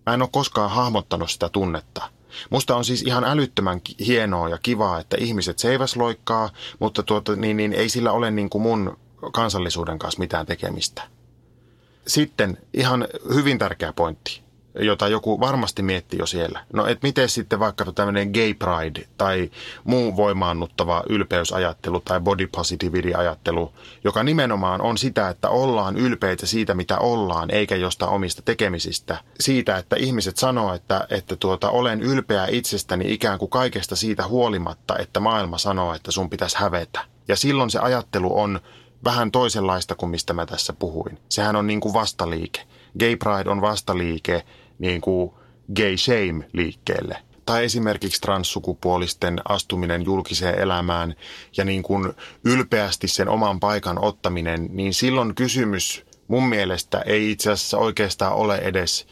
Mä 0.05 0.13
en 0.13 0.21
ole 0.21 0.29
koskaan 0.31 0.71
hahmottanut 0.71 1.31
sitä 1.31 1.49
tunnetta. 1.49 2.09
Musta 2.49 2.75
on 2.75 2.85
siis 2.85 3.01
ihan 3.01 3.23
älyttömän 3.23 3.81
hienoa 4.05 4.49
ja 4.49 4.57
kivaa, 4.57 4.99
että 4.99 5.17
ihmiset 5.19 5.59
seiväsloikkaa, 5.59 6.49
mutta 6.79 7.03
tuota, 7.03 7.35
niin, 7.35 7.57
niin 7.57 7.73
ei 7.73 7.89
sillä 7.89 8.11
ole 8.11 8.31
niin 8.31 8.49
kuin 8.49 8.61
mun 8.61 8.97
kansallisuuden 9.31 9.99
kanssa 9.99 10.19
mitään 10.19 10.45
tekemistä. 10.45 11.01
Sitten 12.07 12.57
ihan 12.73 13.07
hyvin 13.33 13.57
tärkeä 13.57 13.93
pointti 13.93 14.41
jota 14.79 15.07
joku 15.07 15.39
varmasti 15.39 15.81
miettii 15.81 16.19
jo 16.19 16.25
siellä. 16.25 16.65
No 16.73 16.87
et 16.87 17.03
miten 17.03 17.29
sitten 17.29 17.59
vaikka 17.59 17.91
tämmöinen 17.91 18.31
gay 18.33 18.53
pride 18.53 19.07
tai 19.17 19.51
muu 19.83 20.15
voimaannuttava 20.15 21.03
ylpeysajattelu 21.09 21.99
tai 21.99 22.21
body 22.21 22.47
positivity-ajattelu, 22.47 23.73
joka 24.03 24.23
nimenomaan 24.23 24.81
on 24.81 24.97
sitä, 24.97 25.29
että 25.29 25.49
ollaan 25.49 25.97
ylpeitä 25.97 26.45
siitä, 26.45 26.73
mitä 26.73 26.97
ollaan, 26.97 27.51
eikä 27.51 27.75
jostain 27.75 28.11
omista 28.11 28.41
tekemisistä. 28.41 29.17
Siitä, 29.39 29.77
että 29.77 29.95
ihmiset 29.95 30.37
sanoo, 30.37 30.73
että, 30.73 31.07
että 31.09 31.35
tuota, 31.35 31.69
olen 31.69 32.01
ylpeä 32.01 32.47
itsestäni 32.51 33.13
ikään 33.13 33.39
kuin 33.39 33.49
kaikesta 33.49 33.95
siitä 33.95 34.27
huolimatta, 34.27 34.97
että 34.97 35.19
maailma 35.19 35.57
sanoo, 35.57 35.93
että 35.93 36.11
sun 36.11 36.29
pitäisi 36.29 36.57
hävetä. 36.57 36.99
Ja 37.27 37.35
silloin 37.35 37.69
se 37.69 37.79
ajattelu 37.79 38.39
on 38.39 38.59
vähän 39.03 39.31
toisenlaista 39.31 39.95
kuin 39.95 40.09
mistä 40.09 40.33
mä 40.33 40.45
tässä 40.45 40.73
puhuin. 40.73 41.19
Sehän 41.29 41.55
on 41.55 41.67
niin 41.67 41.81
kuin 41.81 41.93
vastaliike. 41.93 42.61
Gay 42.99 43.15
Pride 43.15 43.49
on 43.49 43.61
vastaliike 43.61 44.43
niin 44.81 45.01
kuin 45.01 45.31
gay 45.75 45.97
shame 45.97 46.49
liikkeelle. 46.53 47.17
Tai 47.45 47.65
esimerkiksi 47.65 48.21
transsukupuolisten 48.21 49.41
astuminen 49.49 50.05
julkiseen 50.05 50.59
elämään 50.59 51.15
ja 51.57 51.65
niin 51.65 51.83
kuin 51.83 52.13
ylpeästi 52.45 53.07
sen 53.07 53.29
oman 53.29 53.59
paikan 53.59 54.03
ottaminen, 54.03 54.69
niin 54.71 54.93
silloin 54.93 55.35
kysymys 55.35 56.05
mun 56.27 56.49
mielestä 56.49 57.01
ei 57.05 57.31
itse 57.31 57.51
asiassa 57.51 57.77
oikeastaan 57.77 58.33
ole 58.33 58.55
edes 58.55 59.07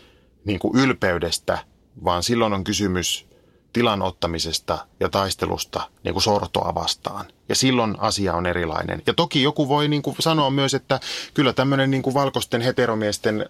niin 0.46 0.60
kuin 0.60 0.78
ylpeydestä, 0.78 1.58
vaan 2.04 2.24
silloin 2.24 2.54
on 2.54 2.64
kysymys 2.64 3.29
tilan 3.74 4.02
ottamisesta 4.02 4.88
ja 5.00 5.10
taistelusta 5.10 5.82
niin 6.04 6.14
kuin 6.14 6.24
sortoa 6.24 6.76
vastaan. 6.76 7.26
Ja 7.50 7.56
silloin 7.56 7.96
asia 8.00 8.34
on 8.34 8.46
erilainen. 8.46 9.02
Ja 9.08 9.14
toki 9.14 9.44
joku 9.44 9.68
voi 9.68 9.88
niin 9.88 10.02
kuin 10.02 10.16
sanoa 10.20 10.50
myös, 10.50 10.74
että 10.74 11.00
kyllä 11.34 11.54
tämmöinen 11.54 11.92
niin 11.92 12.02
kuin 12.04 12.14
valkoisten 12.14 12.62
heteromiesten 12.62 13.50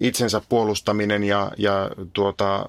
itsensä 0.00 0.42
puolustaminen 0.48 1.24
ja, 1.24 1.52
ja 1.58 1.90
tuota, 2.12 2.66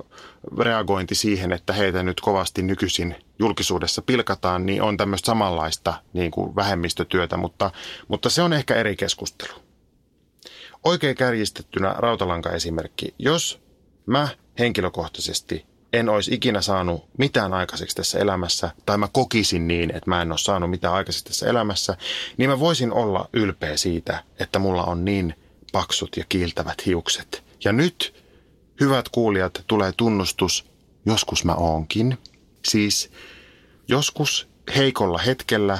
reagointi 0.57 1.15
siihen, 1.15 1.51
että 1.51 1.73
heitä 1.73 2.03
nyt 2.03 2.21
kovasti 2.21 2.61
nykyisin 2.61 3.15
julkisuudessa 3.39 4.01
pilkataan, 4.01 4.65
niin 4.65 4.81
on 4.81 4.97
tämmöistä 4.97 5.25
samanlaista 5.25 5.93
niin 6.13 6.31
kuin 6.31 6.55
vähemmistötyötä, 6.55 7.37
mutta, 7.37 7.71
mutta 8.07 8.29
se 8.29 8.41
on 8.41 8.53
ehkä 8.53 8.75
eri 8.75 8.95
keskustelu. 8.95 9.53
Oikein 10.83 11.15
kärjistettynä 11.15 11.95
rautalanka-esimerkki. 11.97 13.13
Jos 13.19 13.61
mä 14.05 14.27
henkilökohtaisesti 14.59 15.65
en 15.93 16.09
olisi 16.09 16.33
ikinä 16.33 16.61
saanut 16.61 17.05
mitään 17.17 17.53
aikaiseksi 17.53 17.95
tässä 17.95 18.19
elämässä, 18.19 18.71
tai 18.85 18.97
mä 18.97 19.07
kokisin 19.11 19.67
niin, 19.67 19.95
että 19.95 20.09
mä 20.09 20.21
en 20.21 20.31
ole 20.31 20.37
saanut 20.37 20.69
mitään 20.69 20.93
aikaiseksi 20.93 21.25
tässä 21.25 21.47
elämässä, 21.47 21.97
niin 22.37 22.49
mä 22.49 22.59
voisin 22.59 22.93
olla 22.93 23.29
ylpeä 23.33 23.77
siitä, 23.77 24.23
että 24.39 24.59
mulla 24.59 24.83
on 24.83 25.05
niin 25.05 25.35
paksut 25.71 26.17
ja 26.17 26.23
kiiltävät 26.29 26.85
hiukset. 26.85 27.43
Ja 27.63 27.73
nyt, 27.73 28.23
hyvät 28.79 29.09
kuulijat, 29.09 29.63
tulee 29.67 29.91
tunnustus, 29.97 30.65
joskus 31.05 31.45
mä 31.45 31.53
oonkin. 31.53 32.17
Siis 32.67 33.11
joskus 33.87 34.47
heikolla 34.75 35.17
hetkellä, 35.17 35.79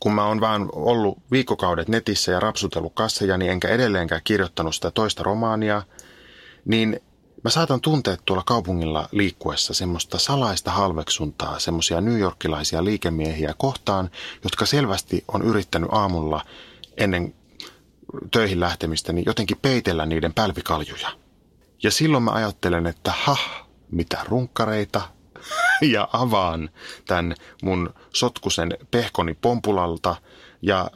kun 0.00 0.14
mä 0.14 0.26
oon 0.26 0.40
vaan 0.40 0.68
ollut 0.72 1.18
viikkokaudet 1.30 1.88
netissä 1.88 2.32
ja 2.32 2.40
rapsutellut 2.40 2.92
kasseja, 2.94 3.38
niin 3.38 3.50
enkä 3.50 3.68
edelleenkään 3.68 4.20
kirjoittanut 4.24 4.74
sitä 4.74 4.90
toista 4.90 5.22
romaania, 5.22 5.82
niin 6.64 7.00
Mä 7.44 7.50
saatan 7.50 7.80
tuntea 7.80 8.16
tuolla 8.24 8.42
kaupungilla 8.46 9.08
liikkuessa 9.12 9.74
semmoista 9.74 10.18
salaista 10.18 10.70
halveksuntaa 10.70 11.58
semmoisia 11.58 12.00
newyorkilaisia 12.00 12.84
liikemiehiä 12.84 13.54
kohtaan, 13.58 14.10
jotka 14.44 14.66
selvästi 14.66 15.24
on 15.28 15.42
yrittänyt 15.42 15.88
aamulla 15.92 16.44
ennen 16.96 17.34
töihin 18.30 18.60
lähtemistä 18.60 19.12
niin 19.12 19.24
jotenkin 19.26 19.58
peitellä 19.62 20.06
niiden 20.06 20.34
pälvikaljuja. 20.34 21.08
Ja 21.82 21.90
silloin 21.90 22.22
mä 22.22 22.30
ajattelen, 22.30 22.86
että 22.86 23.12
ha, 23.16 23.36
mitä 23.90 24.18
runkkareita, 24.28 25.02
ja 25.82 26.08
avaan 26.12 26.70
tämän 27.06 27.34
mun 27.62 27.94
sotkusen 28.12 28.76
pehkoni 28.90 29.34
pompulalta– 29.34 30.16
ja 30.62 30.90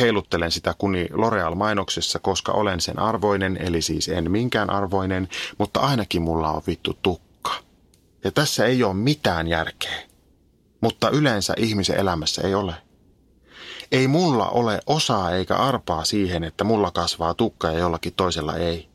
heiluttelen 0.00 0.50
sitä 0.50 0.74
kuni 0.78 1.04
L'Oreal-mainoksessa, 1.04 2.18
koska 2.18 2.52
olen 2.52 2.80
sen 2.80 2.98
arvoinen, 2.98 3.56
eli 3.56 3.82
siis 3.82 4.08
en 4.08 4.30
minkään 4.30 4.70
arvoinen, 4.70 5.28
mutta 5.58 5.80
ainakin 5.80 6.22
mulla 6.22 6.50
on 6.50 6.62
vittu 6.66 6.98
tukka. 7.02 7.52
Ja 8.24 8.32
tässä 8.32 8.66
ei 8.66 8.82
ole 8.82 8.94
mitään 8.94 9.48
järkeä. 9.48 10.02
Mutta 10.80 11.10
yleensä 11.10 11.54
ihmisen 11.56 12.00
elämässä 12.00 12.42
ei 12.42 12.54
ole. 12.54 12.74
Ei 13.92 14.08
mulla 14.08 14.48
ole 14.48 14.80
osaa 14.86 15.30
eikä 15.30 15.56
arpaa 15.56 16.04
siihen, 16.04 16.44
että 16.44 16.64
mulla 16.64 16.90
kasvaa 16.90 17.34
tukka 17.34 17.70
ja 17.70 17.78
jollakin 17.78 18.12
toisella 18.16 18.56
ei. 18.56 18.88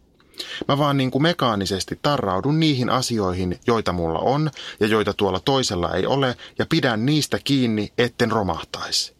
Mä 0.67 0.77
vaan 0.77 0.97
niin 0.97 1.11
kuin 1.11 1.21
mekaanisesti 1.21 1.99
tarraudun 2.01 2.59
niihin 2.59 2.89
asioihin, 2.89 3.59
joita 3.67 3.93
mulla 3.93 4.19
on 4.19 4.51
ja 4.79 4.87
joita 4.87 5.13
tuolla 5.13 5.39
toisella 5.39 5.93
ei 5.93 6.05
ole, 6.05 6.35
ja 6.59 6.65
pidän 6.65 7.05
niistä 7.05 7.39
kiinni, 7.43 7.93
etten 7.97 8.31
romahtaisi. 8.31 9.16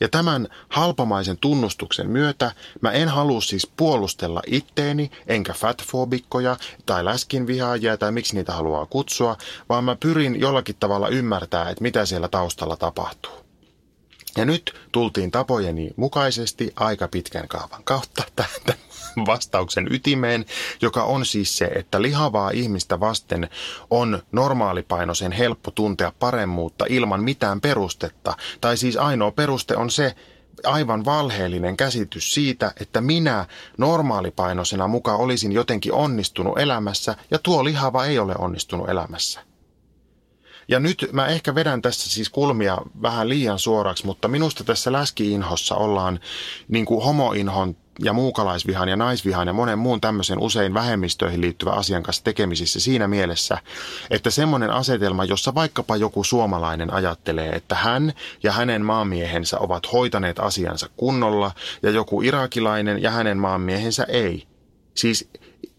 Ja 0.00 0.08
tämän 0.08 0.48
halpamaisen 0.68 1.38
tunnustuksen 1.38 2.10
myötä 2.10 2.52
mä 2.80 2.90
en 2.90 3.08
halua 3.08 3.40
siis 3.40 3.70
puolustella 3.76 4.42
itteeni, 4.46 5.10
enkä 5.26 5.52
fatfobikkoja 5.52 6.56
tai 6.86 7.04
läskinvihaajia 7.04 7.96
tai 7.96 8.12
miksi 8.12 8.34
niitä 8.34 8.52
haluaa 8.52 8.86
kutsua, 8.86 9.36
vaan 9.68 9.84
mä 9.84 9.96
pyrin 9.96 10.40
jollakin 10.40 10.76
tavalla 10.80 11.08
ymmärtää, 11.08 11.70
että 11.70 11.82
mitä 11.82 12.06
siellä 12.06 12.28
taustalla 12.28 12.76
tapahtuu. 12.76 13.45
Ja 14.36 14.44
nyt 14.44 14.74
tultiin 14.92 15.30
tapojeni 15.30 15.90
mukaisesti 15.96 16.72
aika 16.76 17.08
pitkän 17.08 17.48
kaavan 17.48 17.84
kautta 17.84 18.22
tähän 18.36 18.78
vastauksen 19.26 19.86
ytimeen, 19.90 20.44
joka 20.82 21.02
on 21.02 21.26
siis 21.26 21.58
se, 21.58 21.64
että 21.64 22.02
lihavaa 22.02 22.50
ihmistä 22.50 23.00
vasten 23.00 23.48
on 23.90 24.22
normaalipainoisen 24.32 25.32
helppo 25.32 25.70
tuntea 25.70 26.12
paremmuutta 26.18 26.84
ilman 26.88 27.24
mitään 27.24 27.60
perustetta. 27.60 28.36
Tai 28.60 28.76
siis 28.76 28.96
ainoa 28.96 29.30
peruste 29.30 29.76
on 29.76 29.90
se, 29.90 30.14
aivan 30.64 31.04
valheellinen 31.04 31.76
käsitys 31.76 32.34
siitä, 32.34 32.72
että 32.80 33.00
minä 33.00 33.46
normaalipainoisena 33.78 34.88
mukaan 34.88 35.20
olisin 35.20 35.52
jotenkin 35.52 35.92
onnistunut 35.92 36.58
elämässä 36.58 37.16
ja 37.30 37.38
tuo 37.38 37.64
lihava 37.64 38.04
ei 38.04 38.18
ole 38.18 38.34
onnistunut 38.38 38.88
elämässä. 38.88 39.40
Ja 40.68 40.80
nyt 40.80 41.08
mä 41.12 41.26
ehkä 41.26 41.54
vedän 41.54 41.82
tässä 41.82 42.10
siis 42.10 42.30
kulmia 42.30 42.78
vähän 43.02 43.28
liian 43.28 43.58
suoraksi, 43.58 44.06
mutta 44.06 44.28
minusta 44.28 44.64
tässä 44.64 44.92
läskiinhossa 44.92 45.74
ollaan 45.74 46.20
niin 46.68 46.84
kuin 46.84 47.04
homoinhon 47.04 47.76
ja 48.04 48.12
muukalaisvihan 48.12 48.88
ja 48.88 48.96
naisvihan 48.96 49.46
ja 49.46 49.52
monen 49.52 49.78
muun 49.78 50.00
tämmöisen 50.00 50.38
usein 50.38 50.74
vähemmistöihin 50.74 51.40
liittyvä 51.40 51.70
asian 51.70 52.02
kanssa 52.02 52.24
tekemisissä 52.24 52.80
siinä 52.80 53.08
mielessä, 53.08 53.58
että 54.10 54.30
semmoinen 54.30 54.70
asetelma, 54.70 55.24
jossa 55.24 55.54
vaikkapa 55.54 55.96
joku 55.96 56.24
suomalainen 56.24 56.92
ajattelee, 56.92 57.50
että 57.50 57.74
hän 57.74 58.12
ja 58.42 58.52
hänen 58.52 58.84
maamiehensä 58.84 59.58
ovat 59.58 59.92
hoitaneet 59.92 60.38
asiansa 60.38 60.88
kunnolla 60.96 61.52
ja 61.82 61.90
joku 61.90 62.22
irakilainen 62.22 63.02
ja 63.02 63.10
hänen 63.10 63.38
maamiehensä 63.38 64.04
ei. 64.08 64.46
Siis 64.94 65.28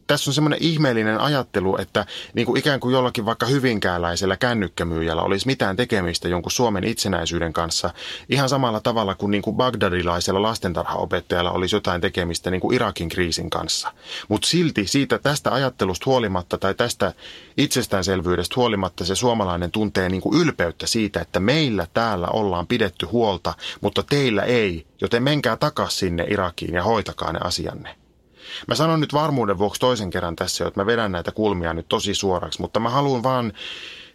tässä 0.07 0.29
on 0.29 0.33
semmoinen 0.33 0.59
ihmeellinen 0.61 1.19
ajattelu, 1.19 1.77
että 1.77 2.05
niin 2.33 2.45
kuin 2.45 2.59
ikään 2.59 2.79
kuin 2.79 2.93
jollakin 2.93 3.25
vaikka 3.25 3.45
hyvinkääläisellä 3.45 4.37
kännykkämyyjällä 4.37 5.21
olisi 5.21 5.47
mitään 5.47 5.75
tekemistä 5.75 6.27
jonkun 6.27 6.51
Suomen 6.51 6.83
itsenäisyyden 6.83 7.53
kanssa, 7.53 7.89
ihan 8.29 8.49
samalla 8.49 8.79
tavalla 8.79 9.15
kuin, 9.15 9.31
niin 9.31 9.41
kuin 9.41 9.55
Bagdadilaisella 9.55 10.41
lastentarhaopettajalla 10.41 11.51
olisi 11.51 11.75
jotain 11.75 12.01
tekemistä 12.01 12.51
niin 12.51 12.61
kuin 12.61 12.75
Irakin 12.75 13.09
kriisin 13.09 13.49
kanssa. 13.49 13.93
Mutta 14.27 14.47
silti 14.47 14.87
siitä 14.87 15.19
tästä 15.19 15.53
ajattelusta 15.53 16.03
huolimatta 16.05 16.57
tai 16.57 16.73
tästä 16.73 17.13
itsestäänselvyydestä 17.57 18.53
huolimatta 18.55 19.05
se 19.05 19.15
suomalainen 19.15 19.71
tuntee 19.71 20.09
niin 20.09 20.21
kuin 20.21 20.41
ylpeyttä 20.41 20.87
siitä, 20.87 21.21
että 21.21 21.39
meillä 21.39 21.87
täällä 21.93 22.27
ollaan 22.27 22.67
pidetty 22.67 23.05
huolta, 23.05 23.53
mutta 23.81 24.03
teillä 24.03 24.43
ei, 24.43 24.85
joten 25.01 25.23
menkää 25.23 25.57
takaisin 25.57 25.97
sinne 26.07 26.25
Irakiin 26.29 26.73
ja 26.73 26.83
hoitakaa 26.83 27.33
ne 27.33 27.39
asianne. 27.43 28.06
Mä 28.67 28.75
sanon 28.75 28.99
nyt 28.99 29.13
varmuuden 29.13 29.57
vuoksi 29.57 29.79
toisen 29.79 30.09
kerran 30.09 30.35
tässä, 30.35 30.67
että 30.67 30.79
mä 30.79 30.85
vedän 30.85 31.11
näitä 31.11 31.31
kulmia 31.31 31.73
nyt 31.73 31.87
tosi 31.89 32.13
suoraksi, 32.13 32.61
mutta 32.61 32.79
mä 32.79 32.89
haluan 32.89 33.23
vaan 33.23 33.53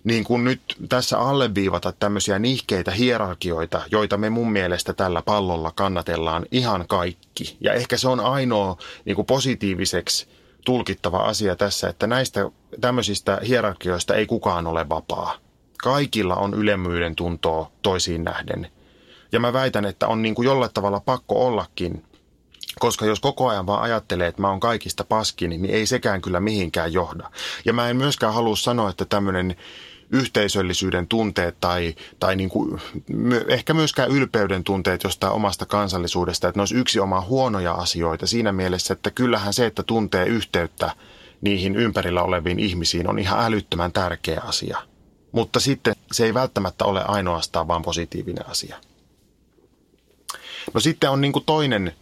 niin 0.04 0.24
kuin 0.24 0.44
nyt 0.44 0.60
tässä 0.88 1.18
alleviivata 1.18 1.92
tämmöisiä 1.92 2.38
nihkeitä 2.38 2.90
hierarkioita, 2.90 3.82
joita 3.90 4.16
me 4.16 4.30
mun 4.30 4.52
mielestä 4.52 4.92
tällä 4.92 5.22
pallolla 5.22 5.72
kannatellaan 5.74 6.46
ihan 6.50 6.84
kaikki. 6.88 7.56
Ja 7.60 7.72
ehkä 7.72 7.96
se 7.96 8.08
on 8.08 8.20
ainoa 8.20 8.76
niin 9.04 9.16
kuin 9.16 9.26
positiiviseksi 9.26 10.26
tulkittava 10.64 11.18
asia 11.18 11.56
tässä, 11.56 11.88
että 11.88 12.06
näistä 12.06 12.50
tämmöisistä 12.80 13.40
hierarkioista 13.48 14.14
ei 14.14 14.26
kukaan 14.26 14.66
ole 14.66 14.88
vapaa. 14.88 15.34
Kaikilla 15.82 16.36
on 16.36 16.54
ylemmyyden 16.54 17.16
tuntoa 17.16 17.70
toisiin 17.82 18.24
nähden. 18.24 18.70
Ja 19.32 19.40
mä 19.40 19.52
väitän, 19.52 19.84
että 19.84 20.08
on 20.08 20.22
niin 20.22 20.34
kuin 20.34 20.46
jollain 20.46 20.70
tavalla 20.74 21.00
pakko 21.00 21.46
ollakin 21.46 22.04
koska 22.82 23.06
jos 23.06 23.20
koko 23.20 23.48
ajan 23.48 23.66
vaan 23.66 23.82
ajattelee, 23.82 24.28
että 24.28 24.40
mä 24.40 24.48
oon 24.48 24.60
kaikista 24.60 25.04
paskin, 25.04 25.50
niin 25.50 25.66
ei 25.66 25.86
sekään 25.86 26.22
kyllä 26.22 26.40
mihinkään 26.40 26.92
johda. 26.92 27.30
Ja 27.64 27.72
mä 27.72 27.88
en 27.88 27.96
myöskään 27.96 28.34
halua 28.34 28.56
sanoa, 28.56 28.90
että 28.90 29.04
tämmöinen 29.04 29.56
yhteisöllisyyden 30.10 31.06
tunteet 31.06 31.56
tai, 31.60 31.94
tai 32.20 32.36
niin 32.36 32.48
kuin, 32.48 32.80
ehkä 33.48 33.74
myöskään 33.74 34.10
ylpeyden 34.10 34.64
tunteet 34.64 35.04
jostain 35.04 35.32
omasta 35.32 35.66
kansallisuudesta, 35.66 36.48
että 36.48 36.58
ne 36.58 36.62
olisi 36.62 36.74
yksi 36.74 37.00
oma 37.00 37.20
huonoja 37.20 37.72
asioita 37.72 38.26
siinä 38.26 38.52
mielessä, 38.52 38.92
että 38.92 39.10
kyllähän 39.10 39.54
se, 39.54 39.66
että 39.66 39.82
tuntee 39.82 40.26
yhteyttä 40.26 40.90
niihin 41.40 41.76
ympärillä 41.76 42.22
oleviin 42.22 42.58
ihmisiin 42.58 43.08
on 43.08 43.18
ihan 43.18 43.44
älyttömän 43.44 43.92
tärkeä 43.92 44.40
asia. 44.44 44.78
Mutta 45.32 45.60
sitten 45.60 45.94
se 46.12 46.24
ei 46.24 46.34
välttämättä 46.34 46.84
ole 46.84 47.04
ainoastaan 47.04 47.68
vaan 47.68 47.82
positiivinen 47.82 48.48
asia. 48.48 48.76
No 50.74 50.80
sitten 50.80 51.10
on 51.10 51.20
niin 51.20 51.32
kuin 51.32 51.44
toinen 51.44 51.94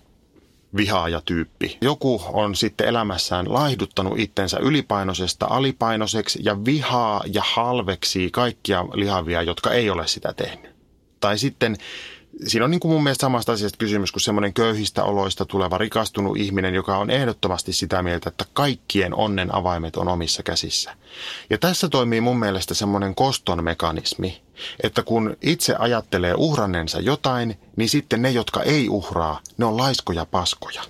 vihaajatyyppi. 0.77 1.79
Joku 1.81 2.23
on 2.27 2.57
sitten 2.57 2.89
elämässään 2.89 3.53
laihduttanut 3.53 4.18
itsensä 4.18 4.59
ylipainoisesta 4.59 5.47
alipainoiseksi 5.51 6.39
ja 6.43 6.64
vihaa 6.64 7.23
ja 7.33 7.43
halveksii 7.45 8.31
kaikkia 8.31 8.85
lihavia, 8.95 9.43
jotka 9.43 9.71
ei 9.73 9.91
ole 9.91 10.07
sitä 10.07 10.33
tehnyt. 10.33 10.71
Tai 11.21 11.39
sitten 11.39 11.77
siinä 12.47 12.64
on 12.64 12.70
niin 12.70 12.81
kuin 12.81 12.93
mun 12.93 13.03
mielestä 13.03 13.20
samasta 13.20 13.53
asiasta 13.53 13.76
kysymys 13.76 14.12
kuin 14.12 14.22
semmoinen 14.22 14.55
köyhistä 14.55 15.05
oloista 15.05 15.45
tuleva 15.45 15.78
rikastunut 15.78 16.37
ihminen, 16.37 16.74
joka 16.74 16.97
on 16.97 17.11
ehdottomasti 17.11 17.72
sitä 17.72 18.03
mieltä, 18.03 18.28
että 18.28 18.45
kaikkien 18.53 19.14
onnen 19.14 19.55
avaimet 19.55 19.97
on 19.97 20.09
omissa 20.09 20.43
käsissä. 20.43 20.97
Ja 21.51 21.59
tässä 21.59 21.89
toimii 21.89 22.20
mun 22.20 22.39
mielestä 22.39 22.74
semmoinen 22.74 23.14
koston 23.14 23.64
mekanismi, 23.64 24.43
että 24.83 25.03
kun 25.03 25.37
itse 25.43 25.74
ajattelee 25.78 26.35
uhrannensa 26.37 27.01
jotain, 27.01 27.59
niin 27.76 27.89
sitten 27.89 28.22
ne, 28.22 28.31
jotka 28.31 28.62
ei 28.62 28.89
uhraa, 28.89 29.41
ne 29.59 29.64
on 29.64 29.76
laiskoja 29.76 30.26
paskoja. 30.26 30.83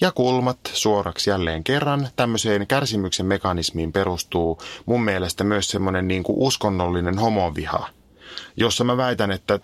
Ja 0.00 0.12
kulmat 0.12 0.58
suoraksi 0.72 1.30
jälleen 1.30 1.64
kerran. 1.64 2.08
Tämmöiseen 2.16 2.66
kärsimyksen 2.66 3.26
mekanismiin 3.26 3.92
perustuu 3.92 4.58
mun 4.86 5.04
mielestä 5.04 5.44
myös 5.44 5.70
semmoinen 5.70 6.08
niin 6.08 6.22
kuin 6.22 6.38
uskonnollinen 6.38 7.18
homoviha, 7.18 7.88
jossa 8.56 8.84
mä 8.84 8.96
väitän, 8.96 9.30
että 9.30 9.60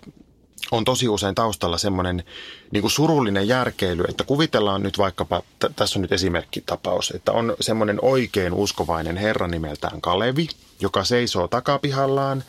on 0.71 0.85
tosi 0.85 1.09
usein 1.09 1.35
taustalla 1.35 1.77
semmoinen 1.77 2.23
niin 2.71 2.81
kuin 2.81 2.91
surullinen 2.91 3.47
järkeily, 3.47 4.03
että 4.09 4.23
kuvitellaan 4.23 4.83
nyt 4.83 4.97
vaikkapa, 4.97 5.41
t- 5.59 5.75
tässä 5.75 5.99
on 5.99 6.01
nyt 6.01 6.11
esimerkkitapaus, 6.11 7.11
että 7.11 7.31
on 7.31 7.55
semmoinen 7.59 7.99
oikein 8.01 8.53
uskovainen 8.53 9.17
herra 9.17 9.47
nimeltään 9.47 10.01
Kalevi, 10.01 10.47
joka 10.79 11.03
seisoo 11.03 11.47
takapihallaan 11.47 12.43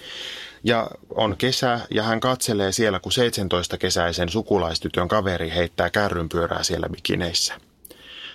ja 0.64 0.90
on 1.10 1.36
kesä 1.36 1.80
ja 1.90 2.02
hän 2.02 2.20
katselee 2.20 2.72
siellä, 2.72 3.00
kun 3.00 3.12
17-kesäisen 3.12 4.28
sukulaistytön 4.28 5.08
kaveri 5.08 5.50
heittää 5.50 5.90
kärrynpyörää 5.90 6.62
siellä 6.62 6.88
bikineissä. 6.88 7.54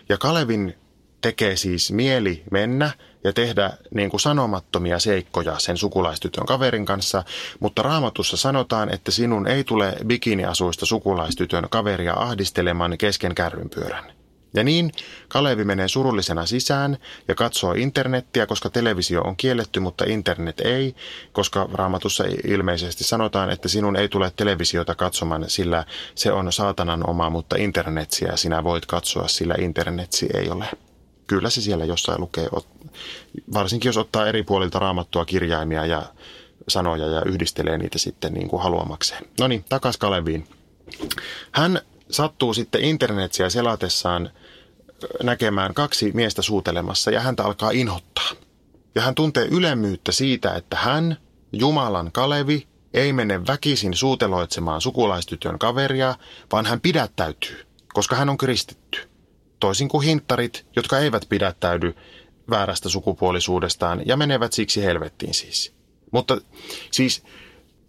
Ja 0.09 0.17
Kalevin 0.17 0.75
tekee 1.21 1.55
siis 1.55 1.91
mieli 1.91 2.43
mennä 2.51 2.91
ja 3.23 3.33
tehdä 3.33 3.71
niin 3.93 4.09
kuin 4.09 4.21
sanomattomia 4.21 4.99
seikkoja 4.99 5.59
sen 5.59 5.77
sukulaistytön 5.77 6.45
kaverin 6.45 6.85
kanssa, 6.85 7.23
mutta 7.59 7.81
raamatussa 7.81 8.37
sanotaan, 8.37 8.93
että 8.93 9.11
sinun 9.11 9.47
ei 9.47 9.63
tule 9.63 9.95
bikiniasuista 10.05 10.85
sukulaistytön 10.85 11.67
kaveria 11.69 12.13
ahdistelemaan 12.13 12.97
kesken 12.97 13.35
kärrynpyörän. 13.35 14.13
Ja 14.55 14.63
niin 14.63 14.91
Kalevi 15.27 15.63
menee 15.63 15.87
surullisena 15.87 16.45
sisään 16.45 16.97
ja 17.27 17.35
katsoo 17.35 17.73
internettiä, 17.73 18.45
koska 18.45 18.69
televisio 18.69 19.21
on 19.21 19.35
kielletty, 19.35 19.79
mutta 19.79 20.05
internet 20.07 20.59
ei, 20.59 20.95
koska 21.31 21.69
raamatussa 21.73 22.23
ilmeisesti 22.47 23.03
sanotaan, 23.03 23.49
että 23.49 23.67
sinun 23.67 23.95
ei 23.95 24.09
tule 24.09 24.31
televisiota 24.35 24.95
katsomaan, 24.95 25.45
sillä 25.47 25.85
se 26.15 26.31
on 26.31 26.53
saatanan 26.53 27.09
oma, 27.09 27.29
mutta 27.29 27.55
internetsiä 27.55 28.35
sinä 28.35 28.63
voit 28.63 28.85
katsoa, 28.85 29.27
sillä 29.27 29.55
internetsi 29.59 30.29
ei 30.33 30.49
ole. 30.49 30.65
Kyllä 31.27 31.49
se 31.49 31.61
siellä 31.61 31.85
jossain 31.85 32.21
lukee, 32.21 32.49
varsinkin 33.53 33.89
jos 33.89 33.97
ottaa 33.97 34.27
eri 34.27 34.43
puolilta 34.43 34.79
raamattua 34.79 35.25
kirjaimia 35.25 35.85
ja 35.85 36.03
sanoja 36.67 37.07
ja 37.07 37.21
yhdistelee 37.25 37.77
niitä 37.77 37.97
sitten 37.97 38.33
niin 38.33 38.47
kuin 38.47 38.63
haluamakseen. 38.63 39.25
No 39.39 39.47
niin, 39.47 39.65
takas 39.69 39.97
Kaleviin. 39.97 40.47
Hän 41.51 41.81
sattuu 42.11 42.53
sitten 42.53 42.81
internetsiä 42.81 43.49
selatessaan 43.49 44.29
näkemään 45.23 45.73
kaksi 45.73 46.11
miestä 46.13 46.41
suutelemassa 46.41 47.11
ja 47.11 47.19
häntä 47.19 47.43
alkaa 47.43 47.71
inhottaa. 47.71 48.29
Ja 48.95 49.01
hän 49.01 49.15
tuntee 49.15 49.45
ylemmyyttä 49.45 50.11
siitä, 50.11 50.53
että 50.53 50.77
hän, 50.77 51.17
Jumalan 51.53 52.11
Kalevi, 52.11 52.67
ei 52.93 53.13
mene 53.13 53.47
väkisin 53.47 53.93
suuteloitsemaan 53.93 54.81
sukulaistytön 54.81 55.59
kaveria, 55.59 56.15
vaan 56.51 56.65
hän 56.65 56.81
pidättäytyy, 56.81 57.65
koska 57.93 58.15
hän 58.15 58.29
on 58.29 58.37
kristitty. 58.37 59.12
Toisin 59.63 59.87
kuin 59.87 60.05
hintarit, 60.05 60.65
jotka 60.75 60.99
eivät 60.99 61.25
pidättäydy 61.29 61.95
väärästä 62.49 62.89
sukupuolisuudestaan 62.89 64.01
ja 64.05 64.17
menevät 64.17 64.53
siksi 64.53 64.83
helvettiin 64.83 65.33
siis. 65.33 65.73
Mutta 66.11 66.41
siis 66.91 67.23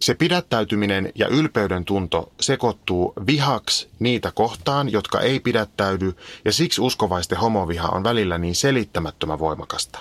se 0.01 0.13
pidättäytyminen 0.13 1.11
ja 1.15 1.27
ylpeyden 1.27 1.85
tunto 1.85 2.31
sekoittuu 2.41 3.13
vihaksi 3.27 3.89
niitä 3.99 4.31
kohtaan, 4.31 4.91
jotka 4.91 5.19
ei 5.19 5.39
pidättäydy, 5.39 6.13
ja 6.45 6.53
siksi 6.53 6.81
uskovaisten 6.81 7.37
homoviha 7.37 7.89
on 7.89 8.03
välillä 8.03 8.37
niin 8.37 8.55
selittämättömän 8.55 9.39
voimakasta. 9.39 9.99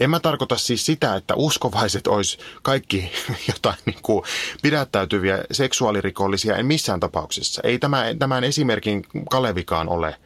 En 0.00 0.10
mä 0.10 0.20
tarkoita 0.20 0.56
siis 0.56 0.86
sitä, 0.86 1.16
että 1.16 1.34
uskovaiset 1.34 2.06
olisi 2.06 2.38
kaikki 2.62 3.12
jotain 3.52 3.78
niin 3.86 4.02
kuin 4.02 4.24
pidättäytyviä 4.62 5.44
seksuaalirikollisia, 5.50 6.56
en 6.56 6.66
missään 6.66 7.00
tapauksessa. 7.00 7.60
Ei 7.64 7.78
tämä, 7.78 8.04
tämän 8.18 8.44
esimerkin 8.44 9.06
Kalevikaan 9.30 9.88
ole. 9.88 10.16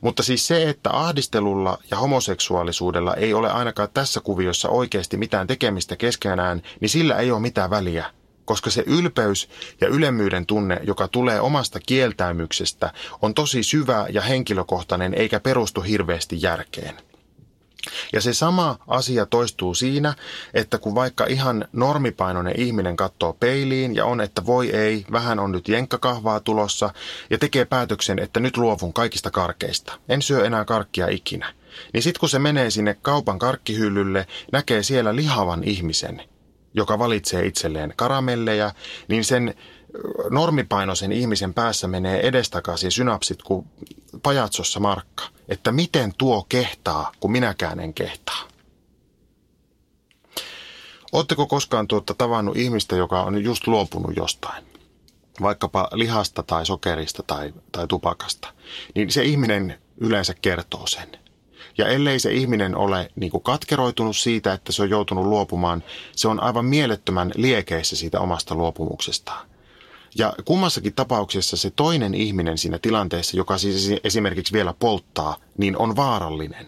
Mutta 0.00 0.22
siis 0.22 0.46
se, 0.46 0.68
että 0.68 0.90
ahdistelulla 0.92 1.78
ja 1.90 1.96
homoseksuaalisuudella 1.96 3.14
ei 3.14 3.34
ole 3.34 3.50
ainakaan 3.50 3.88
tässä 3.94 4.20
kuviossa 4.20 4.68
oikeasti 4.68 5.16
mitään 5.16 5.46
tekemistä 5.46 5.96
keskenään, 5.96 6.62
niin 6.80 6.88
sillä 6.88 7.16
ei 7.16 7.30
ole 7.30 7.40
mitään 7.40 7.70
väliä 7.70 8.04
koska 8.46 8.70
se 8.70 8.84
ylpeys 8.86 9.48
ja 9.80 9.88
ylemmyyden 9.88 10.46
tunne, 10.46 10.80
joka 10.82 11.08
tulee 11.08 11.40
omasta 11.40 11.80
kieltäymyksestä, 11.86 12.92
on 13.22 13.34
tosi 13.34 13.62
syvä 13.62 14.06
ja 14.10 14.20
henkilökohtainen 14.22 15.14
eikä 15.14 15.40
perustu 15.40 15.80
hirveästi 15.80 16.42
järkeen. 16.42 16.94
Ja 18.12 18.20
se 18.20 18.32
sama 18.32 18.78
asia 18.88 19.26
toistuu 19.26 19.74
siinä, 19.74 20.14
että 20.54 20.78
kun 20.78 20.94
vaikka 20.94 21.26
ihan 21.26 21.68
normipainoinen 21.72 22.60
ihminen 22.60 22.96
katsoo 22.96 23.32
peiliin 23.32 23.94
ja 23.94 24.04
on, 24.04 24.20
että 24.20 24.46
voi 24.46 24.70
ei, 24.70 25.04
vähän 25.12 25.38
on 25.38 25.52
nyt 25.52 25.68
jenkkakahvaa 25.68 26.40
tulossa 26.40 26.90
ja 27.30 27.38
tekee 27.38 27.64
päätöksen, 27.64 28.18
että 28.18 28.40
nyt 28.40 28.56
luovun 28.56 28.92
kaikista 28.92 29.30
karkeista. 29.30 29.98
En 30.08 30.22
syö 30.22 30.46
enää 30.46 30.64
karkkia 30.64 31.08
ikinä. 31.08 31.54
Niin 31.92 32.02
sitten 32.02 32.20
kun 32.20 32.28
se 32.28 32.38
menee 32.38 32.70
sinne 32.70 32.96
kaupan 33.02 33.38
karkkihyllylle, 33.38 34.26
näkee 34.52 34.82
siellä 34.82 35.16
lihavan 35.16 35.64
ihmisen, 35.64 36.22
joka 36.76 36.98
valitsee 36.98 37.46
itselleen 37.46 37.92
karamelleja, 37.96 38.72
niin 39.08 39.24
sen 39.24 39.54
normipainoisen 40.30 41.12
ihmisen 41.12 41.54
päässä 41.54 41.88
menee 41.88 42.20
edestakaisin 42.26 42.90
synapsit 42.90 43.42
kuin 43.42 43.66
pajatsossa 44.22 44.80
markka. 44.80 45.24
Että 45.48 45.72
miten 45.72 46.12
tuo 46.18 46.46
kehtaa, 46.48 47.12
kun 47.20 47.32
minäkään 47.32 47.80
en 47.80 47.94
kehtaa. 47.94 48.48
Oletteko 51.12 51.46
koskaan 51.46 51.88
tuota 51.88 52.14
tavannut 52.14 52.56
ihmistä, 52.56 52.96
joka 52.96 53.22
on 53.22 53.44
just 53.44 53.66
luopunut 53.66 54.16
jostain? 54.16 54.64
Vaikkapa 55.42 55.88
lihasta 55.92 56.42
tai 56.42 56.66
sokerista 56.66 57.22
tai, 57.22 57.54
tai 57.72 57.86
tupakasta. 57.86 58.48
Niin 58.94 59.10
se 59.10 59.22
ihminen 59.22 59.78
yleensä 60.00 60.34
kertoo 60.34 60.86
sen– 60.86 61.08
ja 61.78 61.88
ellei 61.88 62.18
se 62.18 62.32
ihminen 62.32 62.76
ole 62.76 63.10
niin 63.16 63.30
kuin 63.30 63.42
katkeroitunut 63.42 64.16
siitä, 64.16 64.52
että 64.52 64.72
se 64.72 64.82
on 64.82 64.90
joutunut 64.90 65.26
luopumaan, 65.26 65.82
se 66.16 66.28
on 66.28 66.42
aivan 66.42 66.64
mielettömän 66.64 67.32
liekeissä 67.34 67.96
siitä 67.96 68.20
omasta 68.20 68.54
luopumuksestaan. 68.54 69.46
Ja 70.18 70.32
kummassakin 70.44 70.94
tapauksessa 70.94 71.56
se 71.56 71.70
toinen 71.70 72.14
ihminen 72.14 72.58
siinä 72.58 72.78
tilanteessa, 72.78 73.36
joka 73.36 73.58
siis 73.58 73.90
esimerkiksi 74.04 74.52
vielä 74.52 74.74
polttaa, 74.78 75.36
niin 75.58 75.78
on 75.78 75.96
vaarallinen. 75.96 76.66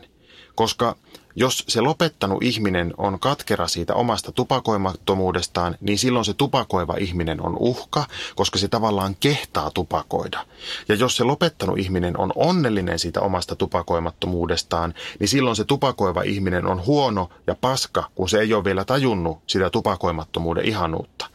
Koska 0.55 0.97
jos 1.37 1.65
se 1.69 1.81
lopettanut 1.81 2.43
ihminen 2.43 2.95
on 2.97 3.21
katkera 3.21 3.69
siitä 3.69 3.95
omasta 3.95 4.33
tupakoimattomuudestaan, 4.33 5.77
niin 5.81 5.99
silloin 5.99 6.25
se 6.25 6.35
tupakoiva 6.35 6.95
ihminen 6.99 7.43
on 7.43 7.57
uhka, 7.59 8.05
koska 8.37 8.59
se 8.59 8.69
tavallaan 8.69 9.17
kehtaa 9.21 9.71
tupakoida. 9.71 10.47
Ja 10.89 10.95
jos 10.95 11.17
se 11.17 11.25
lopettanut 11.25 11.79
ihminen 11.79 12.19
on 12.19 12.33
onnellinen 12.35 12.99
siitä 12.99 13.21
omasta 13.21 13.57
tupakoimattomuudestaan, 13.57 14.95
niin 15.21 15.29
silloin 15.29 15.57
se 15.57 15.65
tupakoiva 15.65 16.23
ihminen 16.23 16.67
on 16.67 16.87
huono 16.87 17.31
ja 17.47 17.55
paska, 17.55 18.11
kun 18.15 18.29
se 18.29 18.41
ei 18.41 18.55
ole 18.55 18.65
vielä 18.65 18.85
tajunnut 18.85 19.39
sitä 19.47 19.71
tupakoimattomuuden 19.71 20.65
ihanuutta. 20.65 21.27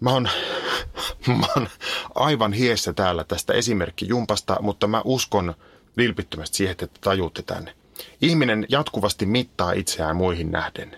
Mä 0.00 0.10
oon, 0.10 0.28
mä 1.40 1.46
oon 1.56 1.68
aivan 2.14 2.52
hiessä 2.52 2.92
täällä 2.92 3.24
tästä 3.24 3.52
esimerkkijumpasta, 3.52 4.56
mutta 4.60 4.86
mä 4.86 5.02
uskon 5.04 5.54
vilpittömästi 5.96 6.56
siihen, 6.56 6.76
että 6.80 7.00
tajuutte 7.00 7.42
tänne. 7.42 7.79
Ihminen 8.20 8.66
jatkuvasti 8.68 9.26
mittaa 9.26 9.72
itseään 9.72 10.16
muihin 10.16 10.50
nähden. 10.50 10.96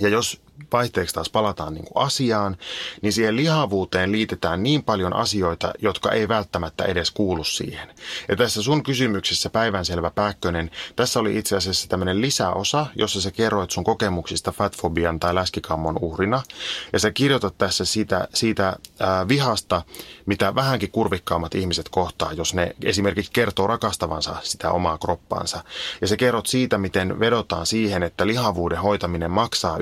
Ja 0.00 0.08
jos 0.08 0.43
vaihteeksi 0.72 1.14
taas 1.14 1.30
palataan 1.30 1.74
niin 1.74 1.84
kuin 1.84 2.06
asiaan, 2.06 2.56
niin 3.02 3.12
siihen 3.12 3.36
lihavuuteen 3.36 4.12
liitetään 4.12 4.62
niin 4.62 4.82
paljon 4.82 5.12
asioita, 5.16 5.72
jotka 5.78 6.12
ei 6.12 6.28
välttämättä 6.28 6.84
edes 6.84 7.10
kuulu 7.10 7.44
siihen. 7.44 7.88
Ja 8.28 8.36
tässä 8.36 8.62
sun 8.62 8.82
kysymyksessä 8.82 9.50
päivänselvä 9.50 10.10
Pääkkönen, 10.10 10.70
tässä 10.96 11.20
oli 11.20 11.38
itse 11.38 11.56
asiassa 11.56 11.88
tämmöinen 11.88 12.20
lisäosa, 12.20 12.86
jossa 12.96 13.20
sä 13.20 13.30
kerroit 13.30 13.70
sun 13.70 13.84
kokemuksista 13.84 14.52
fatfobian 14.52 15.20
tai 15.20 15.34
läskikammon 15.34 15.98
uhrina. 16.00 16.42
Ja 16.92 16.98
sä 16.98 17.10
kirjoitat 17.10 17.58
tässä 17.58 17.84
siitä, 17.84 18.28
siitä 18.34 18.76
ää, 19.00 19.28
vihasta, 19.28 19.82
mitä 20.26 20.54
vähänkin 20.54 20.90
kurvikkaammat 20.90 21.54
ihmiset 21.54 21.88
kohtaa, 21.88 22.32
jos 22.32 22.54
ne 22.54 22.74
esimerkiksi 22.84 23.32
kertoo 23.32 23.66
rakastavansa 23.66 24.36
sitä 24.42 24.70
omaa 24.70 24.98
kroppaansa. 24.98 25.64
Ja 26.00 26.06
sä 26.06 26.16
kerrot 26.16 26.46
siitä, 26.46 26.78
miten 26.78 27.20
vedotaan 27.20 27.66
siihen, 27.66 28.02
että 28.02 28.26
lihavuuden 28.26 28.78
hoitaminen 28.78 29.30
maksaa 29.30 29.78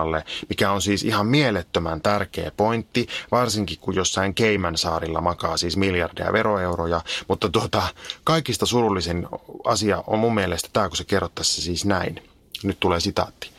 yhteiskunnalle 0.00 0.24
mikä 0.48 0.70
on 0.72 0.82
siis 0.82 1.04
ihan 1.04 1.26
mielettömän 1.26 2.00
tärkeä 2.00 2.50
pointti, 2.56 3.06
varsinkin 3.30 3.78
kun 3.78 3.94
jossain 3.94 4.34
Keimansaarilla 4.34 5.20
makaa 5.20 5.56
siis 5.56 5.76
miljardeja 5.76 6.32
veroeuroja, 6.32 7.00
mutta 7.28 7.48
tuota, 7.48 7.82
kaikista 8.24 8.66
surullisin 8.66 9.26
asia 9.64 10.04
on 10.06 10.18
mun 10.18 10.34
mielestä 10.34 10.68
tämä, 10.72 10.88
kun 10.88 10.96
se 10.96 11.04
kerrot 11.04 11.34
tässä 11.34 11.62
siis 11.62 11.84
näin. 11.84 12.22
Nyt 12.62 12.80
tulee 12.80 13.00
sitaatti. 13.00 13.50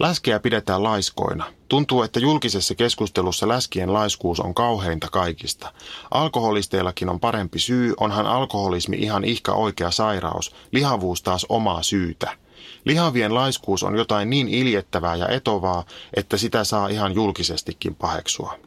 Läskeä 0.00 0.40
pidetään 0.40 0.82
laiskoina. 0.82 1.44
Tuntuu, 1.68 2.02
että 2.02 2.20
julkisessa 2.20 2.74
keskustelussa 2.74 3.48
läskien 3.48 3.92
laiskuus 3.92 4.40
on 4.40 4.54
kauheinta 4.54 5.08
kaikista. 5.12 5.72
Alkoholisteillakin 6.10 7.08
on 7.08 7.20
parempi 7.20 7.58
syy, 7.58 7.94
onhan 8.00 8.26
alkoholismi 8.26 8.96
ihan 8.96 9.24
ihka 9.24 9.52
oikea 9.52 9.90
sairaus, 9.90 10.54
lihavuus 10.72 11.22
taas 11.22 11.46
omaa 11.48 11.82
syytä. 11.82 12.45
Lihavien 12.86 13.34
laiskuus 13.34 13.82
on 13.82 13.96
jotain 13.96 14.30
niin 14.30 14.48
iljettävää 14.48 15.14
ja 15.14 15.28
etovaa, 15.28 15.84
että 16.14 16.36
sitä 16.36 16.64
saa 16.64 16.88
ihan 16.88 17.14
julkisestikin 17.14 17.94
paheksua. 17.94 18.58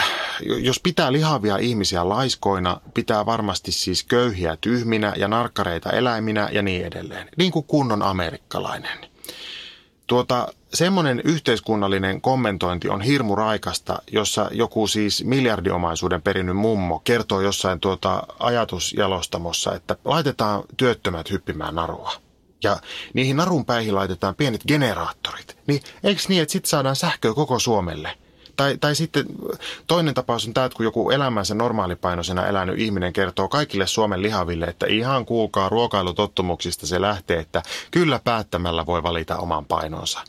Jos 0.68 0.80
pitää 0.80 1.12
lihavia 1.12 1.56
ihmisiä 1.56 2.08
laiskoina, 2.08 2.80
pitää 2.94 3.26
varmasti 3.26 3.72
siis 3.72 4.04
köyhiä 4.04 4.56
tyhminä 4.60 5.12
ja 5.16 5.28
narkkareita 5.28 5.90
eläiminä 5.90 6.48
ja 6.52 6.62
niin 6.62 6.86
edelleen. 6.86 7.28
Niin 7.36 7.52
kuin 7.52 7.64
kunnon 7.64 8.02
amerikkalainen. 8.02 8.98
Tuota, 10.06 10.48
semmoinen 10.74 11.20
yhteiskunnallinen 11.24 12.20
kommentointi 12.20 12.88
on 12.88 13.00
hirmu 13.00 13.36
raikasta, 13.36 14.02
jossa 14.12 14.48
joku 14.52 14.86
siis 14.86 15.24
miljardiomaisuuden 15.24 16.22
perinnyt 16.22 16.56
mummo 16.56 16.98
kertoo 16.98 17.40
jossain 17.40 17.80
tuota 17.80 18.22
ajatusjalostamossa, 18.38 19.74
että 19.74 19.96
laitetaan 20.04 20.62
työttömät 20.76 21.30
hyppimään 21.30 21.74
narua. 21.74 22.12
Ja 22.64 22.76
niihin 23.14 23.36
narun 23.36 23.64
päihin 23.64 23.94
laitetaan 23.94 24.34
pienet 24.34 24.64
generaattorit. 24.68 25.56
Niin 25.66 25.82
eikö 26.04 26.22
niin, 26.28 26.42
että 26.42 26.52
sitten 26.52 26.70
saadaan 26.70 26.96
sähköä 26.96 27.34
koko 27.34 27.58
Suomelle? 27.58 28.16
Tai, 28.56 28.78
tai 28.80 28.94
sitten 28.94 29.26
toinen 29.86 30.14
tapaus 30.14 30.46
on 30.46 30.54
tämä, 30.54 30.64
että 30.64 30.76
kun 30.76 30.84
joku 30.84 31.10
elämänsä 31.10 31.54
normaalipainoisena 31.54 32.46
elänyt 32.46 32.78
ihminen 32.78 33.12
kertoo 33.12 33.48
kaikille 33.48 33.86
Suomen 33.86 34.22
lihaville, 34.22 34.66
että 34.66 34.86
ihan 34.86 35.26
kuulkaa 35.26 35.68
ruokailutottumuksista 35.68 36.86
se 36.86 37.00
lähtee, 37.00 37.38
että 37.38 37.62
kyllä 37.90 38.20
päättämällä 38.24 38.86
voi 38.86 39.02
valita 39.02 39.36
oman 39.36 39.66
painonsa. 39.66 40.20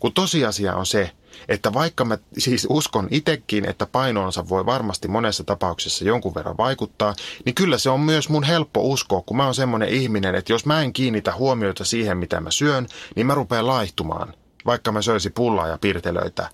Kun 0.00 0.12
tosiasia 0.12 0.74
on 0.74 0.86
se, 0.86 1.10
että 1.48 1.74
vaikka 1.74 2.04
mä 2.04 2.18
siis 2.38 2.66
uskon 2.70 3.08
itsekin, 3.10 3.64
että 3.64 3.86
painoonsa 3.86 4.48
voi 4.48 4.66
varmasti 4.66 5.08
monessa 5.08 5.44
tapauksessa 5.44 6.04
jonkun 6.04 6.34
verran 6.34 6.56
vaikuttaa, 6.56 7.14
niin 7.44 7.54
kyllä 7.54 7.78
se 7.78 7.90
on 7.90 8.00
myös 8.00 8.28
mun 8.28 8.44
helppo 8.44 8.80
uskoa, 8.80 9.22
kun 9.26 9.36
mä 9.36 9.44
oon 9.44 9.54
semmoinen 9.54 9.88
ihminen, 9.88 10.34
että 10.34 10.52
jos 10.52 10.66
mä 10.66 10.82
en 10.82 10.92
kiinnitä 10.92 11.34
huomiota 11.34 11.84
siihen, 11.84 12.18
mitä 12.18 12.40
mä 12.40 12.50
syön, 12.50 12.86
niin 13.16 13.26
mä 13.26 13.34
rupean 13.34 13.66
laihtumaan, 13.66 14.34
vaikka 14.66 14.92
mä 14.92 15.02
söisi 15.02 15.30
pullaa 15.30 15.68
ja 15.68 15.78
pirtelöitä. 15.78 16.48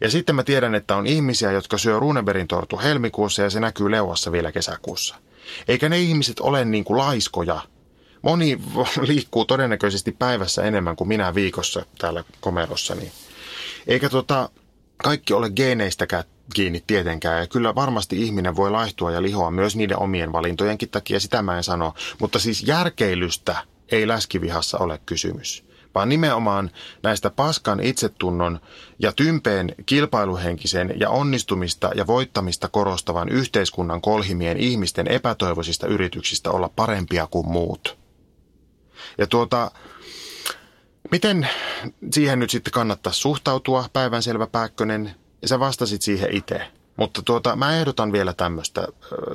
Ja 0.00 0.10
sitten 0.10 0.34
mä 0.34 0.42
tiedän, 0.42 0.74
että 0.74 0.96
on 0.96 1.06
ihmisiä, 1.06 1.52
jotka 1.52 1.78
syö 1.78 1.98
Runeberin 1.98 2.48
tortu 2.48 2.78
helmikuussa 2.78 3.42
ja 3.42 3.50
se 3.50 3.60
näkyy 3.60 3.90
leuassa 3.90 4.32
vielä 4.32 4.52
kesäkuussa. 4.52 5.16
Eikä 5.68 5.88
ne 5.88 5.98
ihmiset 5.98 6.40
ole 6.40 6.64
niin 6.64 6.84
kuin 6.84 6.98
laiskoja. 6.98 7.60
Moni 8.22 8.58
liikkuu 9.08 9.44
todennäköisesti 9.44 10.12
päivässä 10.12 10.62
enemmän 10.62 10.96
kuin 10.96 11.08
minä 11.08 11.34
viikossa 11.34 11.86
täällä 11.98 12.24
komerossani. 12.40 13.12
Eikä 13.90 14.08
tota, 14.08 14.48
kaikki 14.96 15.34
ole 15.34 15.50
geeneistäkään 15.50 16.24
kiinni 16.54 16.84
tietenkään. 16.86 17.40
Ja 17.40 17.46
kyllä 17.46 17.74
varmasti 17.74 18.22
ihminen 18.22 18.56
voi 18.56 18.70
laihtua 18.70 19.10
ja 19.10 19.22
lihoa 19.22 19.50
myös 19.50 19.76
niiden 19.76 19.98
omien 19.98 20.32
valintojenkin 20.32 20.88
takia, 20.88 21.20
sitä 21.20 21.42
mä 21.42 21.56
en 21.56 21.62
sano. 21.64 21.94
Mutta 22.20 22.38
siis 22.38 22.62
järkeilystä 22.62 23.56
ei 23.92 24.08
läskivihassa 24.08 24.78
ole 24.78 25.00
kysymys 25.06 25.70
vaan 25.94 26.08
nimenomaan 26.08 26.70
näistä 27.02 27.30
paskan 27.30 27.80
itsetunnon 27.80 28.60
ja 28.98 29.12
tympeen 29.12 29.74
kilpailuhenkisen 29.86 30.94
ja 31.00 31.10
onnistumista 31.10 31.90
ja 31.94 32.06
voittamista 32.06 32.68
korostavan 32.68 33.28
yhteiskunnan 33.28 34.00
kolhimien 34.00 34.56
ihmisten 34.56 35.08
epätoivoisista 35.08 35.86
yrityksistä 35.86 36.50
olla 36.50 36.70
parempia 36.76 37.26
kuin 37.26 37.48
muut. 37.48 37.98
Ja 39.18 39.26
tuota, 39.26 39.70
miten 41.10 41.48
siihen 42.12 42.38
nyt 42.38 42.50
sitten 42.50 42.72
kannattaa 42.72 43.12
suhtautua, 43.12 43.88
päivänselvä 43.92 44.46
Pääkkönen? 44.46 45.14
Sä 45.44 45.60
vastasit 45.60 46.02
siihen 46.02 46.36
itse. 46.36 46.60
Mutta 46.96 47.22
tuota, 47.22 47.56
mä 47.56 47.76
ehdotan 47.76 48.12
vielä 48.12 48.32
tämmöistä. 48.32 48.88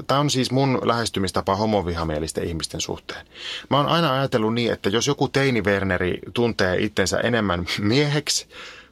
Tämä 0.08 0.20
on 0.20 0.30
siis 0.30 0.52
mun 0.52 0.82
lähestymistapa 0.84 1.56
homovihamielisten 1.56 2.44
ihmisten 2.44 2.82
suhteen. 2.82 3.28
Mä 3.70 3.78
oon 3.78 3.88
aina 3.88 4.14
ajatellut 4.14 4.54
niin, 4.54 4.74
että 4.74 4.90
jos 4.90 5.08
joku 5.08 5.28
teini 5.28 5.64
Werneri 5.64 6.20
tuntee 6.34 6.78
itsensä 6.80 7.18
enemmän 7.18 7.66
mieheksi, 7.80 8.48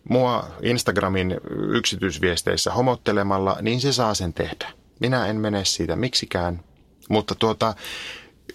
mua 0.09 0.47
Instagramin 0.61 1.38
yksityisviesteissä 1.69 2.71
homottelemalla, 2.71 3.57
niin 3.61 3.81
se 3.81 3.93
saa 3.93 4.13
sen 4.13 4.34
tehdä. 4.34 4.71
Minä 4.99 5.25
en 5.25 5.36
mene 5.36 5.65
siitä 5.65 5.95
miksikään. 5.95 6.63
Mutta 7.09 7.36
tuota, 7.36 7.75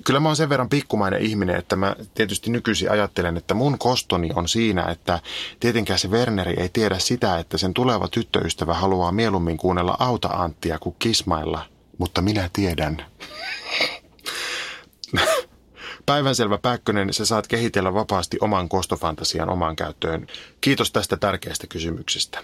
kyllä 0.04 0.20
mä 0.20 0.28
oon 0.28 0.36
sen 0.36 0.48
verran 0.48 0.68
pikkumainen 0.68 1.22
ihminen, 1.22 1.56
että 1.56 1.76
mä 1.76 1.96
tietysti 2.14 2.50
nykyisin 2.50 2.90
ajattelen, 2.90 3.36
että 3.36 3.54
mun 3.54 3.78
kostoni 3.78 4.30
on 4.34 4.48
siinä, 4.48 4.84
että 4.84 5.20
tietenkään 5.60 5.98
se 5.98 6.08
Werneri 6.08 6.54
ei 6.60 6.68
tiedä 6.68 6.98
sitä, 6.98 7.38
että 7.38 7.58
sen 7.58 7.74
tuleva 7.74 8.08
tyttöystävä 8.08 8.74
haluaa 8.74 9.12
mieluummin 9.12 9.56
kuunnella 9.56 9.96
Auta 9.98 10.28
Anttia 10.28 10.78
kuin 10.78 10.96
kismailla. 10.98 11.66
Mutta 11.98 12.22
minä 12.22 12.50
tiedän. 12.52 13.06
Päivänselvä 16.06 16.58
Pääkkönen, 16.58 17.12
sä 17.12 17.26
saat 17.26 17.46
kehitellä 17.46 17.94
vapaasti 17.94 18.36
oman 18.40 18.68
kostofantasian 18.68 19.50
omaan 19.50 19.76
käyttöön. 19.76 20.26
Kiitos 20.60 20.92
tästä 20.92 21.16
tärkeästä 21.16 21.66
kysymyksestä. 21.66 22.40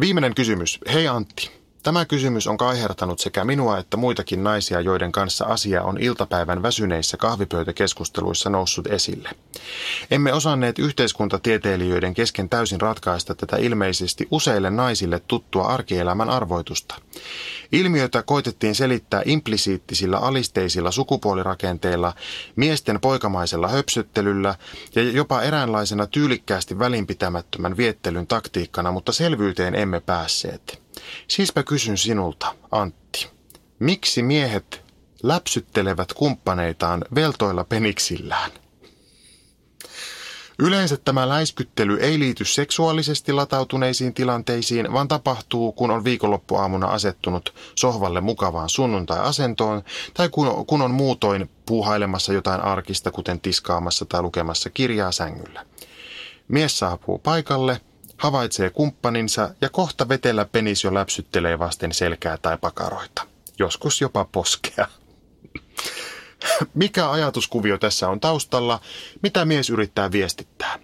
Viimeinen 0.00 0.34
kysymys. 0.34 0.78
Hei 0.92 1.08
Antti. 1.08 1.55
Tämä 1.86 2.04
kysymys 2.04 2.46
on 2.46 2.56
kaihertanut 2.56 3.18
sekä 3.18 3.44
minua 3.44 3.78
että 3.78 3.96
muitakin 3.96 4.44
naisia, 4.44 4.80
joiden 4.80 5.12
kanssa 5.12 5.44
asia 5.44 5.82
on 5.82 5.98
iltapäivän 6.00 6.62
väsyneissä 6.62 7.16
kahvipöytäkeskusteluissa 7.16 8.50
noussut 8.50 8.86
esille. 8.86 9.30
Emme 10.10 10.32
osanneet 10.32 10.78
yhteiskuntatieteilijöiden 10.78 12.14
kesken 12.14 12.48
täysin 12.48 12.80
ratkaista 12.80 13.34
tätä 13.34 13.56
ilmeisesti 13.56 14.28
useille 14.30 14.70
naisille 14.70 15.20
tuttua 15.28 15.64
arkielämän 15.64 16.30
arvoitusta. 16.30 16.94
Ilmiötä 17.72 18.22
koitettiin 18.22 18.74
selittää 18.74 19.22
implisiittisillä 19.24 20.18
alisteisilla 20.18 20.90
sukupuolirakenteilla, 20.90 22.14
miesten 22.56 23.00
poikamaisella 23.00 23.68
höpsyttelyllä 23.68 24.54
ja 24.94 25.02
jopa 25.02 25.42
eräänlaisena 25.42 26.06
tyylikkäästi 26.06 26.78
välinpitämättömän 26.78 27.76
viettelyn 27.76 28.26
taktiikkana, 28.26 28.92
mutta 28.92 29.12
selvyyteen 29.12 29.74
emme 29.74 30.00
päässeet. 30.00 30.85
Siispä 31.28 31.62
kysyn 31.62 31.98
sinulta, 31.98 32.54
Antti, 32.70 33.28
miksi 33.78 34.22
miehet 34.22 34.82
läpsyttelevät 35.22 36.12
kumppaneitaan 36.12 37.04
veltoilla 37.14 37.64
peniksillään? 37.64 38.50
Yleensä 40.58 40.96
tämä 40.96 41.28
läiskyttely 41.28 41.96
ei 42.00 42.18
liity 42.18 42.44
seksuaalisesti 42.44 43.32
latautuneisiin 43.32 44.14
tilanteisiin, 44.14 44.92
vaan 44.92 45.08
tapahtuu, 45.08 45.72
kun 45.72 45.90
on 45.90 46.04
viikonloppuaamuna 46.04 46.86
asettunut 46.86 47.54
sohvalle 47.74 48.20
mukavaan 48.20 48.68
sunnuntai-asentoon 48.68 49.82
tai 50.14 50.28
kun, 50.28 50.66
kun 50.66 50.82
on 50.82 50.90
muutoin 50.90 51.50
puuhailemassa 51.66 52.32
jotain 52.32 52.60
arkista, 52.60 53.10
kuten 53.10 53.40
tiskaamassa 53.40 54.04
tai 54.04 54.22
lukemassa 54.22 54.70
kirjaa 54.70 55.12
sängyllä. 55.12 55.66
Mies 56.48 56.78
saapuu 56.78 57.18
paikalle, 57.18 57.80
havaitsee 58.16 58.70
kumppaninsa 58.70 59.50
ja 59.60 59.68
kohta 59.68 60.08
vetellä 60.08 60.44
penis 60.44 60.84
jo 60.84 60.94
läpsyttelee 60.94 61.58
vasten 61.58 61.92
selkää 61.92 62.36
tai 62.36 62.58
pakaroita. 62.58 63.26
Joskus 63.58 64.00
jopa 64.00 64.24
poskea. 64.32 64.86
Mikä 66.74 67.10
ajatuskuvio 67.10 67.78
tässä 67.78 68.08
on 68.08 68.20
taustalla? 68.20 68.80
Mitä 69.22 69.44
mies 69.44 69.70
yrittää 69.70 70.12
viestittää? 70.12 70.78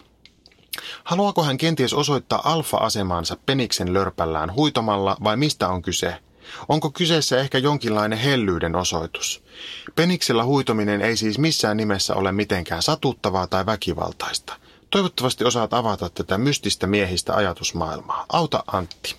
Haluaako 1.04 1.44
hän 1.44 1.58
kenties 1.58 1.94
osoittaa 1.94 2.52
alfa-asemaansa 2.52 3.36
peniksen 3.46 3.94
lörpällään 3.94 4.54
huitomalla 4.54 5.16
vai 5.24 5.36
mistä 5.36 5.68
on 5.68 5.82
kyse? 5.82 6.18
Onko 6.68 6.90
kyseessä 6.90 7.40
ehkä 7.40 7.58
jonkinlainen 7.58 8.18
hellyyden 8.18 8.76
osoitus? 8.76 9.44
Peniksellä 9.94 10.44
huitominen 10.44 11.02
ei 11.02 11.16
siis 11.16 11.38
missään 11.38 11.76
nimessä 11.76 12.14
ole 12.14 12.32
mitenkään 12.32 12.82
satuttavaa 12.82 13.46
tai 13.46 13.66
väkivaltaista. 13.66 14.61
Toivottavasti 14.92 15.44
osaat 15.44 15.74
avata 15.74 16.10
tätä 16.10 16.38
mystistä 16.38 16.86
miehistä 16.86 17.34
ajatusmaailmaa. 17.34 18.26
Auta 18.32 18.64
Antti. 18.66 19.16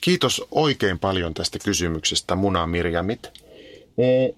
Kiitos 0.00 0.42
oikein 0.50 0.98
paljon 0.98 1.34
tästä 1.34 1.58
kysymyksestä, 1.58 2.34
Muna 2.34 2.66
Mirjamit. 2.66 3.32
Mm. 3.96 4.36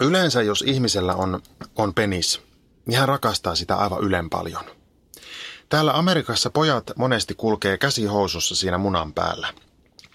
Yleensä 0.00 0.42
jos 0.42 0.62
ihmisellä 0.66 1.14
on, 1.14 1.42
on 1.76 1.94
penis, 1.94 2.40
niin 2.86 2.98
hän 2.98 3.08
rakastaa 3.08 3.54
sitä 3.54 3.76
aivan 3.76 4.00
ylen 4.02 4.30
paljon. 4.30 4.64
Täällä 5.68 5.92
Amerikassa 5.92 6.50
pojat 6.50 6.90
monesti 6.96 7.34
kulkee 7.34 7.78
käsihousussa 7.78 8.56
siinä 8.56 8.78
munan 8.78 9.12
päällä. 9.12 9.54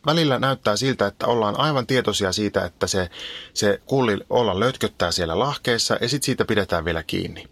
Välillä 0.05 0.39
näyttää 0.39 0.75
siltä, 0.75 1.07
että 1.07 1.27
ollaan 1.27 1.59
aivan 1.59 1.87
tietoisia 1.87 2.31
siitä, 2.31 2.65
että 2.65 2.87
se, 2.87 3.09
se 3.53 3.81
kulli 3.85 4.17
olla 4.29 4.59
lötköttää 4.59 5.11
siellä 5.11 5.39
lahkeessa 5.39 5.97
ja 6.01 6.09
sitten 6.09 6.25
siitä 6.25 6.45
pidetään 6.45 6.85
vielä 6.85 7.03
kiinni. 7.03 7.48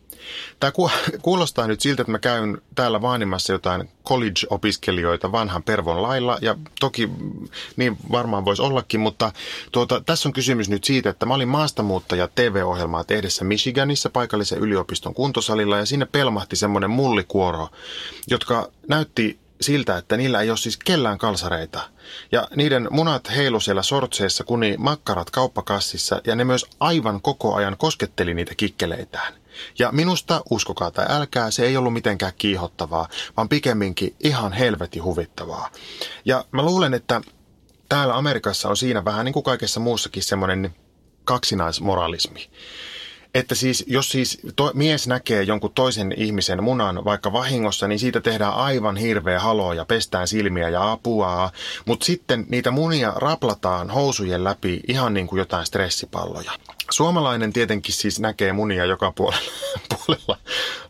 Tämä 0.59 0.72
kuulostaa 1.22 1.68
nyt 1.68 1.82
siltä, 1.82 2.01
että 2.01 2.11
mä 2.11 2.20
käyn 2.20 2.61
täällä 2.76 3.01
vaanimassa 3.01 3.53
jotain 3.53 3.89
college-opiskelijoita 4.05 5.32
vanhan 5.32 5.63
pervon 5.63 6.01
lailla, 6.01 6.38
ja 6.41 6.55
toki 6.80 7.09
niin 7.76 7.97
varmaan 8.11 8.45
voisi 8.45 8.61
ollakin, 8.61 8.99
mutta 8.99 9.32
tuota, 9.72 10.01
tässä 10.01 10.30
on 10.30 10.34
kysymys 10.34 10.70
nyt 10.70 10.84
siitä, 10.84 11.09
että 11.09 11.26
mä 11.26 11.34
olin 11.34 11.47
maastamuuttaja 11.47 12.30
TV-ohjelmaa 12.36 13.03
tehdessä 13.03 13.45
Michiganissa 13.45 14.09
paikallisen 14.09 14.59
yliopiston 14.59 15.13
kuntosalilla, 15.13 15.78
ja 15.78 15.86
sinne 15.86 16.05
pelmahti 16.05 16.55
semmoinen 16.55 16.89
mullikuoro, 16.89 17.70
jotka 18.28 18.70
näytti 18.88 19.39
siltä, 19.62 19.97
että 19.97 20.18
niillä 20.18 20.41
ei 20.41 20.49
ole 20.49 20.58
siis 20.58 20.78
kellään 20.78 21.18
kalsareita. 21.18 21.89
Ja 22.32 22.47
niiden 22.55 22.88
munat 22.91 23.30
heilu 23.36 23.60
siellä 23.60 23.84
sortseissa, 23.84 24.43
kuni 24.43 24.76
makkarat 24.78 25.30
kauppakassissa, 25.30 26.22
ja 26.26 26.36
ne 26.36 26.43
myös 26.43 26.66
aivan 26.80 27.22
koko 27.22 27.55
ajan 27.55 27.78
kosketteli 27.78 28.34
niitä 28.34 28.55
kikkeleitään. 28.55 29.34
Ja 29.80 29.91
minusta, 29.91 30.41
uskokaa 30.49 30.91
tai 30.91 31.05
älkää, 31.10 31.51
se 31.51 31.66
ei 31.66 31.78
ollut 31.78 31.93
mitenkään 31.93 32.34
kiihottavaa, 32.38 33.08
vaan 33.38 33.49
pikemminkin 33.49 34.16
ihan 34.20 34.53
helvetin 34.53 35.03
huvittavaa. 35.03 35.72
Ja 36.26 36.45
mä 36.51 36.62
luulen, 36.62 36.93
että 36.93 37.22
täällä 37.89 38.16
Amerikassa 38.16 38.70
on 38.70 38.78
siinä 38.78 39.05
vähän 39.05 39.26
niin 39.26 39.34
kuin 39.34 39.43
kaikessa 39.43 39.80
muussakin 39.80 40.24
semmoinen 40.24 40.76
kaksinaismoralismi. 41.24 42.49
Että 43.34 43.55
siis, 43.55 43.84
jos 43.88 44.09
siis 44.09 44.39
to, 44.55 44.71
mies 44.73 45.07
näkee 45.07 45.43
jonkun 45.43 45.73
toisen 45.73 46.13
ihmisen 46.17 46.63
munan 46.63 47.05
vaikka 47.05 47.34
vahingossa, 47.34 47.88
niin 47.88 47.99
siitä 47.99 48.21
tehdään 48.21 48.53
aivan 48.53 48.97
hirveä 48.97 49.39
halo 49.39 49.73
ja 49.73 49.86
pestään 49.86 50.28
silmiä 50.28 50.69
ja 50.69 50.91
apua. 50.91 51.51
Mutta 51.86 52.05
sitten 52.05 52.45
niitä 52.49 52.71
munia 52.71 53.13
raplataan 53.15 53.89
housujen 53.89 54.43
läpi 54.43 54.80
ihan 54.88 55.13
niin 55.13 55.28
kuin 55.28 55.39
jotain 55.39 55.65
stressipalloja. 55.65 56.51
Suomalainen 56.91 57.53
tietenkin 57.53 57.93
siis 57.93 58.19
näkee 58.19 58.53
munia 58.53 58.86
joka 58.86 59.11
puolella, 59.11 59.51
puolella 59.89 60.38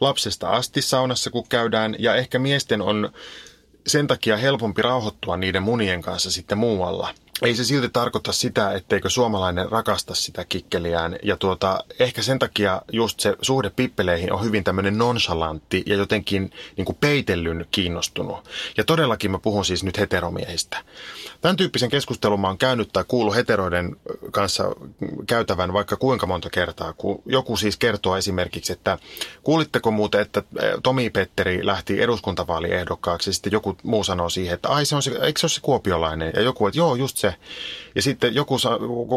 lapsesta 0.02 0.50
asti 0.50 0.82
saunassa, 0.82 1.30
kun 1.30 1.48
käydään. 1.50 1.96
Ja 2.00 2.16
ehkä 2.16 2.40
miesten 2.40 2.82
on 2.82 3.10
sen 3.88 4.08
takia 4.08 4.38
helpompi 4.38 4.82
rauhoittua 4.82 5.38
niiden 5.38 5.64
munien 5.64 6.02
kanssa 6.02 6.32
sitten 6.32 6.58
muualla– 6.58 7.14
ei 7.42 7.56
se 7.56 7.64
silti 7.64 7.90
tarkoita 7.90 8.32
sitä, 8.32 8.74
etteikö 8.74 9.10
suomalainen 9.10 9.72
rakasta 9.72 10.16
sitä 10.16 10.46
kikkeliään. 10.46 11.16
Ja 11.24 11.38
tuota, 11.38 11.84
ehkä 12.00 12.22
sen 12.22 12.40
takia 12.40 12.82
just 12.92 13.20
se 13.20 13.36
suhde 13.42 13.70
pippeleihin 13.70 14.34
on 14.34 14.44
hyvin 14.44 14.64
tämmöinen 14.64 14.98
nonchalantti 14.98 15.84
ja 15.86 15.96
jotenkin 15.96 16.52
niin 16.78 16.86
kuin 16.86 16.98
peitellyn 17.02 17.66
kiinnostunut. 17.72 18.50
Ja 18.78 18.84
todellakin 18.84 19.32
mä 19.32 19.40
puhun 19.40 19.66
siis 19.66 19.84
nyt 19.84 20.00
heteromiehistä. 20.00 20.78
Tämän 21.42 21.58
tyyppisen 21.58 21.90
keskustelun 21.90 22.42
mä 22.42 22.48
oon 22.48 22.58
käynyt 22.58 22.90
tai 22.94 23.04
kuullut 23.08 23.36
heteroiden 23.36 23.96
kanssa 24.32 24.64
käytävän 25.28 25.74
vaikka 25.74 25.96
kuinka 25.96 26.26
monta 26.26 26.50
kertaa. 26.50 26.94
Kun 26.94 27.22
joku 27.26 27.58
siis 27.58 27.78
kertoo 27.78 28.18
esimerkiksi, 28.18 28.74
että 28.74 28.98
kuulitteko 29.44 29.92
muuten, 29.92 30.22
että 30.22 30.44
Tomi 30.84 31.10
Petteri 31.10 31.66
lähti 31.66 32.02
eduskuntavaaliehdokkaaksi 32.02 33.30
ja 33.30 33.34
sitten 33.34 33.52
joku 33.52 33.78
muu 33.84 34.04
sanoo 34.04 34.30
siihen, 34.30 34.54
että 34.54 34.70
ai 34.70 34.86
se 34.86 34.96
on 34.96 35.04
se, 35.04 35.12
eikö 35.22 35.40
se 35.40 35.46
ole 35.46 35.52
se 35.52 35.62
kuopiolainen? 35.62 36.34
Ja 36.36 36.42
joku, 36.42 36.68
että 36.68 36.80
joo, 36.80 36.96
just 36.96 37.18
se. 37.18 37.27
Ja 37.96 38.02
sitten 38.02 38.36
joku 38.36 38.58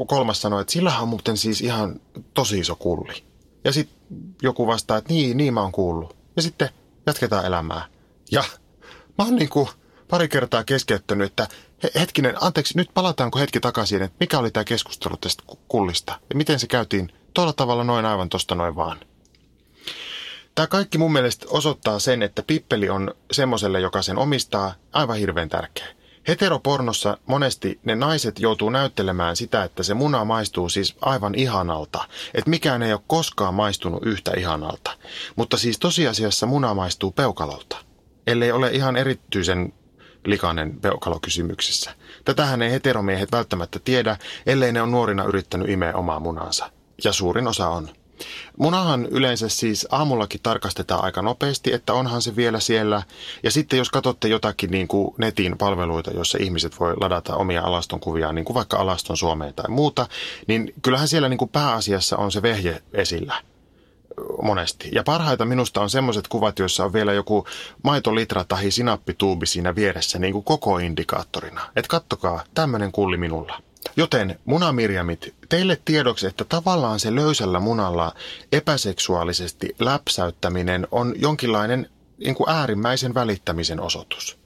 kolmas 0.06 0.42
sanoi, 0.42 0.60
että 0.60 0.72
sillä 0.72 0.98
on 0.98 1.08
muuten 1.08 1.36
siis 1.36 1.60
ihan 1.60 2.00
tosi 2.34 2.58
iso 2.58 2.76
kulli. 2.76 3.24
Ja 3.64 3.72
sitten 3.72 3.96
joku 4.42 4.66
vastaa, 4.66 4.96
että 4.96 5.12
niin, 5.12 5.36
niin 5.36 5.54
mä 5.54 5.62
oon 5.62 5.72
kuullut. 5.72 6.16
Ja 6.36 6.42
sitten 6.42 6.68
jatketaan 7.06 7.46
elämää. 7.46 7.84
Ja 8.30 8.44
mä 9.18 9.24
oon 9.24 9.36
niin 9.36 9.48
kuin 9.48 9.68
pari 10.08 10.28
kertaa 10.28 10.64
keskeyttänyt, 10.64 11.26
että 11.26 11.48
hetkinen, 11.94 12.34
anteeksi, 12.40 12.76
nyt 12.76 12.90
palataanko 12.94 13.38
hetki 13.38 13.60
takaisin, 13.60 14.02
että 14.02 14.16
mikä 14.20 14.38
oli 14.38 14.50
tämä 14.50 14.64
keskustelu 14.64 15.16
tästä 15.16 15.42
kullista 15.68 16.20
ja 16.30 16.36
miten 16.36 16.58
se 16.58 16.66
käytiin 16.66 17.12
tuolla 17.34 17.52
tavalla 17.52 17.84
noin 17.84 18.06
aivan 18.06 18.28
tosta 18.28 18.54
noin 18.54 18.76
vaan. 18.76 19.00
Tämä 20.54 20.66
kaikki 20.66 20.98
mun 20.98 21.12
mielestä 21.12 21.46
osoittaa 21.48 21.98
sen, 21.98 22.22
että 22.22 22.42
pippeli 22.42 22.88
on 22.88 23.14
semmoiselle, 23.32 23.80
joka 23.80 24.02
sen 24.02 24.18
omistaa, 24.18 24.74
aivan 24.92 25.16
hirveän 25.16 25.48
tärkeä. 25.48 25.86
Heteropornossa 26.30 27.18
monesti 27.26 27.80
ne 27.84 27.94
naiset 27.94 28.38
joutuu 28.38 28.70
näyttelemään 28.70 29.36
sitä, 29.36 29.64
että 29.64 29.82
se 29.82 29.94
muna 29.94 30.24
maistuu 30.24 30.68
siis 30.68 30.96
aivan 31.00 31.34
ihanalta. 31.34 32.04
Että 32.34 32.50
mikään 32.50 32.82
ei 32.82 32.92
ole 32.92 33.00
koskaan 33.06 33.54
maistunut 33.54 34.06
yhtä 34.06 34.32
ihanalta. 34.36 34.90
Mutta 35.36 35.56
siis 35.56 35.78
tosiasiassa 35.78 36.46
muna 36.46 36.74
maistuu 36.74 37.10
peukalolta. 37.10 37.76
Ellei 38.26 38.52
ole 38.52 38.70
ihan 38.70 38.96
erityisen 38.96 39.72
likainen 40.24 40.80
peukalokysymyksissä. 40.80 41.90
Tätähän 42.24 42.62
ei 42.62 42.72
heteromiehet 42.72 43.32
välttämättä 43.32 43.78
tiedä, 43.78 44.16
ellei 44.46 44.72
ne 44.72 44.82
on 44.82 44.90
nuorina 44.90 45.24
yrittänyt 45.24 45.68
imeä 45.68 45.94
omaa 45.94 46.20
munansa. 46.20 46.70
Ja 47.04 47.12
suurin 47.12 47.48
osa 47.48 47.68
on. 47.68 47.88
Munahan 48.58 49.06
yleensä 49.06 49.48
siis 49.48 49.86
aamullakin 49.90 50.40
tarkastetaan 50.42 51.04
aika 51.04 51.22
nopeasti, 51.22 51.72
että 51.72 51.92
onhan 51.92 52.22
se 52.22 52.36
vielä 52.36 52.60
siellä. 52.60 53.02
Ja 53.42 53.50
sitten 53.50 53.78
jos 53.78 53.90
katsotte 53.90 54.28
jotakin 54.28 54.70
niin 54.70 54.88
kuin 54.88 55.14
netin 55.18 55.58
palveluita, 55.58 56.10
joissa 56.10 56.38
ihmiset 56.40 56.80
voi 56.80 56.94
ladata 57.00 57.36
omia 57.36 57.62
alastonkuviaan, 57.62 58.34
niin 58.34 58.44
kuin 58.44 58.54
vaikka 58.54 58.76
alaston 58.76 59.16
Suomeen 59.16 59.54
tai 59.54 59.68
muuta, 59.68 60.06
niin 60.46 60.74
kyllähän 60.82 61.08
siellä 61.08 61.28
niin 61.28 61.38
kuin 61.38 61.50
pääasiassa 61.50 62.16
on 62.16 62.32
se 62.32 62.42
vehje 62.42 62.82
esillä 62.92 63.34
monesti. 64.42 64.88
Ja 64.92 65.02
parhaita 65.02 65.44
minusta 65.44 65.80
on 65.80 65.90
semmoiset 65.90 66.28
kuvat, 66.28 66.58
joissa 66.58 66.84
on 66.84 66.92
vielä 66.92 67.12
joku 67.12 67.46
maitolitra 67.82 68.44
tai 68.44 68.70
sinappituubi 68.70 69.46
siinä 69.46 69.74
vieressä 69.74 70.18
niin 70.18 70.32
kuin 70.32 70.44
koko 70.44 70.78
indikaattorina. 70.78 71.60
Että 71.76 71.88
kattokaa, 71.88 72.44
tämmöinen 72.54 72.92
kulli 72.92 73.16
minulla. 73.16 73.62
Joten 73.96 74.38
munamirjamit, 74.44 75.34
teille 75.48 75.80
tiedoksi, 75.84 76.26
että 76.26 76.44
tavallaan 76.44 77.00
se 77.00 77.14
löysällä 77.14 77.60
munalla 77.60 78.14
epäseksuaalisesti 78.52 79.76
läpsäyttäminen 79.78 80.86
on 80.90 81.14
jonkinlainen 81.16 81.90
niin 82.18 82.34
kuin 82.34 82.50
äärimmäisen 82.50 83.14
välittämisen 83.14 83.80
osoitus. 83.80 84.38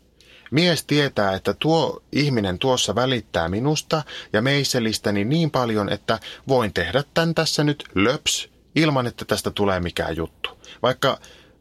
Mies 0.51 0.85
tietää, 0.85 1.35
että 1.35 1.55
tuo 1.59 2.03
ihminen 2.12 2.59
tuossa 2.59 2.95
välittää 2.95 3.49
minusta 3.49 4.03
ja 4.32 4.43
meisselistäni 4.43 5.24
niin 5.24 5.51
paljon, 5.51 5.89
että 5.89 6.18
voin 6.49 6.72
tehdä 6.72 7.05
tämän 7.14 7.35
tässä 7.35 7.64
nyt 7.64 7.85
löps 7.95 8.49
ilman, 8.74 9.07
että 9.07 9.24
tästä 9.24 9.51
tulee 9.51 9.80
mikään 9.80 10.16
juttu. 10.16 10.51
Vaikka 10.82 11.18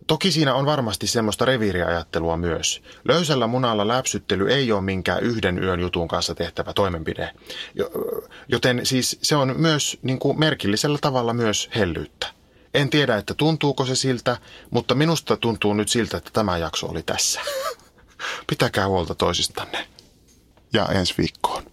Toki 0.07 0.31
siinä 0.31 0.55
on 0.55 0.65
varmasti 0.65 1.07
semmoista 1.07 1.45
reviiriajattelua 1.45 2.37
myös. 2.37 2.81
Löysällä 3.07 3.47
munalla 3.47 3.87
läpsyttely 3.87 4.51
ei 4.51 4.71
ole 4.71 4.81
minkään 4.81 5.23
yhden 5.23 5.63
yön 5.63 5.79
jutun 5.79 6.07
kanssa 6.07 6.35
tehtävä 6.35 6.73
toimenpide. 6.73 7.31
Joten 8.47 8.85
siis 8.85 9.19
se 9.21 9.35
on 9.35 9.55
myös 9.57 9.97
niin 10.01 10.19
kuin 10.19 10.39
merkillisellä 10.39 10.97
tavalla 11.01 11.33
myös 11.33 11.69
hellyyttä. 11.75 12.27
En 12.73 12.89
tiedä, 12.89 13.17
että 13.17 13.33
tuntuuko 13.33 13.85
se 13.85 13.95
siltä, 13.95 14.37
mutta 14.69 14.95
minusta 14.95 15.37
tuntuu 15.37 15.73
nyt 15.73 15.89
siltä, 15.89 16.17
että 16.17 16.29
tämä 16.33 16.57
jakso 16.57 16.87
oli 16.87 17.03
tässä. 17.03 17.41
Pitäkää 18.49 18.87
huolta 18.87 19.15
toisistanne. 19.15 19.87
Ja 20.73 20.85
ensi 20.85 21.13
viikkoon. 21.17 21.72